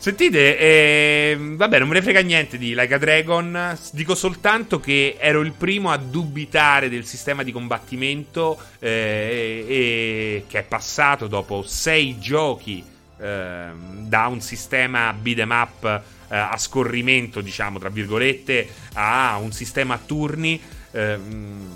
[0.00, 3.78] Sentite, eh, vabbè, non me ne frega niente di Like a Dragon.
[3.92, 10.60] Dico soltanto che ero il primo a dubitare del sistema di combattimento eh, e che
[10.60, 12.82] è passato dopo sei giochi
[13.18, 13.66] eh,
[13.98, 20.00] da un sistema beat'em up eh, a scorrimento, diciamo, tra virgolette, a un sistema a
[20.02, 20.58] turni.
[20.92, 21.18] Eh,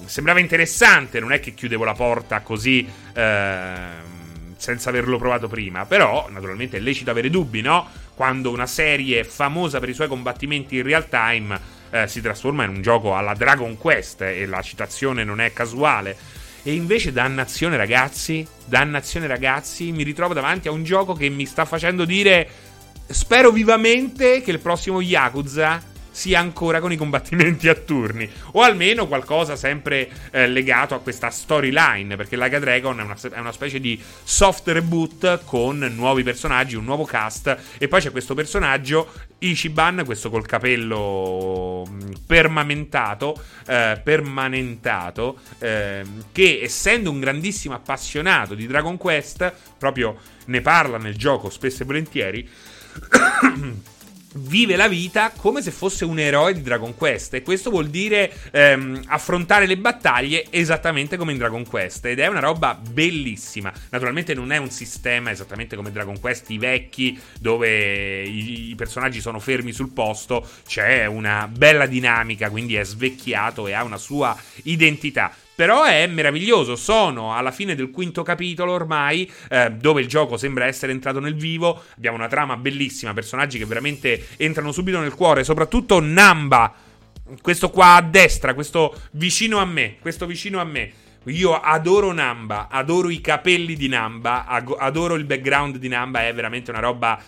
[0.07, 3.75] sembrava interessante, non è che chiudevo la porta così eh,
[4.57, 5.85] senza averlo provato prima.
[5.85, 8.01] Però, naturalmente, è lecito avere dubbi, no?
[8.15, 11.59] Quando una serie famosa per i suoi combattimenti in real time
[11.91, 16.17] eh, si trasforma in un gioco alla Dragon Quest e la citazione non è casuale.
[16.63, 21.65] E invece, dannazione, ragazzi, dannazione, ragazzi, mi ritrovo davanti a un gioco che mi sta
[21.65, 22.49] facendo dire.
[23.07, 28.31] Spero vivamente che il prossimo Yakuza sia ancora con i combattimenti a turni.
[28.53, 32.15] O almeno qualcosa sempre eh, legato a questa storyline.
[32.15, 36.85] Perché Laga Dragon è una, è una, specie di soft reboot con nuovi personaggi, un
[36.85, 37.57] nuovo cast.
[37.79, 43.37] E poi c'è questo personaggio, Ichiban, questo col capello mm, permamentato,
[43.67, 50.17] eh, permanentato, eh, che essendo un grandissimo appassionato di Dragon Quest, proprio
[50.47, 52.49] ne parla nel gioco spesso e volentieri.
[54.35, 57.35] vive la vita come se fosse un eroe di Dragon Quest.
[57.35, 62.07] E questo vuol dire ehm, affrontare le battaglie esattamente come in Dragon Quest.
[62.07, 63.73] Ed è una roba bellissima.
[63.91, 69.21] Naturalmente non è un sistema esattamente come Dragon Quest i vecchi dove i, i personaggi
[69.21, 70.47] sono fermi sul posto.
[70.67, 76.77] C'è una bella dinamica quindi è svecchiato e ha una sua identità però è meraviglioso.
[76.77, 81.35] Sono alla fine del quinto capitolo ormai, eh, dove il gioco sembra essere entrato nel
[81.35, 81.83] vivo.
[81.97, 85.45] Abbiamo una trama bellissima, personaggi che veramente entrano subito nel cuore.
[85.45, 86.73] Soprattutto Namba,
[87.41, 90.93] questo qua a destra, questo vicino a me, questo vicino a me.
[91.27, 96.71] Io adoro Namba, adoro i capelli di Namba, adoro il background di Namba, è veramente
[96.71, 97.23] una roba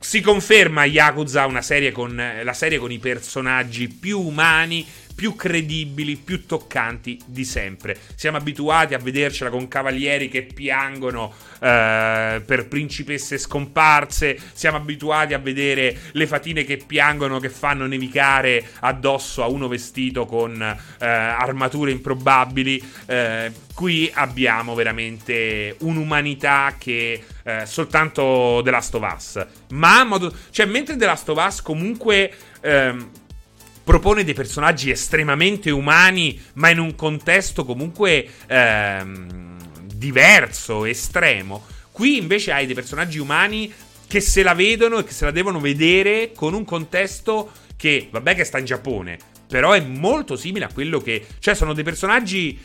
[0.00, 4.86] si conferma Yakuza una serie con la serie con i personaggi più umani,
[5.18, 7.98] più credibili, più toccanti di sempre.
[8.14, 15.38] Siamo abituati a vedercela con cavalieri che piangono eh, per principesse scomparse, siamo abituati a
[15.38, 21.90] vedere le fatine che piangono, che fanno nevicare addosso a uno vestito con eh, armature
[21.90, 22.80] improbabili.
[23.06, 29.46] Eh, qui abbiamo veramente un'umanità che eh, soltanto The Last of Us.
[29.70, 33.10] Ma modo, cioè, mentre The Last of Us comunque ehm,
[33.88, 39.56] propone dei personaggi estremamente umani, ma in un contesto comunque ehm,
[39.94, 41.64] diverso, estremo.
[41.90, 43.72] Qui invece hai dei personaggi umani
[44.06, 48.34] che se la vedono e che se la devono vedere con un contesto che, vabbè
[48.34, 49.16] che sta in Giappone,
[49.48, 51.24] però è molto simile a quello che...
[51.38, 52.60] Cioè sono dei personaggi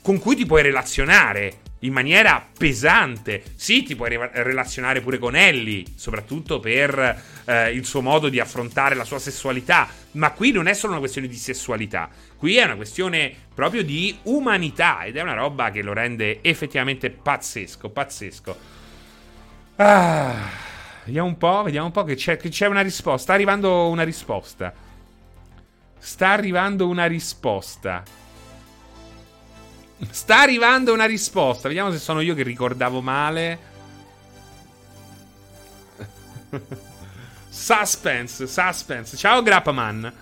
[0.00, 3.42] con cui ti puoi relazionare in maniera pesante.
[3.54, 8.40] Sì, ti puoi re- relazionare pure con Ellie, soprattutto per eh, il suo modo di
[8.40, 9.88] affrontare la sua sessualità.
[10.12, 14.16] Ma qui non è solo una questione di sessualità, qui è una questione proprio di
[14.24, 18.56] umanità ed è una roba che lo rende effettivamente pazzesco, pazzesco.
[19.76, 20.48] Ah,
[21.04, 23.22] vediamo un po', vediamo un po' che c'è, che c'è una risposta.
[23.22, 24.72] Sta arrivando una risposta.
[25.98, 28.02] Sta arrivando una risposta.
[30.10, 31.68] Sta arrivando una risposta.
[31.68, 33.58] Vediamo se sono io che ricordavo male.
[37.48, 39.16] suspense, suspense.
[39.16, 40.12] Ciao Grappaman.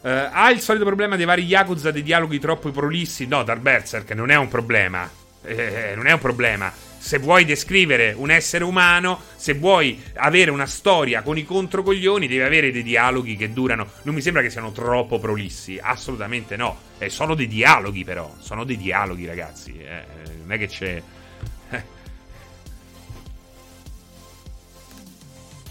[0.00, 3.26] Uh, ha il solito problema dei vari Yakuza dei dialoghi troppo prolissi?
[3.26, 5.08] No, Dark Berserk non è un problema.
[5.42, 6.72] Eh, non è un problema
[7.04, 12.40] se vuoi descrivere un essere umano, se vuoi avere una storia con i controcoglioni, devi
[12.40, 13.86] avere dei dialoghi che durano.
[14.04, 16.78] Non mi sembra che siano troppo prolissi, assolutamente no.
[16.96, 18.34] Eh, sono dei dialoghi, però.
[18.38, 19.76] Sono dei dialoghi, ragazzi.
[19.76, 20.02] Eh,
[20.40, 21.02] non è che c'è.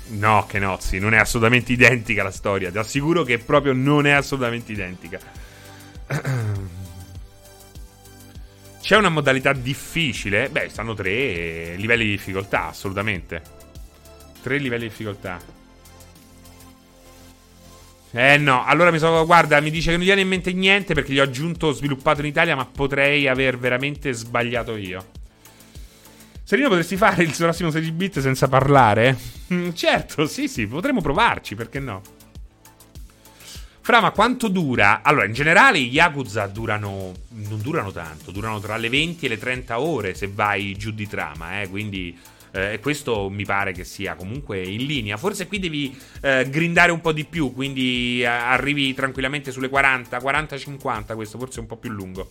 [0.10, 2.70] No, che nozzi, non è assolutamente identica la storia.
[2.70, 5.20] Ti assicuro che proprio non è assolutamente identica.
[8.84, 10.50] C'è una modalità difficile?
[10.50, 13.42] Beh, stanno tre livelli di difficoltà, assolutamente.
[14.42, 15.40] Tre livelli di difficoltà.
[18.12, 20.94] Eh no, allora mi so, guarda, mi dice che non gli viene in mente niente
[20.94, 25.06] perché gli ho aggiunto sviluppato in Italia, ma potrei aver veramente sbagliato io.
[26.44, 29.18] Serino, potresti fare il prossimo 16 bit senza parlare?
[29.54, 32.02] Mm, certo, sì, sì, potremmo provarci, perché no?
[33.86, 35.02] Fra, ma quanto dura?
[35.02, 37.12] Allora, in generale i Yakuza durano.
[37.32, 41.06] Non durano tanto, durano tra le 20 e le 30 ore se vai giù di
[41.06, 41.68] trama, eh.
[41.68, 42.18] Quindi.
[42.56, 45.18] Eh, questo mi pare che sia comunque in linea.
[45.18, 50.18] Forse qui devi eh, grindare un po' di più, quindi eh, arrivi tranquillamente sulle 40,
[50.18, 51.16] 40-50.
[51.16, 52.30] Questo forse è un po' più lungo.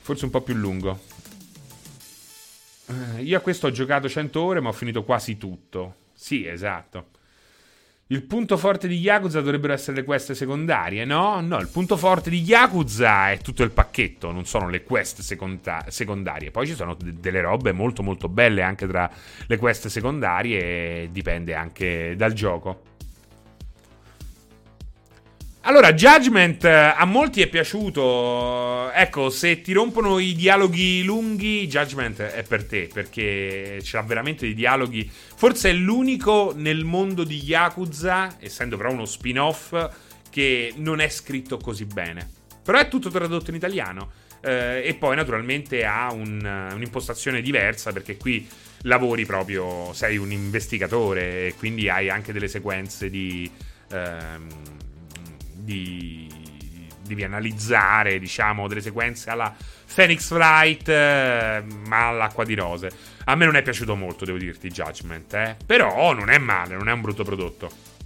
[0.00, 1.00] Forse un po' più lungo.
[2.88, 5.94] Eh, io a questo ho giocato 100 ore, ma ho finito quasi tutto.
[6.12, 7.16] Sì, esatto.
[8.10, 11.42] Il punto forte di Yakuza dovrebbero essere le quest secondarie, no?
[11.42, 15.84] No, il punto forte di Yakuza è tutto il pacchetto, non sono le quest seconda-
[15.88, 16.50] secondarie.
[16.50, 19.10] Poi ci sono d- delle robe molto molto belle anche tra
[19.46, 22.87] le quest secondarie, dipende anche dal gioco.
[25.62, 28.90] Allora, Judgment eh, a molti è piaciuto.
[28.92, 34.54] Ecco, se ti rompono i dialoghi lunghi, Judgment è per te, perché c'ha veramente dei
[34.54, 35.10] dialoghi.
[35.10, 39.90] Forse è l'unico nel mondo di Yakuza, essendo però uno spin-off,
[40.30, 42.26] che non è scritto così bene.
[42.62, 44.10] Però è tutto tradotto in italiano.
[44.40, 48.48] Eh, e poi naturalmente ha un, un'impostazione diversa, perché qui
[48.82, 53.50] lavori proprio, sei un investigatore e quindi hai anche delle sequenze di...
[53.90, 54.46] Ehm,
[55.68, 56.26] di,
[57.06, 59.54] devi analizzare, diciamo, delle sequenze alla
[59.94, 62.90] Phoenix Wright, eh, ma all'acqua di rose.
[63.24, 65.56] A me non è piaciuto molto, devo dirti, Judgment, eh.
[65.66, 67.96] Però non è male, non è un brutto prodotto.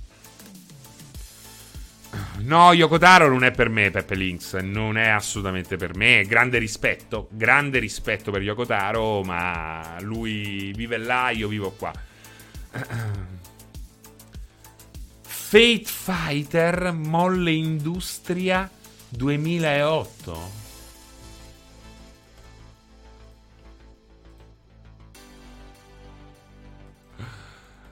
[2.38, 4.54] No, Yokotaro non è per me, Peppe Links.
[4.54, 6.24] Non è assolutamente per me.
[6.26, 11.92] Grande rispetto, grande rispetto per Yokotaro, ma lui vive là, io vivo qua.
[15.52, 18.70] Fate Fighter Molle Industria
[19.10, 20.50] 2008.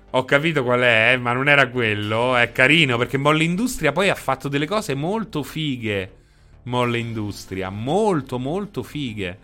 [0.09, 2.35] Ho capito qual è, ma non era quello.
[2.35, 6.13] È carino perché Molle Industria poi ha fatto delle cose molto fighe.
[6.63, 9.39] Molle Industria, molto molto fighe.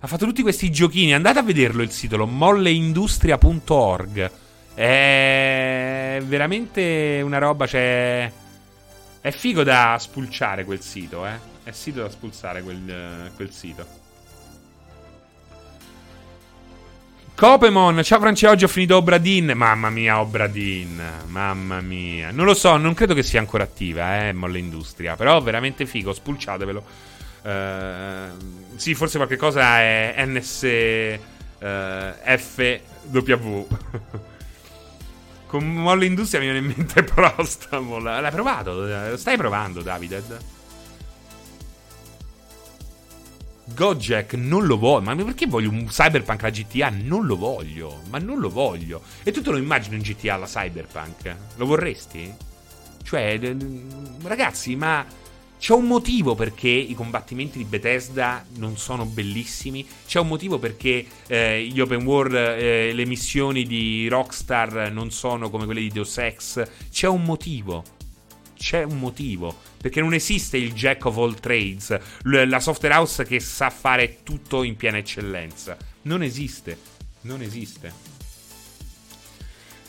[0.00, 1.14] Ha fatto tutti questi giochini.
[1.14, 4.30] Andate a vederlo il sito molleindustria.org.
[4.74, 5.87] È
[6.20, 8.30] veramente una roba, cioè...
[9.20, 11.38] È figo da spulciare quel sito, eh.
[11.64, 14.06] È sito da spulsare quel, quel sito.
[17.38, 19.52] Copemon, ciao Franci, oggi ho finito Obradin.
[19.54, 22.32] Mamma mia, Obradin, mamma mia.
[22.32, 25.14] Non lo so, non credo che sia ancora attiva, eh, Molle Industria.
[25.14, 26.84] Però veramente figo, spulciatevelo.
[27.42, 31.18] Uh, sì, forse qualche cosa è NSFW.
[35.48, 38.02] Con molle industria mi viene in mente Prostamol.
[38.02, 39.16] L'hai provato?
[39.16, 40.38] Stai provando, David?
[43.74, 45.14] Gojek non lo voglio.
[45.14, 46.90] Ma perché voglio un Cyberpunk alla GTA?
[46.90, 48.02] Non lo voglio.
[48.10, 49.02] Ma non lo voglio.
[49.22, 51.36] E tu te lo immagini in GTA alla Cyberpunk?
[51.56, 52.30] Lo vorresti?
[53.02, 53.40] Cioè,
[54.24, 55.06] ragazzi, ma
[55.58, 59.86] C'è un motivo perché i combattimenti di Bethesda non sono bellissimi.
[60.06, 65.50] C'è un motivo perché eh, gli open world, eh, le missioni di Rockstar non sono
[65.50, 66.62] come quelle di Deus Ex.
[66.90, 67.82] C'è un motivo.
[68.56, 69.54] C'è un motivo.
[69.80, 74.62] Perché non esiste il Jack of all trades, la software house che sa fare tutto
[74.62, 75.76] in piena eccellenza.
[76.02, 76.78] Non esiste.
[77.22, 78.07] Non esiste.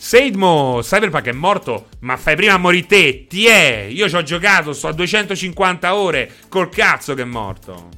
[0.02, 3.86] Seidmo, Cyberpunk è morto, ma fai prima a morire te, ti è.
[3.90, 7.90] Io ci ho giocato, sto a 250 ore, col cazzo che è morto.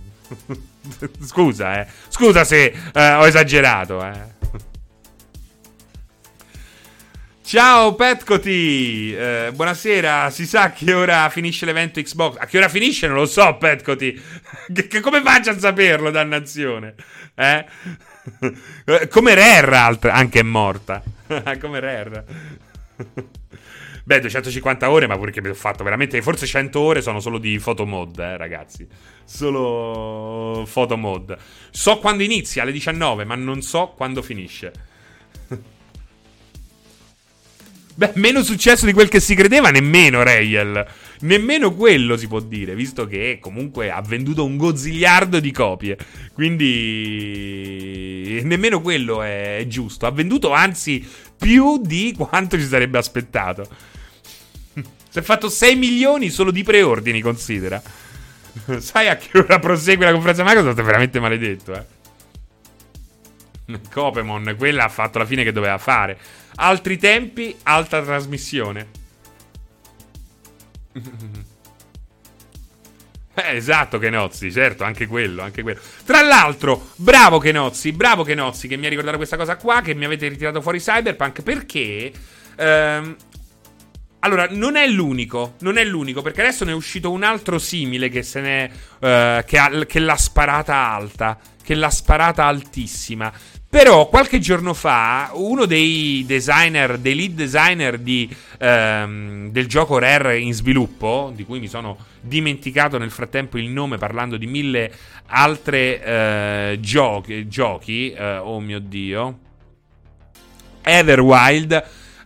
[1.25, 1.87] Scusa, eh.
[2.09, 4.21] Scusa se eh, ho esagerato, eh.
[7.45, 10.29] Ciao Petcoti, eh, buonasera.
[10.31, 12.35] Si sa che ora finisce l'evento Xbox.
[12.41, 13.07] A che ora finisce?
[13.07, 14.21] Non lo so, Petcoti.
[14.75, 16.97] che, che come faccio a saperlo, dannazione?
[17.37, 17.65] Eh?
[19.09, 21.01] come Rare anche è morta.
[21.61, 22.25] come Rare.
[24.05, 26.21] Beh, 250 ore, ma pure che mi ho fatto veramente.
[26.23, 28.87] Forse 100 ore sono solo di photo mod, eh, ragazzi.
[29.25, 31.37] Solo photo mod.
[31.71, 34.73] So quando inizia alle 19, ma non so quando finisce.
[37.95, 40.87] Beh, meno successo di quel che si credeva, nemmeno Rayel.
[41.23, 45.97] Nemmeno quello si può dire, visto che comunque ha venduto un gozziliardo di copie.
[46.33, 50.07] Quindi nemmeno quello è giusto.
[50.07, 53.67] Ha venduto anzi più di quanto ci sarebbe aspettato.
[54.75, 57.81] Si è fatto 6 milioni solo di preordini, considera.
[58.79, 60.81] Sai a che ora prosegue la conferenza Microsoft?
[60.81, 62.01] È veramente maledetto, eh.
[63.93, 66.19] Copemon, quella ha fatto la fine che doveva fare.
[66.57, 69.01] Altri tempi, altra trasmissione.
[73.35, 75.81] Eh, esatto, Kenozzi, certo, anche quello, anche quello.
[76.05, 80.05] Tra l'altro, bravo Kenozzi, bravo Kenozzi che mi ha ricordato questa cosa qua, che mi
[80.05, 82.13] avete ritirato fuori Cyberpunk, perché...
[82.57, 83.17] Ehm,
[84.25, 88.11] allora, non è l'unico, non è l'unico, perché adesso ne è uscito un altro simile
[88.11, 88.71] che se ne...
[89.01, 93.33] Eh, che, ha, che l'ha sparata alta, che l'ha sparata altissima.
[93.73, 98.29] Però qualche giorno fa uno dei designer, dei lead designer di,
[98.59, 103.97] ehm, del gioco Rare in sviluppo, di cui mi sono dimenticato nel frattempo il nome
[103.97, 104.93] parlando di mille
[105.29, 109.39] altre eh, giochi, giochi eh, oh mio dio,
[110.83, 111.85] Everwild,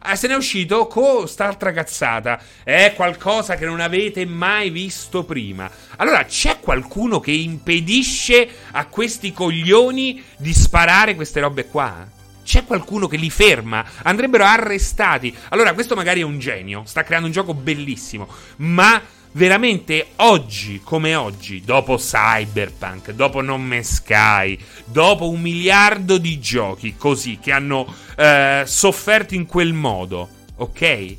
[0.09, 2.41] Ah, se ne è uscito con st'altra cazzata.
[2.63, 5.69] È qualcosa che non avete mai visto prima.
[5.97, 12.07] Allora, c'è qualcuno che impedisce a questi coglioni di sparare queste robe qua?
[12.45, 13.85] C'è qualcuno che li ferma?
[14.05, 15.37] Andrebbero arrestati.
[15.49, 16.85] Allora, questo magari è un genio.
[16.87, 18.29] Sta creando un gioco bellissimo.
[18.59, 19.03] Ma
[19.37, 26.97] veramente oggi come oggi, dopo Cyberpunk, dopo No Man's Sky, dopo un miliardo di giochi
[26.97, 27.87] così che hanno
[28.17, 31.17] eh, sofferto in quel modo, ok?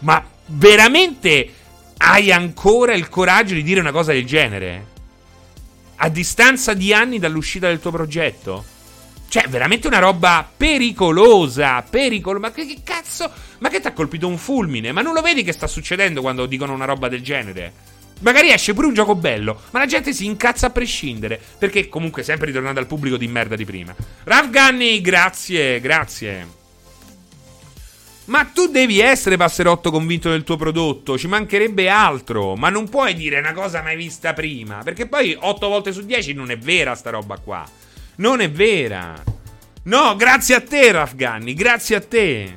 [0.00, 1.52] Ma veramente
[1.98, 4.92] hai ancora il coraggio di dire una cosa del genere?
[5.96, 8.64] A distanza di anni dall'uscita del tuo progetto?
[9.34, 11.82] Cioè, veramente una roba pericolosa.
[11.82, 12.46] Pericolosa.
[12.46, 13.28] Ma che, che cazzo?
[13.58, 14.92] Ma che ti ha colpito un fulmine?
[14.92, 17.72] Ma non lo vedi che sta succedendo quando dicono una roba del genere?
[18.20, 21.40] Magari esce pure un gioco bello, ma la gente si incazza a prescindere.
[21.58, 23.92] Perché comunque sempre ritornando al pubblico di merda di prima.
[24.22, 26.46] Raf Gunny, grazie, grazie.
[28.26, 32.54] Ma tu devi essere passerotto convinto del tuo prodotto, ci mancherebbe altro.
[32.54, 34.82] Ma non puoi dire una cosa mai vista prima.
[34.84, 37.82] Perché poi 8 volte su 10 non è vera sta roba qua.
[38.16, 39.22] Non è vera.
[39.84, 42.56] No, grazie a te, Rafgani, grazie a te.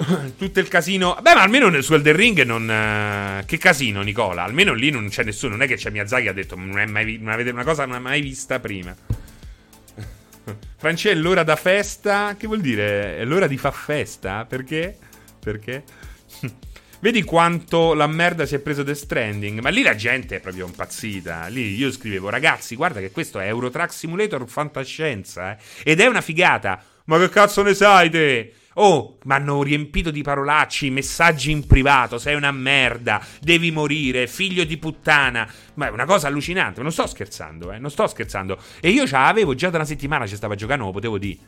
[0.38, 1.16] Tutto il casino.
[1.20, 2.62] Beh, ma almeno su Elden Ring non.
[2.62, 4.44] Uh, che casino, Nicola.
[4.44, 5.52] Almeno lì non c'è nessuno.
[5.52, 6.56] Non è che c'è Miyazaki che ha detto.
[6.56, 8.94] Non, è mai, non avete una cosa non è mai vista prima.
[10.76, 12.36] Francesco, è l'ora da festa.
[12.38, 13.18] Che vuol dire?
[13.18, 14.44] È l'ora di fa festa?
[14.46, 14.96] Perché?
[15.38, 15.84] Perché?
[17.02, 19.60] Vedi quanto la merda si è preso The Stranding.
[19.60, 21.46] Ma lì la gente è proprio impazzita.
[21.46, 25.52] Lì io scrivevo, ragazzi, guarda che questo è Eurotrack Simulator fantascienza.
[25.52, 25.56] Eh?
[25.82, 26.82] Ed è una figata.
[27.06, 28.52] Ma che cazzo ne sai te?
[28.74, 34.64] Oh, mi hanno riempito di parolacci, messaggi in privato, sei una merda, devi morire, figlio
[34.64, 35.50] di puttana.
[35.74, 38.58] Ma è una cosa allucinante, non sto scherzando, eh, non sto scherzando.
[38.78, 41.38] E io ce l'avevo già da una settimana, ci stava giocando, lo potevo dire.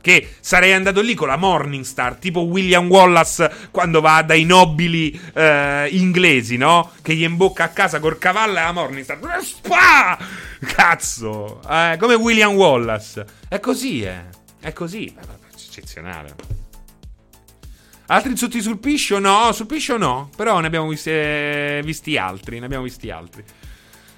[0.00, 5.88] Che sarei andato lì con la Morningstar, tipo William Wallace quando va dai nobili eh,
[5.90, 6.92] inglesi, no?
[7.02, 9.18] Che gli imbocca a casa col cavallo e la Morningstar.
[9.42, 10.18] Spa!
[10.60, 11.60] Cazzo!
[11.68, 13.24] Eh, come William Wallace.
[13.48, 14.24] È così, eh.
[14.60, 15.14] È così.
[15.54, 16.34] Eccezionale.
[18.06, 19.18] Altri insulti sul piscio?
[19.18, 20.30] No, sul piscio no.
[20.34, 22.58] Però ne abbiamo visti, eh, visti altri.
[22.58, 23.44] Ne abbiamo visti altri.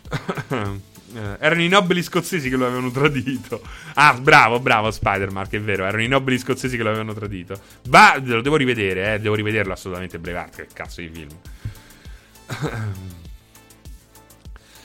[1.15, 3.61] Eh, erano i nobili scozzesi che lo avevano tradito.
[3.95, 5.85] Ah, bravo, bravo Spider-Man, è vero.
[5.85, 7.61] Erano i nobili scozzesi che lo avevano tradito.
[7.89, 9.21] Ma lo devo rivedere, eh.
[9.21, 10.55] Devo rivederlo assolutamente Brevard.
[10.55, 11.29] Che cazzo di film.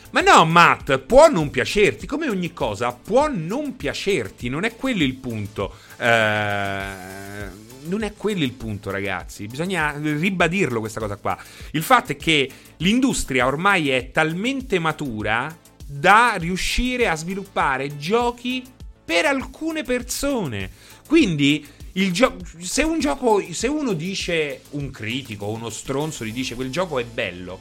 [0.09, 5.03] Ma no, Matt, può non piacerti, come ogni cosa, può non piacerti, non è quello
[5.03, 5.75] il punto.
[5.97, 9.47] Eh, non è quello il punto, ragazzi.
[9.47, 11.37] Bisogna ribadirlo questa cosa qua.
[11.71, 15.55] Il fatto è che l'industria ormai è talmente matura
[15.87, 18.63] da riuscire a sviluppare giochi
[19.03, 20.69] per alcune persone.
[21.07, 21.65] Quindi
[22.11, 26.99] Gio- se un gioco, se uno dice un critico, uno stronzo gli dice quel gioco
[26.99, 27.59] è bello,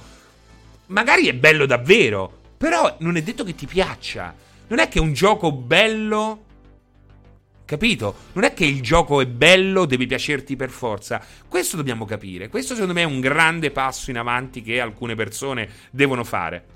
[0.89, 4.35] magari è bello davvero, però non è detto che ti piaccia.
[4.67, 6.45] Non è che un gioco bello
[7.67, 8.15] Capito?
[8.35, 11.21] Non è che il gioco è bello, deve piacerti per forza.
[11.49, 12.49] Questo dobbiamo capire.
[12.49, 16.76] Questo secondo me è un grande passo in avanti che alcune persone devono fare.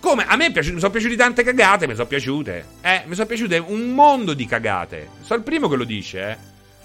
[0.00, 2.66] Come a me piaci- mi sono piaciute tante cagate, mi sono piaciute.
[2.80, 5.10] Eh, mi sono piaciute un mondo di cagate.
[5.20, 6.36] Sono il primo che lo dice, eh.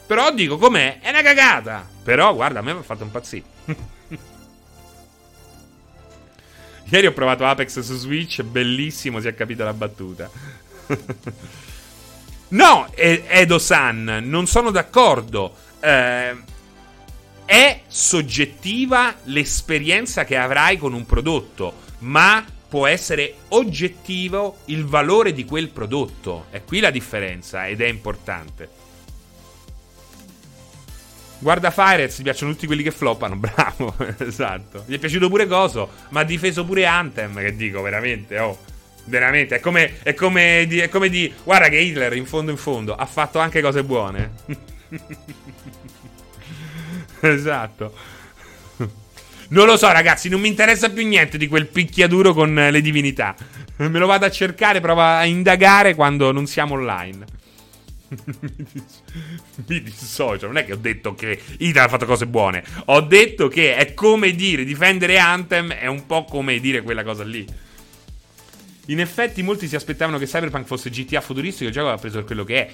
[0.06, 1.00] Però dico com'è?
[1.00, 1.88] È una cagata.
[2.04, 3.44] Però guarda, a me mi ha fatto impazzire.
[6.88, 10.30] Ieri ho provato Apex su Switch, bellissimo, si è capita la battuta.
[12.48, 15.56] No, Edo-san, non sono d'accordo.
[15.80, 16.36] Eh,
[17.44, 25.45] è soggettiva l'esperienza che avrai con un prodotto, ma può essere oggettivo il valore di
[25.45, 26.47] quel prodotto.
[26.49, 28.68] È qui la differenza ed è importante.
[31.39, 34.84] Guarda Firez, ti piacciono tutti quelli che floppano, bravo, esatto.
[34.88, 38.57] Gli è piaciuto pure Coso, ma ha difeso pure Anthem, che dico, veramente, oh.
[39.06, 41.34] Veramente, è come, è come, di, è come di...
[41.45, 44.34] Guarda che Hitler, in fondo in fondo, ha fatto anche cose buone.
[47.22, 48.15] esatto.
[49.49, 53.35] Non lo so, ragazzi, non mi interessa più niente di quel picchiaduro con le divinità.
[53.77, 57.26] Me lo vado a cercare, prova a indagare quando non siamo online.
[59.67, 60.47] mi dissocio.
[60.47, 62.63] Non è che ho detto che Hitler ha fatto cose buone.
[62.85, 67.23] Ho detto che è come dire difendere Anthem è un po' come dire quella cosa
[67.23, 67.45] lì.
[68.88, 72.26] In effetti molti si aspettavano che Cyberpunk fosse GTA futuristico, il gioco aveva preso per
[72.26, 72.72] quello che è.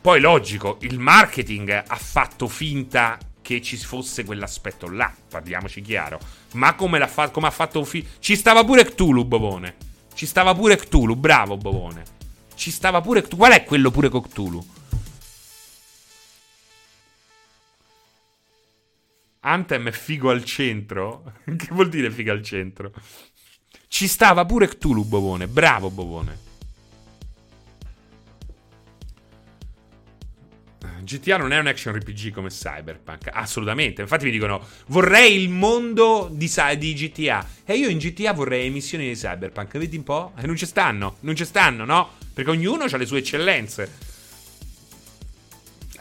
[0.00, 3.18] Poi logico, il marketing ha fatto finta
[3.48, 6.20] che ci fosse quell'aspetto là, parliamoci chiaro.
[6.52, 8.06] Ma come, fa- come ha fatto un film...
[8.18, 9.76] Ci stava pure Cthulhu, Bovone.
[10.12, 12.02] Ci stava pure Cthulhu, bravo Bovone.
[12.54, 13.38] Ci stava pure Cthulhu.
[13.38, 14.66] Qual è quello pure con Cthulhu?
[19.40, 21.32] Anthem è figo al centro?
[21.56, 22.92] che vuol dire figo al centro?
[23.86, 25.48] Ci stava pure Cthulhu Bovone.
[25.48, 26.47] Bravo Bovone.
[31.08, 34.02] GTA non è un action RPG come Cyberpunk, assolutamente.
[34.02, 37.46] Infatti mi dicono, vorrei il mondo di, di, GTA.
[37.64, 39.78] E io in GTA vorrei emissioni di Cyberpunk.
[39.78, 40.32] Vedi un po'?
[40.36, 42.10] E non ci stanno, non ci stanno, no?
[42.34, 43.90] Perché ognuno ha le sue eccellenze.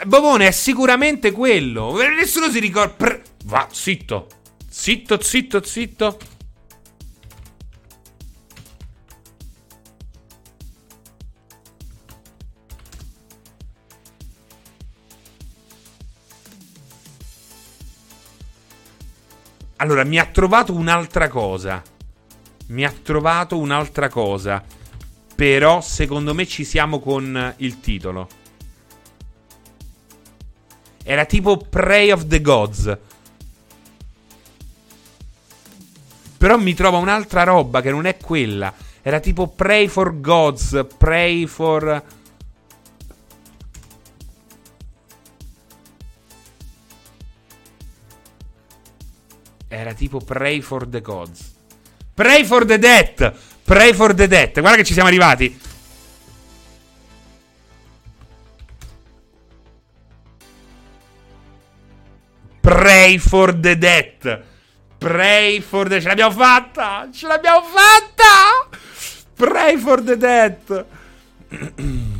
[0.05, 1.95] Bovone è sicuramente quello.
[1.95, 3.19] Nessuno si ricorda...
[3.45, 4.27] Va, zitto.
[4.69, 6.17] Zitto, zitto, zitto.
[19.77, 21.81] Allora, mi ha trovato un'altra cosa.
[22.67, 24.63] Mi ha trovato un'altra cosa.
[25.35, 28.27] Però, secondo me, ci siamo con il titolo.
[31.03, 32.97] Era tipo Prey of the Gods.
[36.37, 38.73] Però mi trova un'altra roba che non è quella.
[39.01, 42.03] Era tipo Pray for Gods, Pray for...
[49.67, 51.55] Era tipo Pray for the Gods.
[52.13, 53.33] Pray for the Death.
[53.63, 54.59] Pray for the Death.
[54.59, 55.59] Guarda che ci siamo arrivati.
[62.61, 64.41] Pray for the Death.
[64.97, 66.01] Pray for the...
[66.01, 67.07] Ce l'abbiamo fatta.
[67.13, 68.77] Ce l'abbiamo fatta.
[69.35, 70.85] Pray for the Death.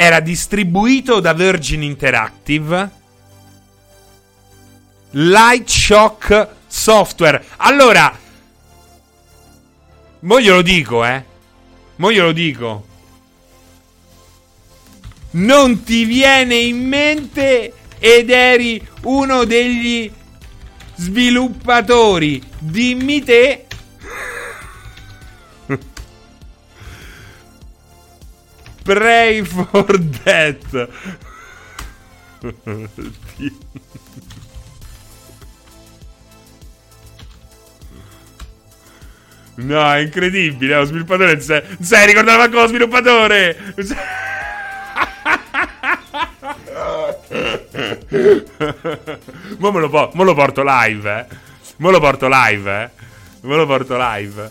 [0.00, 2.90] era distribuito da Virgin Interactive.
[5.10, 7.44] Light Shock Software.
[7.56, 8.16] Allora,
[10.20, 11.24] mo glielo dico, eh.
[11.96, 12.86] Mo glielo dico.
[15.30, 20.08] Non ti viene in mente ed eri uno degli
[20.94, 22.40] sviluppatori.
[22.56, 23.66] Dimmi te
[28.88, 30.88] Pray for Death.
[39.56, 40.76] No, è incredibile.
[40.76, 43.74] Lo sviluppatore non sai, non sai ricordare manco lo sviluppatore.
[49.58, 51.26] mo, me lo, po- mo lo porto live, eh.
[51.76, 52.90] Mo lo porto live, eh.
[53.42, 54.50] Mo lo porto live.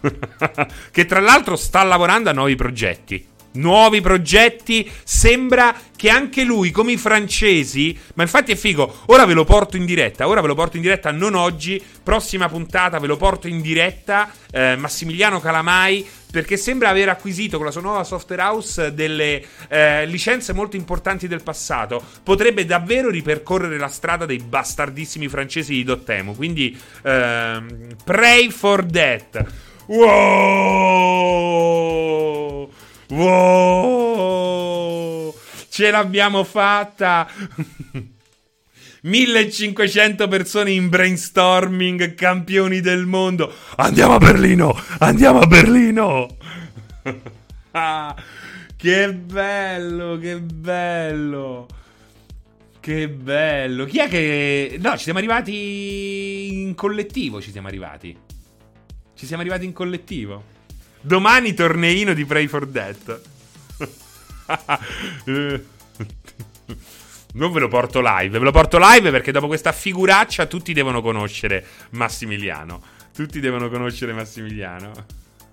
[0.90, 4.90] che tra l'altro sta lavorando a nuovi progetti nuovi progetti.
[5.02, 9.02] Sembra che anche lui, come i francesi, ma infatti è figo.
[9.06, 10.28] Ora ve lo porto in diretta.
[10.28, 11.82] Ora ve lo porto in diretta, non oggi.
[12.02, 14.30] Prossima puntata ve lo porto in diretta.
[14.50, 16.06] Eh, Massimiliano Calamai.
[16.30, 21.28] Perché sembra aver acquisito con la sua nuova software house delle eh, licenze molto importanti
[21.28, 22.02] del passato.
[22.22, 26.34] Potrebbe davvero ripercorrere la strada dei bastardissimi francesi di Dottemo.
[26.34, 29.44] Quindi, ehm, pray for that.
[29.88, 31.46] Wow!
[33.10, 34.56] Wow!
[35.68, 37.28] Ce l'abbiamo fatta!
[39.02, 43.52] 1500 persone in brainstorming, campioni del mondo.
[43.76, 44.76] Andiamo a Berlino!
[44.98, 46.36] Andiamo a Berlino!
[47.70, 48.12] ah,
[48.76, 51.68] che bello, che bello!
[52.80, 53.84] Che bello!
[53.84, 54.78] Chi è che...
[54.80, 58.25] No, ci siamo arrivati in collettivo, ci siamo arrivati.
[59.16, 60.44] Ci siamo arrivati in collettivo.
[61.00, 63.20] Domani torneino di Pray for Death.
[67.36, 71.02] Non ve lo porto live, ve lo porto live perché dopo questa figuraccia tutti devono
[71.02, 72.82] conoscere Massimiliano.
[73.14, 74.92] Tutti devono conoscere Massimiliano.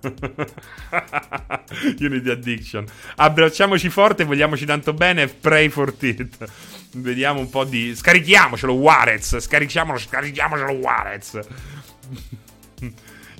[2.00, 2.86] Unity Addiction.
[3.16, 5.26] Abbracciamoci forte, vogliamoci tanto bene.
[5.28, 6.48] Pray for it.
[6.92, 7.94] Vediamo un po' di.
[7.94, 9.36] Scarichiamocelo, Warez.
[9.38, 11.38] Scarichiamocelo, scarichiamocelo, Warez.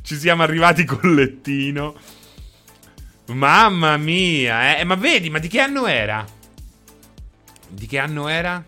[0.05, 1.95] Ci siamo arrivati con lettino.
[3.29, 4.85] Mamma mia, eh.
[4.85, 6.23] Ma vedi, ma di che anno era?
[7.67, 8.63] Di che anno era?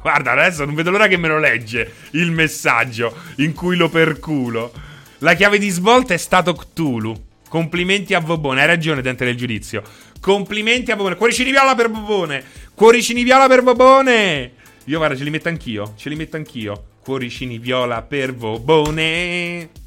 [0.00, 4.72] Guarda, adesso non vedo l'ora che me lo legge il messaggio in cui lo perculo.
[5.18, 7.26] La chiave di svolta è stato Cthulhu.
[7.48, 8.62] Complimenti a Bobone.
[8.62, 9.84] Hai ragione, Dente del Giudizio.
[10.20, 11.14] Complimenti a Bobone.
[11.14, 12.42] Cuoricini viola per Bobone.
[12.74, 14.52] Cuoricini viola per Bobone.
[14.86, 15.94] Io, guarda, ce li metto anch'io.
[15.96, 16.86] Ce li metto anch'io.
[17.00, 19.81] Cuoricini viola per Bobone.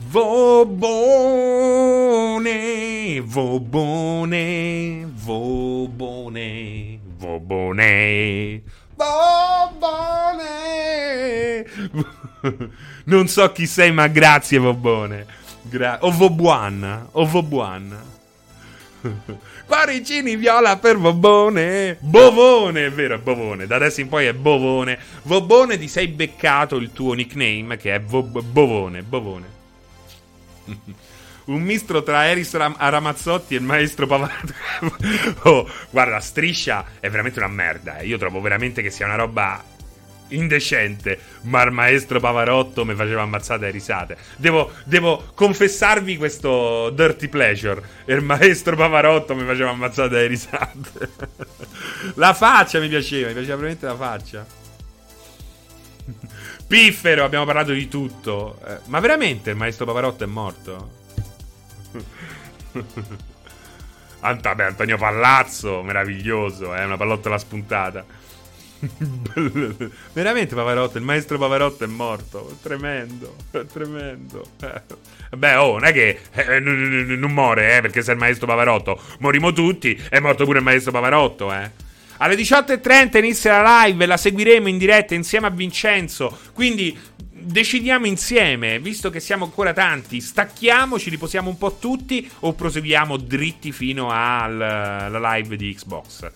[0.08, 1.10] Vobone,
[3.20, 4.40] Vobone,
[5.12, 8.62] Vobone, Vobone,
[8.96, 10.64] Vobone.
[13.04, 15.26] Non so chi sei, ma grazie, Vobone.
[15.60, 18.14] Gra- o Vobuan, o Vobuan.
[19.66, 21.96] Parigini viola per Bobone.
[22.00, 23.66] Bovone, è vero, è Bovone.
[23.66, 24.98] Da adesso in poi è Bovone.
[25.22, 29.02] Bobone ti sei beccato il tuo nickname che è Vo- Bovone.
[29.02, 29.46] Bovone.
[31.46, 34.52] Un mistro tra Eris Ram- Ramazzotti e il maestro Pavarotti.
[35.42, 37.98] oh, guarda, striscia è veramente una merda.
[37.98, 38.06] Eh.
[38.06, 39.62] Io trovo veramente che sia una roba
[40.28, 44.16] indecente, ma il maestro Pavarotto mi faceva ammazzate e risate.
[44.36, 47.82] Devo, devo, confessarvi questo dirty pleasure.
[48.06, 51.10] Il maestro Pavarotto mi faceva ammazzate e risate.
[52.14, 54.46] la faccia mi piaceva, mi piaceva veramente la faccia.
[56.66, 58.58] Piffero, abbiamo parlato di tutto.
[58.66, 60.90] Eh, ma veramente il maestro Pavarotto è morto?
[64.20, 68.04] Vabbè, Antonio Pallazzo, meraviglioso, è eh, una pallottola spuntata.
[70.12, 72.56] Veramente Pavarotto, il maestro Pavarotto è morto.
[72.62, 73.36] Tremendo,
[73.72, 74.46] tremendo.
[75.36, 79.00] Beh, oh, non è che eh, n- non muore, eh, perché sei il maestro Pavarotto.
[79.20, 81.84] Morimo tutti, è morto pure il maestro Pavarotto, eh.
[82.18, 86.36] Alle 18.30 inizia la live, la seguiremo in diretta insieme a Vincenzo.
[86.54, 86.98] Quindi
[87.46, 93.18] decidiamo insieme, visto che siamo ancora tanti, stacchiamo, ci riposiamo un po' tutti o proseguiamo
[93.18, 96.30] dritti fino alla live di Xbox.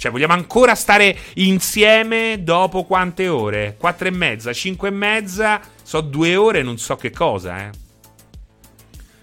[0.00, 3.76] Cioè, vogliamo ancora stare insieme dopo quante ore?
[3.78, 7.70] Quattro e mezza, cinque e mezza, so due ore, non so che cosa, eh.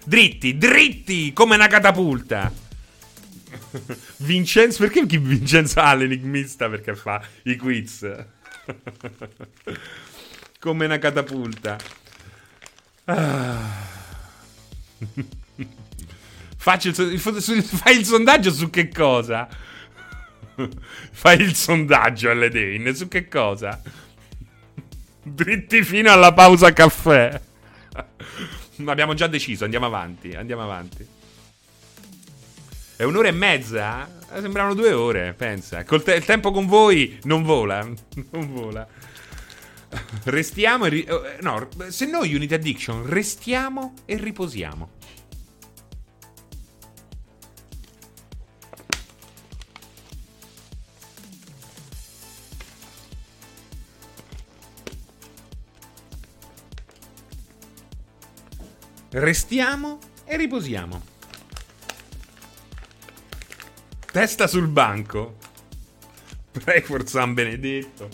[0.04, 2.52] Dritti, dritti, come una catapulta.
[4.18, 6.68] Vincenzo, perché Vincenzo ha l'enigmista?
[6.68, 8.06] Perché fa i quiz.
[10.60, 11.76] come una catapulta.
[13.06, 13.58] Ah.
[16.56, 19.66] Faccio il, fai il sondaggio su che cosa?
[21.12, 23.80] Fai il sondaggio LDN su che cosa?
[25.22, 27.40] Dritti fino alla pausa caffè.
[28.86, 31.06] Abbiamo già deciso, andiamo avanti, andiamo avanti.
[32.96, 34.08] È un'ora e mezza?
[34.32, 35.82] Eh, sembrano due ore, pensa.
[35.84, 37.82] Te- il tempo con voi non vola,
[38.30, 38.86] non vola.
[40.24, 40.88] Restiamo e...
[40.88, 44.96] Ri- eh, no, se noi Unity Addiction restiamo e riposiamo.
[59.20, 61.02] Restiamo e riposiamo.
[64.12, 65.38] Testa sul banco.
[66.84, 68.08] For San Benedetto.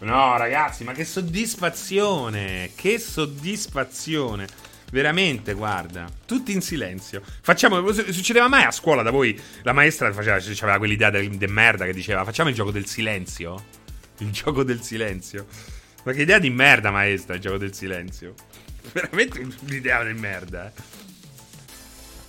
[0.00, 2.70] No, ragazzi, ma che soddisfazione!
[2.76, 4.46] Che soddisfazione!
[4.92, 7.20] Veramente, guarda, tutti in silenzio.
[7.40, 7.90] Facciamo.
[7.92, 9.36] Succedeva mai a scuola da voi?
[9.62, 13.64] La maestra faceva, aveva quell'idea de merda che diceva: Facciamo il gioco del silenzio?
[14.18, 15.46] Il gioco del silenzio.
[16.04, 18.34] Ma che idea di merda, maestra, il gioco del silenzio.
[18.92, 20.66] Veramente un'idea di merda.
[20.66, 20.82] Eh.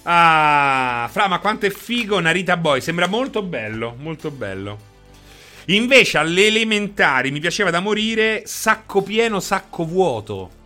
[0.04, 2.82] Ah, fra, ma quanto è figo Narita Boy.
[2.82, 4.94] Sembra molto bello, molto bello.
[5.68, 10.64] Invece alle elementari mi piaceva da morire sacco pieno, sacco vuoto.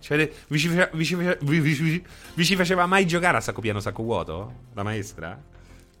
[0.00, 3.60] Cioè, vi ci, faceva, vi, ci faceva, vi, vi, ci faceva mai giocare a sacco
[3.60, 4.54] pieno, sacco vuoto?
[4.74, 5.38] La maestra?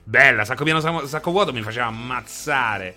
[0.02, 2.96] Bella, sacco pieno, sacco vuoto mi faceva ammazzare.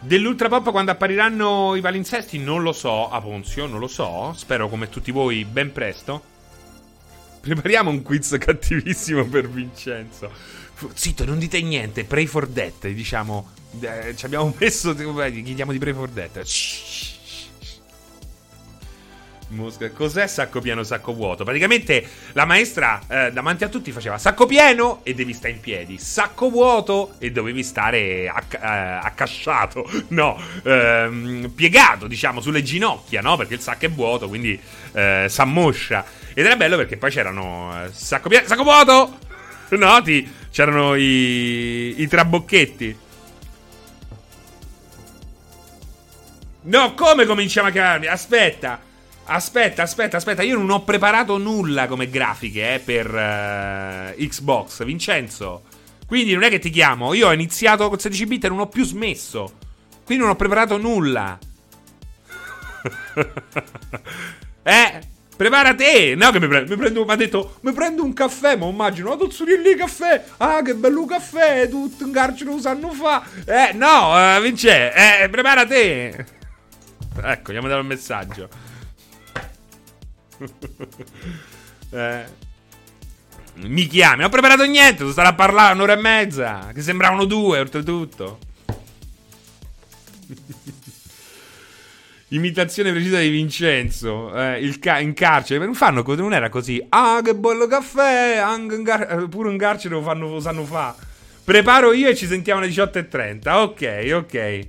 [0.00, 4.32] Dell'Ultra Pop quando appariranno i palinsesti non lo so, Aponzio, non lo so.
[4.36, 6.22] Spero come tutti voi ben presto.
[7.40, 10.30] Prepariamo un quiz cattivissimo per Vincenzo.
[10.94, 13.50] Zitto, non dite niente, Pray for Death, diciamo.
[13.80, 16.42] Eh, ci abbiamo messo, chiediamo di Pray for Death.
[16.42, 17.17] Shh.
[19.48, 19.90] Mosca.
[19.90, 21.44] Cos'è sacco pieno, sacco vuoto?
[21.44, 25.98] Praticamente la maestra eh, davanti a tutti faceva sacco pieno e devi stare in piedi,
[25.98, 33.36] sacco vuoto e dovevi stare acc- eh, accasciato, no, ehm, piegato diciamo sulle ginocchia, no?
[33.36, 34.58] Perché il sacco è vuoto, quindi
[34.92, 36.04] eh, s'ammoscia.
[36.34, 39.18] Ed era bello perché poi c'erano eh, sacco pieno, sacco vuoto,
[39.70, 40.36] noti?
[40.50, 43.06] C'erano i, i trabocchetti.
[46.60, 48.06] No, come cominciamo a chiamarmi?
[48.06, 48.87] Aspetta.
[49.30, 55.64] Aspetta, aspetta, aspetta, io non ho preparato nulla come grafiche eh, per uh, Xbox, Vincenzo.
[56.06, 58.68] Quindi non è che ti chiamo, io ho iniziato con 16 bit e non ho
[58.68, 59.52] più smesso.
[60.06, 61.38] Quindi non ho preparato nulla.
[64.62, 65.00] eh,
[65.36, 66.14] prepara te.
[66.16, 69.10] No che mi prendo, mi prendo, mi ha detto, mi prendo un caffè, ma immagino,
[69.10, 70.24] oh, lì caffè.
[70.38, 73.22] Ah, che bello caffè, tutto un carcere lo sanno fa.
[73.44, 76.24] Eh, no, uh, Vince, eh, prepara te.
[77.20, 78.67] Ecco, gli dare un messaggio.
[81.90, 82.46] eh.
[83.60, 86.70] Mi chiami, ho preparato niente, devo stare a parlare un'ora e mezza.
[86.72, 88.38] Che sembravano due, oltretutto.
[92.30, 95.64] Imitazione precisa di Vincenzo eh, ca- in carcere.
[95.64, 96.84] Non fanno così, non era così.
[96.90, 98.42] Ah, che bello caffè!
[98.84, 100.94] Car- eh, pure in carcere lo, fanno, lo sanno fa.
[101.42, 103.48] Preparo io e ci sentiamo alle 18.30.
[103.54, 104.66] Ok, ok.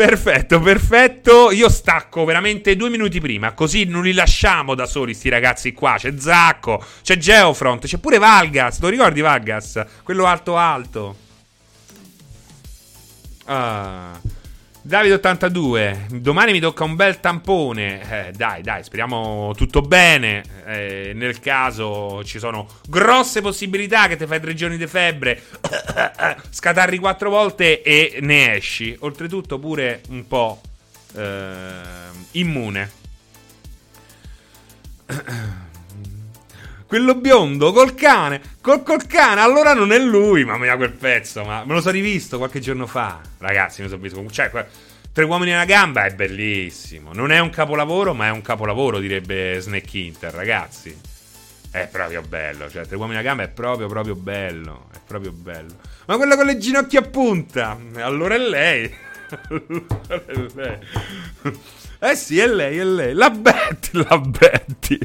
[0.00, 1.50] Perfetto, perfetto.
[1.50, 5.96] Io stacco veramente due minuti prima, così non li lasciamo da soli sti ragazzi qua.
[5.98, 8.80] C'è Zacco, c'è Geofront, c'è pure Valgas.
[8.80, 9.84] Lo ricordi Valgas?
[10.02, 11.16] Quello alto alto.
[13.44, 14.18] Ah.
[14.82, 18.28] Davide82, domani mi tocca un bel tampone.
[18.28, 20.42] Eh, dai, dai, speriamo tutto bene.
[20.64, 25.42] Eh, nel caso ci sono grosse possibilità che ti fai tre giorni di febbre,
[26.48, 28.96] scatarri quattro volte e ne esci.
[29.00, 30.60] Oltretutto, pure un po'
[31.14, 31.82] eh,
[32.32, 32.90] immune.
[36.90, 41.44] Quello biondo col cane, col, col cane, allora non è lui, mamma mia quel pezzo,
[41.44, 43.20] ma me lo sono rivisto qualche giorno fa.
[43.38, 44.50] Ragazzi, mi sono visto, cioè,
[45.12, 47.12] Tre uomini e una gamba è bellissimo.
[47.12, 50.92] Non è un capolavoro, ma è un capolavoro, direbbe Snake Inter, ragazzi.
[51.70, 55.30] È proprio bello, cioè Tre uomini e una gamba è proprio, proprio bello, è proprio
[55.30, 55.76] bello.
[56.06, 58.92] Ma quello con le ginocchia a punta, allora è lei.
[59.48, 60.78] allora è lei.
[62.00, 63.14] Eh sì, è lei, è lei.
[63.14, 64.98] La Betty, la Betty.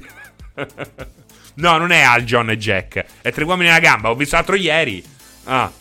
[1.55, 3.05] No, non è Al John e Jack.
[3.21, 4.09] È tre uomini una gamba.
[4.09, 5.03] Ho visto l'altro ieri.
[5.45, 5.71] Ah.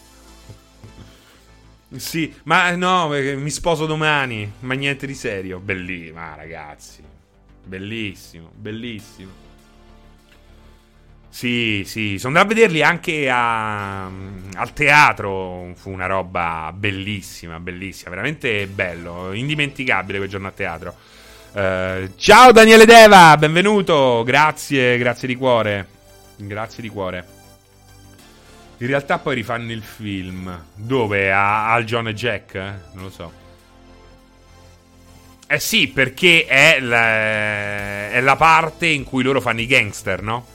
[1.97, 4.51] Sì, ma no, mi sposo domani.
[4.61, 5.59] Ma niente di serio.
[5.59, 7.03] Bellissimo, ah, ragazzi.
[7.65, 9.43] Bellissimo, bellissimo.
[11.29, 15.73] Sì, sì, sono andato a vederli anche a, al teatro.
[15.75, 18.11] Fu una roba bellissima, bellissima.
[18.11, 20.95] Veramente bello, indimenticabile quel giorno a teatro.
[21.55, 24.25] Uh, ciao Daniele Deva, benvenuto.
[24.27, 25.87] Grazie, grazie di cuore.
[26.35, 27.27] Grazie di cuore.
[28.79, 30.65] In realtà poi rifanno il film.
[30.75, 31.31] Dove?
[31.31, 32.55] A, al John e Jack?
[32.57, 32.73] Eh?
[32.95, 33.33] Non lo so.
[35.47, 40.47] Eh sì, perché è la, è la parte in cui loro fanno i gangster, no?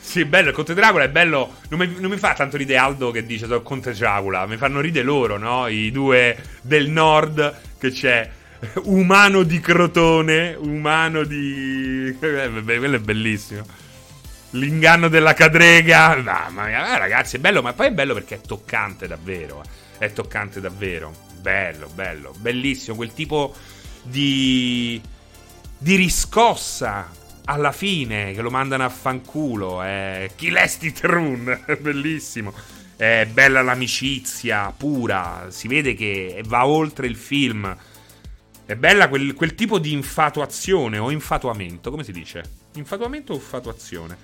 [0.00, 1.56] Sì, bello, il Conte Dracula è bello.
[1.68, 4.46] Non mi, non mi fa tanto ridere Aldo che dice Conte Dracula.
[4.46, 5.66] Mi fanno ridere loro, no?
[5.66, 8.38] I due del nord che c'è
[8.84, 12.16] umano di Crotone, umano di...
[12.20, 13.64] Eh, quello è bellissimo.
[14.50, 16.16] L'inganno della cadrega.
[16.16, 19.62] Mamma mia, eh, ragazzi, è bello, ma poi è bello perché è toccante davvero.
[19.62, 20.06] Eh.
[20.06, 21.12] È toccante davvero.
[21.40, 22.96] Bello, bello, bellissimo.
[22.96, 23.54] Quel tipo
[24.02, 25.00] di,
[25.78, 27.10] di riscossa
[27.44, 29.82] alla fine che lo mandano a fanculo.
[29.82, 32.52] È Kill Estit Run, bellissimo.
[32.96, 35.46] È bella l'amicizia pura.
[35.48, 37.74] Si vede che va oltre il film.
[38.70, 42.68] È bella quel, quel tipo di infatuazione o infatuamento, come si dice?
[42.74, 44.16] Infatuamento o infatuazione?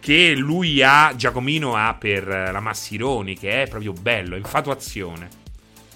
[0.00, 4.36] Che lui ha, Giacomino ha per la Massironi, che è proprio bello.
[4.36, 5.28] Infatuazione.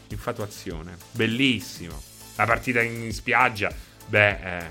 [0.08, 0.94] Infatuazione.
[1.12, 1.98] Bellissimo.
[2.36, 3.72] La partita in spiaggia,
[4.08, 4.66] beh, è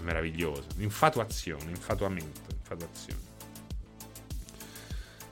[0.00, 0.64] meraviglioso.
[0.78, 3.20] Infatuazione, infatuamento, infatuazione.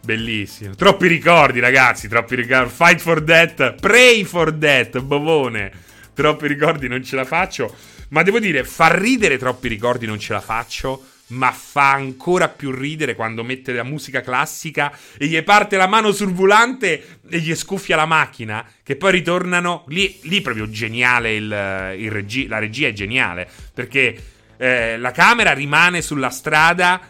[0.03, 0.75] Bellissimo.
[0.75, 2.07] Troppi ricordi, ragazzi.
[2.07, 2.69] Troppi ricordi.
[2.69, 3.77] Fight for that.
[3.81, 5.01] Pray for that.
[5.01, 5.93] Bovone.
[6.15, 7.75] Troppi ricordi, non ce la faccio.
[8.11, 11.09] Ma devo dire, far ridere troppi ricordi, non ce la faccio.
[11.27, 16.13] Ma fa ancora più ridere quando mette la musica classica e gli parte la mano
[16.13, 18.65] sul volante e gli scuffia la macchina.
[18.83, 19.85] Che poi ritornano.
[19.89, 23.49] Lì, lì proprio geniale il, il regi- la regia è geniale.
[23.73, 24.17] Perché
[24.57, 27.01] eh, la camera rimane sulla strada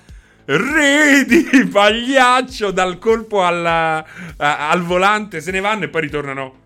[0.47, 4.05] ridi, pagliaccio, dal colpo alla,
[4.37, 6.63] a, al volante, se ne vanno e poi ritornano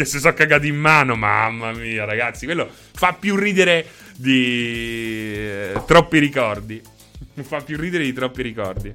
[0.00, 3.86] che si sono cagati in mano, mamma mia ragazzi, quello fa più ridere
[4.16, 6.80] di eh, troppi ricordi,
[7.42, 8.90] fa più ridere di troppi ricordi.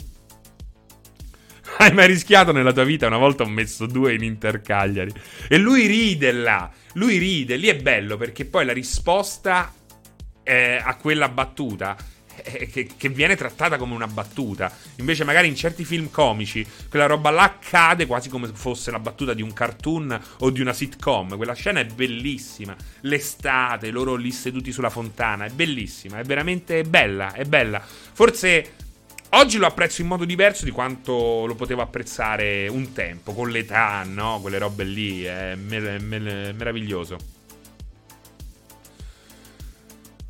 [1.77, 3.05] Hai mai rischiato nella tua vita?
[3.05, 5.11] Una volta ho messo due in Inter Cagliari.
[5.47, 6.71] E lui ride là.
[6.93, 7.57] Lui ride.
[7.57, 9.73] Lì è bello perché poi la risposta
[10.41, 11.97] eh, a quella battuta
[12.71, 14.71] che, che, viene trattata come una battuta.
[14.97, 19.33] Invece, magari in certi film comici, quella roba là accade quasi come fosse la battuta
[19.33, 21.35] di un cartoon o di una sitcom.
[21.35, 22.75] Quella scena è bellissima.
[23.01, 27.81] L'estate, loro lì seduti sulla fontana, è bellissima, è veramente bella, è bella.
[27.81, 28.73] Forse.
[29.29, 34.03] Oggi lo apprezzo in modo diverso di quanto lo potevo apprezzare un tempo, con l'età,
[34.07, 34.39] no?
[34.39, 37.17] Quelle robe lì, è mer- mer- meraviglioso.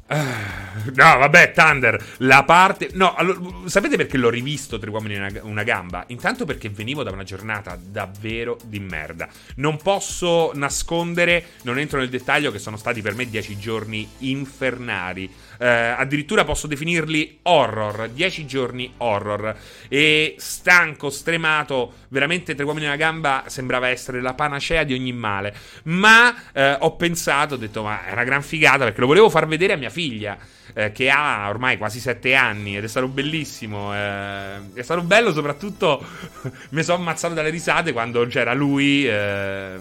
[0.08, 2.90] No, vabbè, Thunder, la parte...
[2.94, 6.04] No, allora, sapete perché l'ho rivisto Tre uomini e una, una, gamba?
[6.08, 9.28] Intanto perché venivo da una giornata davvero di merda.
[9.56, 15.32] Non posso nascondere, non entro nel dettaglio, che sono stati per me dieci giorni infernali.
[15.58, 19.58] Eh, addirittura posso definirli horror, dieci giorni horror.
[19.88, 25.14] E stanco, stremato, veramente Tre uomini e una gamba sembrava essere la panacea di ogni
[25.14, 25.56] male.
[25.84, 29.48] Ma eh, ho pensato, ho detto, ma è una gran figata perché lo volevo far
[29.48, 30.38] vedere a mia figlia.
[30.74, 33.96] Eh, che ha ormai quasi sette anni ed è stato bellissimo.
[33.96, 36.04] Eh, è stato bello, soprattutto
[36.72, 39.78] mi sono ammazzato dalle risate quando c'era lui, eh,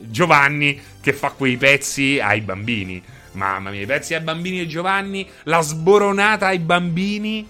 [0.00, 3.02] Giovanni, che fa quei pezzi ai bambini.
[3.32, 7.46] Mamma mia, i pezzi ai bambini e Giovanni, la sboronata ai bambini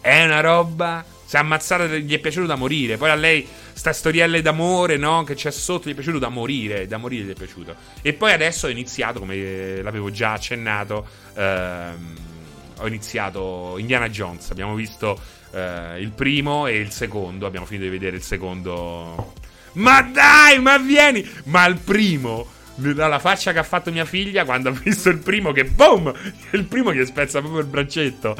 [0.00, 1.11] è una roba.
[1.32, 2.98] Si è ammazzata, gli è piaciuto da morire.
[2.98, 5.24] Poi a lei, sta storielle d'amore, no?
[5.24, 6.86] Che c'è sotto, gli è piaciuto da morire.
[6.86, 7.74] Da morire gli è piaciuto.
[8.02, 12.16] E poi adesso ho iniziato, come l'avevo già accennato, ehm,
[12.76, 14.50] ho iniziato Indiana Jones.
[14.50, 15.18] Abbiamo visto
[15.52, 17.46] eh, il primo e il secondo.
[17.46, 19.32] Abbiamo finito di vedere il secondo.
[19.76, 21.26] Ma dai, ma vieni!
[21.44, 22.46] Ma il primo
[22.94, 26.12] la faccia che ha fatto mia figlia quando ha visto il primo che boom!
[26.50, 28.36] Il primo che spezza proprio il braccetto.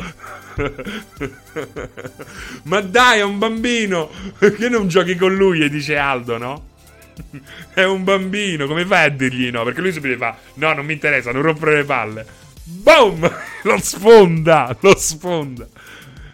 [2.65, 4.11] Ma dai, è un bambino!
[4.39, 5.63] Che non giochi con lui?
[5.63, 6.71] E dice Aldo, no?
[7.75, 9.65] È un bambino, come fai a dirgli no?
[9.65, 12.27] Perché lui subito fa: No, non mi interessa, non rompere le palle.
[12.65, 13.31] Boom!
[13.63, 14.77] Lo sfonda!
[14.81, 15.69] Lo sfonda!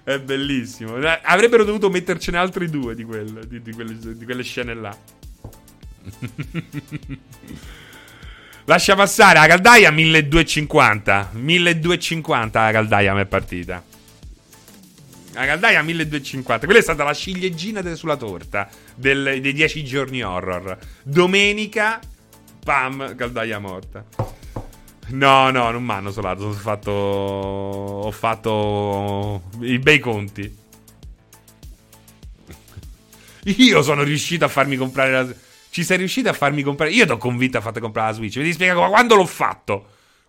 [0.03, 0.95] È bellissimo.
[1.23, 4.97] Avrebbero dovuto mettercene altri due di quelle, di, di quelle, di quelle scene là.
[8.69, 11.31] Lascia passare la caldaia 1250.
[11.33, 13.83] 1250 la caldaia mi è partita.
[15.33, 16.67] La caldaia 1250.
[16.67, 20.77] Quella è stata la ciliegina sulla torta del, dei 10 giorni horror.
[21.03, 21.99] Domenica,
[22.63, 24.05] pam, caldaia morta.
[25.13, 26.45] No, no, non mi hanno solato.
[26.45, 26.91] Ho fatto.
[26.91, 29.45] Ho fatto.
[29.61, 30.57] i bei conti.
[33.57, 35.27] Io sono riuscito a farmi comprare la.
[35.71, 36.93] Ci sei riuscito a farmi comprare.
[36.93, 38.37] Io ti ho convinto a farti comprare la Switch.
[38.37, 39.87] Mi devi spiegare quando l'ho fatto.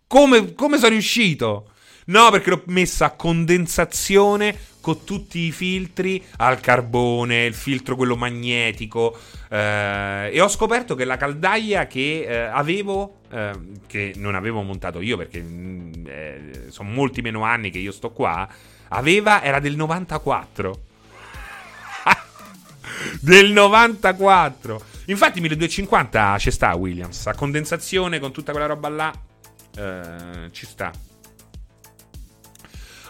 [0.08, 1.72] Come, come sono riuscito?
[2.06, 8.16] No, perché l'ho messa a condensazione con tutti i filtri al carbone, il filtro quello
[8.16, 9.16] magnetico.
[9.48, 13.52] Eh, e ho scoperto che la caldaia che eh, avevo, eh,
[13.86, 18.10] che non avevo montato io perché mm, eh, sono molti meno anni che io sto
[18.12, 18.48] qua,
[18.90, 20.80] aveva, era del 94.
[23.22, 24.82] del 94.
[25.10, 29.14] Infatti 1250 ci sta Williams, a condensazione con tutta quella roba là,
[29.76, 30.92] eh, ci sta.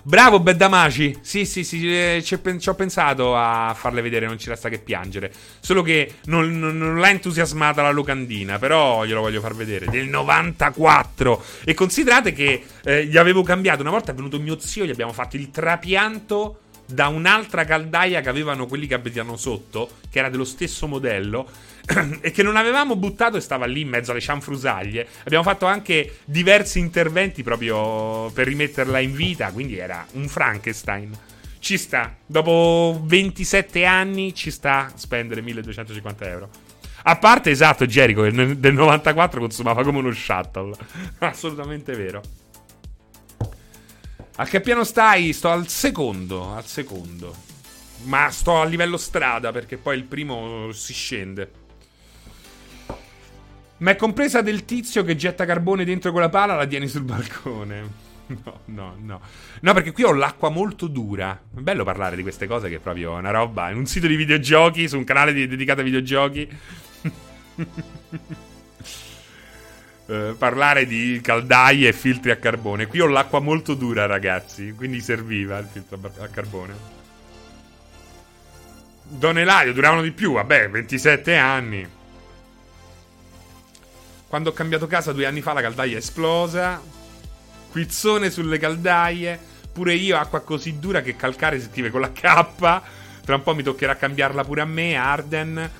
[0.01, 1.19] Bravo Beddamaci.
[1.21, 5.31] Sì, sì, sì, eh, ci, ho pensato a farle vedere, non ci resta che piangere.
[5.59, 9.88] Solo che non, non, non l'ha entusiasmata la locandina, però glielo voglio far vedere.
[9.88, 11.43] Del 94.
[11.65, 13.81] E considerate che eh, gli avevo cambiato.
[13.81, 16.61] Una volta è venuto mio zio, gli abbiamo fatto il trapianto
[16.91, 21.47] da un'altra caldaia che avevano quelli che abitano sotto, che era dello stesso modello,
[22.22, 25.07] e che non avevamo buttato e stava lì in mezzo alle cianfrusaglie.
[25.24, 31.18] Abbiamo fatto anche diversi interventi proprio per rimetterla in vita, quindi era un Frankenstein.
[31.60, 36.49] Ci sta, dopo 27 anni ci sta a spendere 1250 euro.
[37.03, 40.76] A parte, esatto, Jericho, che del 94 consumava come uno shuttle.
[41.20, 42.22] Assolutamente vero.
[44.36, 45.34] A che piano stai?
[45.34, 47.36] Sto al secondo, al secondo.
[48.03, 51.68] Ma sto a livello strada perché poi il primo si scende.
[53.80, 58.07] Ma è compresa del tizio che getta carbone dentro quella pala la tieni sul balcone.
[58.43, 59.22] No, no, no.
[59.61, 61.31] No, perché qui ho l'acqua molto dura.
[61.34, 63.72] È bello parlare di queste cose che è proprio una roba.
[63.72, 66.47] In un sito di videogiochi, su un canale dedicato ai videogiochi.
[70.10, 72.88] Eh, parlare di caldaie e filtri a carbone.
[72.88, 74.73] Qui ho l'acqua molto dura, ragazzi.
[74.76, 76.73] Quindi serviva il filtro a carbone.
[79.03, 81.88] Don Eladio duravano di più, vabbè, 27 anni.
[84.30, 86.80] Quando ho cambiato casa due anni fa la caldaia è esplosa.
[87.72, 89.39] Quizzone sulle caldaie.
[89.73, 92.53] Pure io acqua così dura che calcare si scrive con la K.
[93.26, 95.72] Tra un po' mi toccherà cambiarla pure a me, Arden.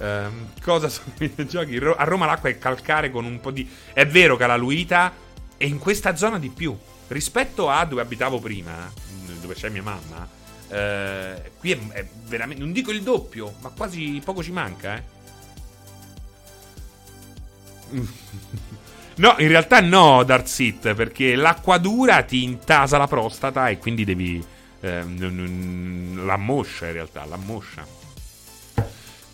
[0.00, 1.76] Ehm, cosa sono i videogiochi?
[1.76, 3.70] A Roma l'acqua è calcare con un po' di.
[3.92, 5.14] È vero, che la Luita.
[5.56, 6.76] E in questa zona di più.
[7.06, 8.92] Rispetto a dove abitavo prima,
[9.40, 10.28] dove c'è mia mamma.
[10.68, 12.60] Eh, qui è, è, veramente.
[12.60, 15.11] Non dico il doppio, ma quasi poco ci manca, eh.
[19.16, 24.44] No, in realtà no, Darkseid, perché l'acqua dura ti intasa la prostata e quindi devi.
[24.80, 25.04] Eh,
[26.24, 28.00] l'ammoscia in realtà, l'ammoscia.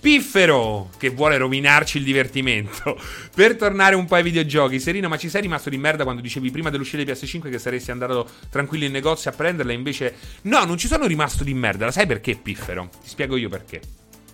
[0.01, 3.01] Piffero che vuole rovinarci il divertimento.
[3.35, 6.51] per tornare un po' ai videogiochi, Serino, ma ci sei rimasto di merda quando dicevi
[6.51, 9.73] prima dell'uscita di PS5 che saresti andato tranquillo in negozio a prenderla?
[9.73, 11.87] Invece, no, non ci sono rimasto di merda.
[11.87, 12.91] La sai perché, Piffero?
[13.03, 13.81] Ti spiego io perché.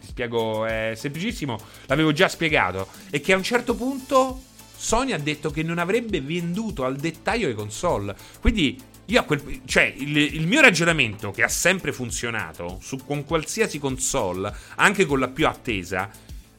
[0.05, 1.59] Ti spiego, è semplicissimo.
[1.86, 2.89] L'avevo già spiegato.
[3.10, 4.43] E che a un certo punto
[4.76, 8.14] Sony ha detto che non avrebbe venduto al dettaglio le console.
[8.40, 13.24] Quindi io a quel, cioè, il, il, mio ragionamento che ha sempre funzionato su, con
[13.24, 16.10] qualsiasi console, anche con la più attesa,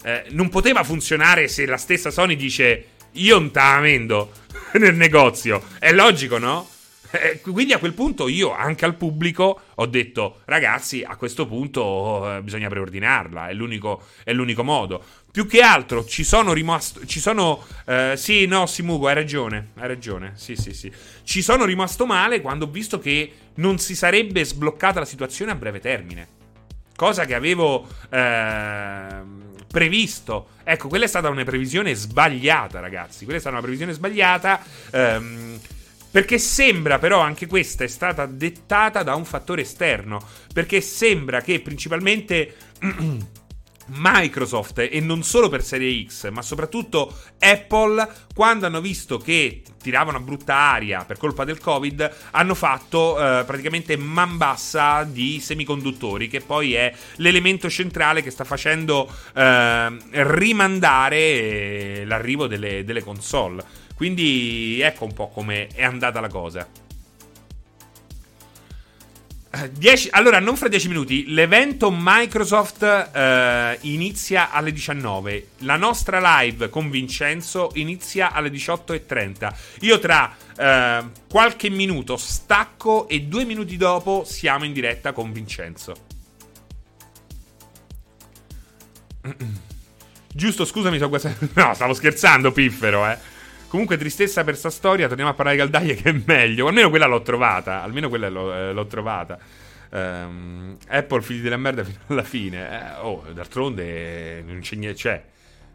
[0.03, 4.31] eh, non poteva funzionare se la stessa Sony dice io non te la vendo
[4.73, 5.63] nel negozio.
[5.79, 6.69] È logico, no?
[7.21, 12.37] Eh, quindi a quel punto io, anche al pubblico, ho detto, ragazzi, a questo punto
[12.37, 15.03] eh, bisogna preordinarla, è l'unico, è l'unico modo.
[15.31, 17.05] Più che altro ci sono rimasto.
[17.05, 17.61] Ci sono.
[17.85, 19.71] Eh, sì, no, Simugo, hai ragione.
[19.75, 20.31] Hai ragione.
[20.35, 20.89] Sì, sì, sì.
[21.23, 25.55] Ci sono rimasto male quando ho visto che non si sarebbe sbloccata la situazione a
[25.55, 26.27] breve termine.
[26.95, 29.07] Cosa che avevo eh,
[29.67, 30.47] previsto.
[30.63, 33.25] Ecco, quella è stata una previsione sbagliata, ragazzi.
[33.25, 34.61] Quella è stata una previsione sbagliata.
[34.91, 35.59] Ehm,
[36.15, 40.25] perché sembra però anche questa è stata dettata da un fattore esterno.
[40.53, 42.55] Perché sembra che principalmente.
[43.87, 50.17] Microsoft e non solo per Serie X, ma soprattutto Apple, quando hanno visto che tiravano
[50.17, 56.27] a brutta aria per colpa del Covid, hanno fatto eh, praticamente man bassa di semiconduttori,
[56.27, 63.83] che poi è l'elemento centrale che sta facendo eh, rimandare eh, l'arrivo delle, delle console.
[63.95, 66.67] Quindi ecco un po' come è andata la cosa.
[69.71, 71.25] 10, allora, non fra 10 minuti.
[71.27, 75.47] L'evento Microsoft eh, inizia alle 19.
[75.59, 79.53] La nostra live con Vincenzo inizia alle 18.30.
[79.81, 85.95] Io tra eh, qualche minuto stacco e due minuti dopo siamo in diretta con Vincenzo.
[90.33, 91.33] Giusto, scusami, so questa...
[91.53, 93.34] No, stavo scherzando, piffero, eh.
[93.67, 95.07] Comunque, tristezza per sta storia.
[95.07, 96.67] Torniamo a parlare di caldaie, che è meglio.
[96.67, 97.81] Almeno quella l'ho trovata.
[97.81, 99.37] Almeno quella l'ho, eh, l'ho trovata.
[99.91, 102.69] Um, Apple, figli della merda fino alla fine.
[102.69, 104.97] Eh, oh, d'altronde non c'è niente.
[104.97, 105.23] Cioè,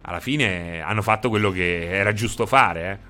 [0.02, 2.90] alla fine hanno fatto quello che era giusto fare.
[2.90, 3.08] Eh.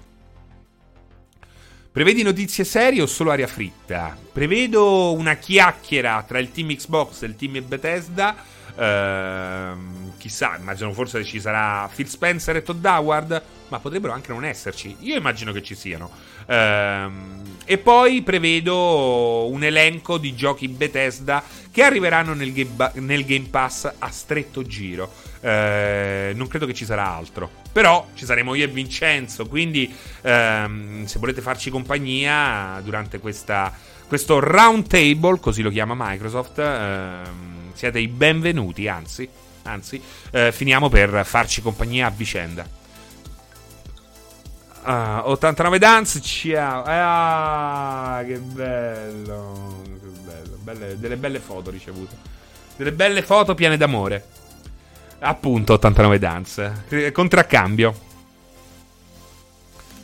[1.93, 4.17] Prevedi notizie serie o solo aria fritta?
[4.33, 8.37] Prevedo una chiacchiera tra il team Xbox e il team Bethesda
[8.81, 14.45] Ehm, chissà, immagino forse ci sarà Phil Spencer e Todd Howard, ma potrebbero anche non
[14.45, 14.97] esserci.
[15.01, 16.11] Io immagino che ci siano.
[16.47, 23.49] Ehm, e poi prevedo un elenco di giochi Bethesda che arriveranno nel Game, nel game
[23.51, 25.13] Pass a stretto giro.
[25.41, 27.51] Eh, non credo che ci sarà altro.
[27.71, 29.47] Però ci saremo io e Vincenzo.
[29.47, 33.73] Quindi, ehm, se volete farci compagnia durante questa,
[34.09, 38.89] questo round table, così lo chiama Microsoft, ehm, siete i benvenuti.
[38.89, 39.29] Anzi,
[39.63, 42.79] anzi eh, finiamo per farci compagnia a vicenda.
[44.83, 46.83] Ah, 89 Dance, ciao.
[46.87, 49.83] Ah, che bello.
[49.85, 50.57] Che bello.
[50.63, 52.17] Belle, delle belle foto ricevute.
[52.77, 54.25] Delle belle foto piene d'amore.
[55.21, 57.11] Appunto, 89 Dance.
[57.13, 58.09] Contraccambio.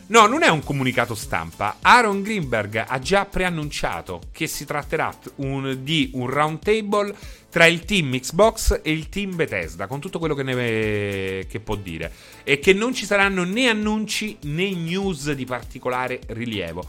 [0.09, 1.77] No, non è un comunicato stampa.
[1.81, 7.13] Aaron Greenberg ha già preannunciato che si tratterà un, di un roundtable
[7.49, 11.75] tra il team Xbox e il team Bethesda, con tutto quello che, ne, che può
[11.75, 12.11] dire.
[12.43, 16.85] E che non ci saranno né annunci né news di particolare rilievo.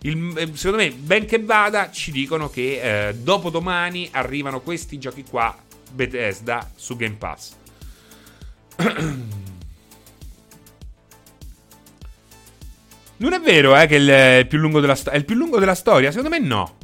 [0.00, 4.98] Il, eh, secondo me, ben che vada, ci dicono che eh, dopo domani arrivano questi
[4.98, 5.56] giochi qua,
[5.92, 7.54] Bethesda, su Game Pass.
[13.18, 15.18] Non è vero, eh, che è il più lungo della storia.
[15.18, 16.10] È il più lungo della storia?
[16.10, 16.76] Secondo me no.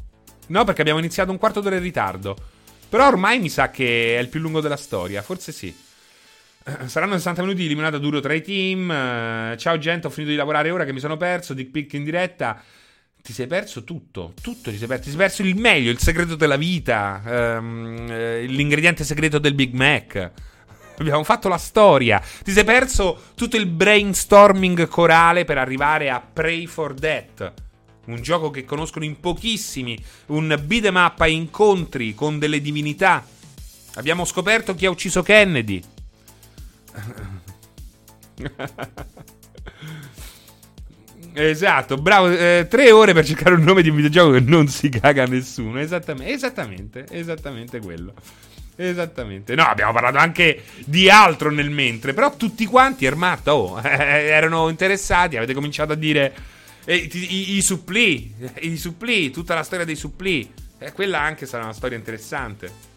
[0.49, 2.37] No, perché abbiamo iniziato un quarto d'ora in ritardo.
[2.89, 5.23] Però ormai mi sa che è il più lungo della storia.
[5.23, 5.75] Forse sì.
[6.65, 8.91] Eh, saranno 60 minuti di limonata duro tra i team.
[8.91, 11.53] Eh, ciao gente, ho finito di lavorare ora che mi sono perso.
[11.53, 12.63] Dick pic in diretta.
[13.23, 15.05] Ti sei perso tutto, tutto ti sei perso.
[15.05, 20.33] Ti sei perso il meglio, il segreto della vita, ehm, l'ingrediente segreto del Big Mac.
[21.03, 22.23] Abbiamo fatto la storia.
[22.43, 27.53] Ti sei perso tutto il brainstorming corale per arrivare a Pray for Death.
[28.07, 30.03] Un gioco che conoscono in pochissimi.
[30.27, 33.25] Un beat'em up a incontri con delle divinità.
[33.95, 35.83] Abbiamo scoperto chi ha ucciso Kennedy.
[41.35, 42.31] esatto, bravo.
[42.31, 45.79] Eh, tre ore per cercare un nome di un videogioco che non si caga nessuno.
[45.79, 48.15] Esattamente, esattamente, esattamente quello.
[48.77, 49.55] Esattamente.
[49.55, 52.15] No, abbiamo parlato anche di altro nel mentre.
[52.15, 55.37] Però tutti quanti, Ermatta, oh, erano interessati.
[55.37, 56.35] Avete cominciato a dire
[56.85, 58.35] eh, i, i, i suppli.
[58.61, 60.51] I suppli, tutta la storia dei suppli.
[60.79, 62.91] Eh, quella anche sarà una storia interessante.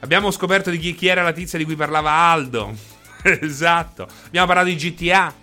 [0.00, 2.74] Abbiamo scoperto di chi, chi era la tizia di cui parlava Aldo.
[3.22, 4.06] esatto.
[4.26, 5.42] Abbiamo parlato di GTA.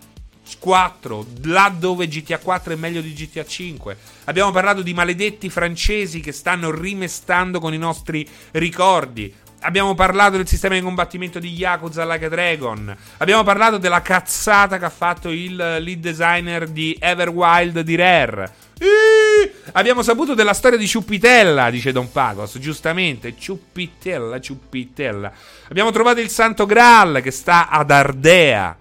[0.59, 3.97] 4, là dove GTA 4 è meglio di GTA 5.
[4.25, 9.33] Abbiamo parlato di maledetti francesi che stanno rimestando con i nostri ricordi.
[9.63, 12.95] Abbiamo parlato del sistema di combattimento di Yakuza Like Dragon.
[13.17, 18.53] Abbiamo parlato della cazzata che ha fatto il lead designer di Everwild di Rare.
[18.79, 19.53] Eeeh!
[19.73, 23.37] Abbiamo saputo della storia di Ciuppitella, dice Don Pagos, giustamente.
[23.37, 25.31] Ciuppitella, Ciuppitella.
[25.69, 28.75] Abbiamo trovato il Santo Graal che sta ad Ardea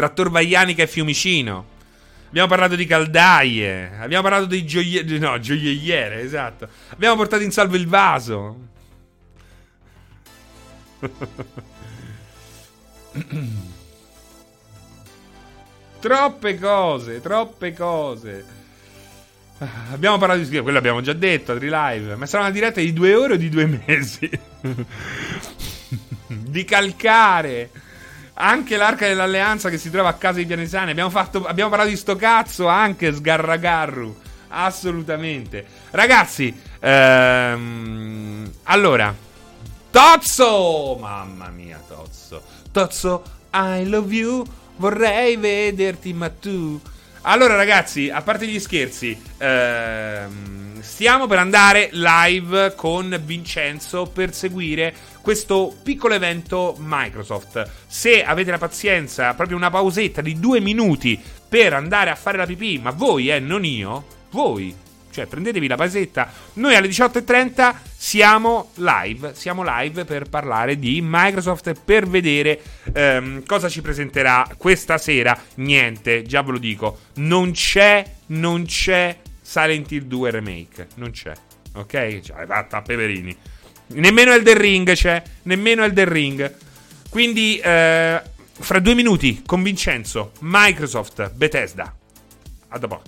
[0.00, 1.66] tra Torvaianica e Fiumicino.
[2.28, 3.98] Abbiamo parlato di caldaie.
[3.98, 5.18] Abbiamo parlato di gioielliere.
[5.18, 6.66] No, gioielliere, esatto.
[6.88, 8.68] Abbiamo portato in salvo il vaso.
[16.00, 18.58] troppe cose, troppe cose.
[19.92, 22.16] Abbiamo parlato di quello abbiamo già detto, Adri Live.
[22.16, 24.30] Ma sarà una diretta di due ore o di due mesi?
[26.26, 27.89] di calcare.
[28.42, 30.90] Anche l'arca dell'alleanza che si trova a casa di Pianesani.
[30.92, 34.16] Abbiamo, fatto, abbiamo parlato di sto cazzo anche Sgarragarru.
[34.48, 35.64] Assolutamente.
[35.90, 39.14] Ragazzi, ehm, allora,
[39.90, 40.96] Tozzo!
[40.98, 42.42] Mamma mia, Tozzo.
[42.72, 43.22] Tozzo,
[43.52, 44.44] I love you.
[44.76, 46.80] Vorrei vederti, ma tu.
[47.22, 54.94] Allora, ragazzi, a parte gli scherzi, ehm, stiamo per andare live con Vincenzo per seguire
[55.20, 57.68] questo piccolo evento Microsoft.
[57.86, 62.46] Se avete la pazienza, proprio una pausetta di due minuti per andare a fare la
[62.46, 64.74] pipì, ma voi, eh, non io, voi,
[65.10, 66.32] cioè prendetevi la pausetta.
[66.54, 72.60] Noi alle 18.30 siamo live, siamo live per parlare di Microsoft per vedere
[72.92, 75.38] ehm, cosa ci presenterà questa sera.
[75.56, 81.32] Niente, già ve lo dico, non c'è, non c'è Silent Hill 2 Remake, non c'è.
[81.74, 82.20] Ok?
[82.20, 83.36] Cioè, fatta a Peverini.
[83.92, 85.22] Nemmeno Elden Ring c'è.
[85.42, 86.54] Nemmeno Elden Ring.
[87.08, 88.22] Quindi, eh,
[88.52, 91.94] fra due minuti, con Vincenzo, Microsoft, Bethesda.
[92.68, 93.02] A dopo.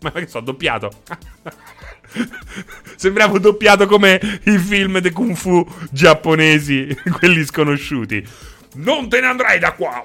[0.00, 0.90] Ma che so, doppiato.
[2.96, 8.26] Sembrava doppiato come i film dei kung fu giapponesi, quelli sconosciuti.
[8.74, 10.02] Non te ne andrai da qua!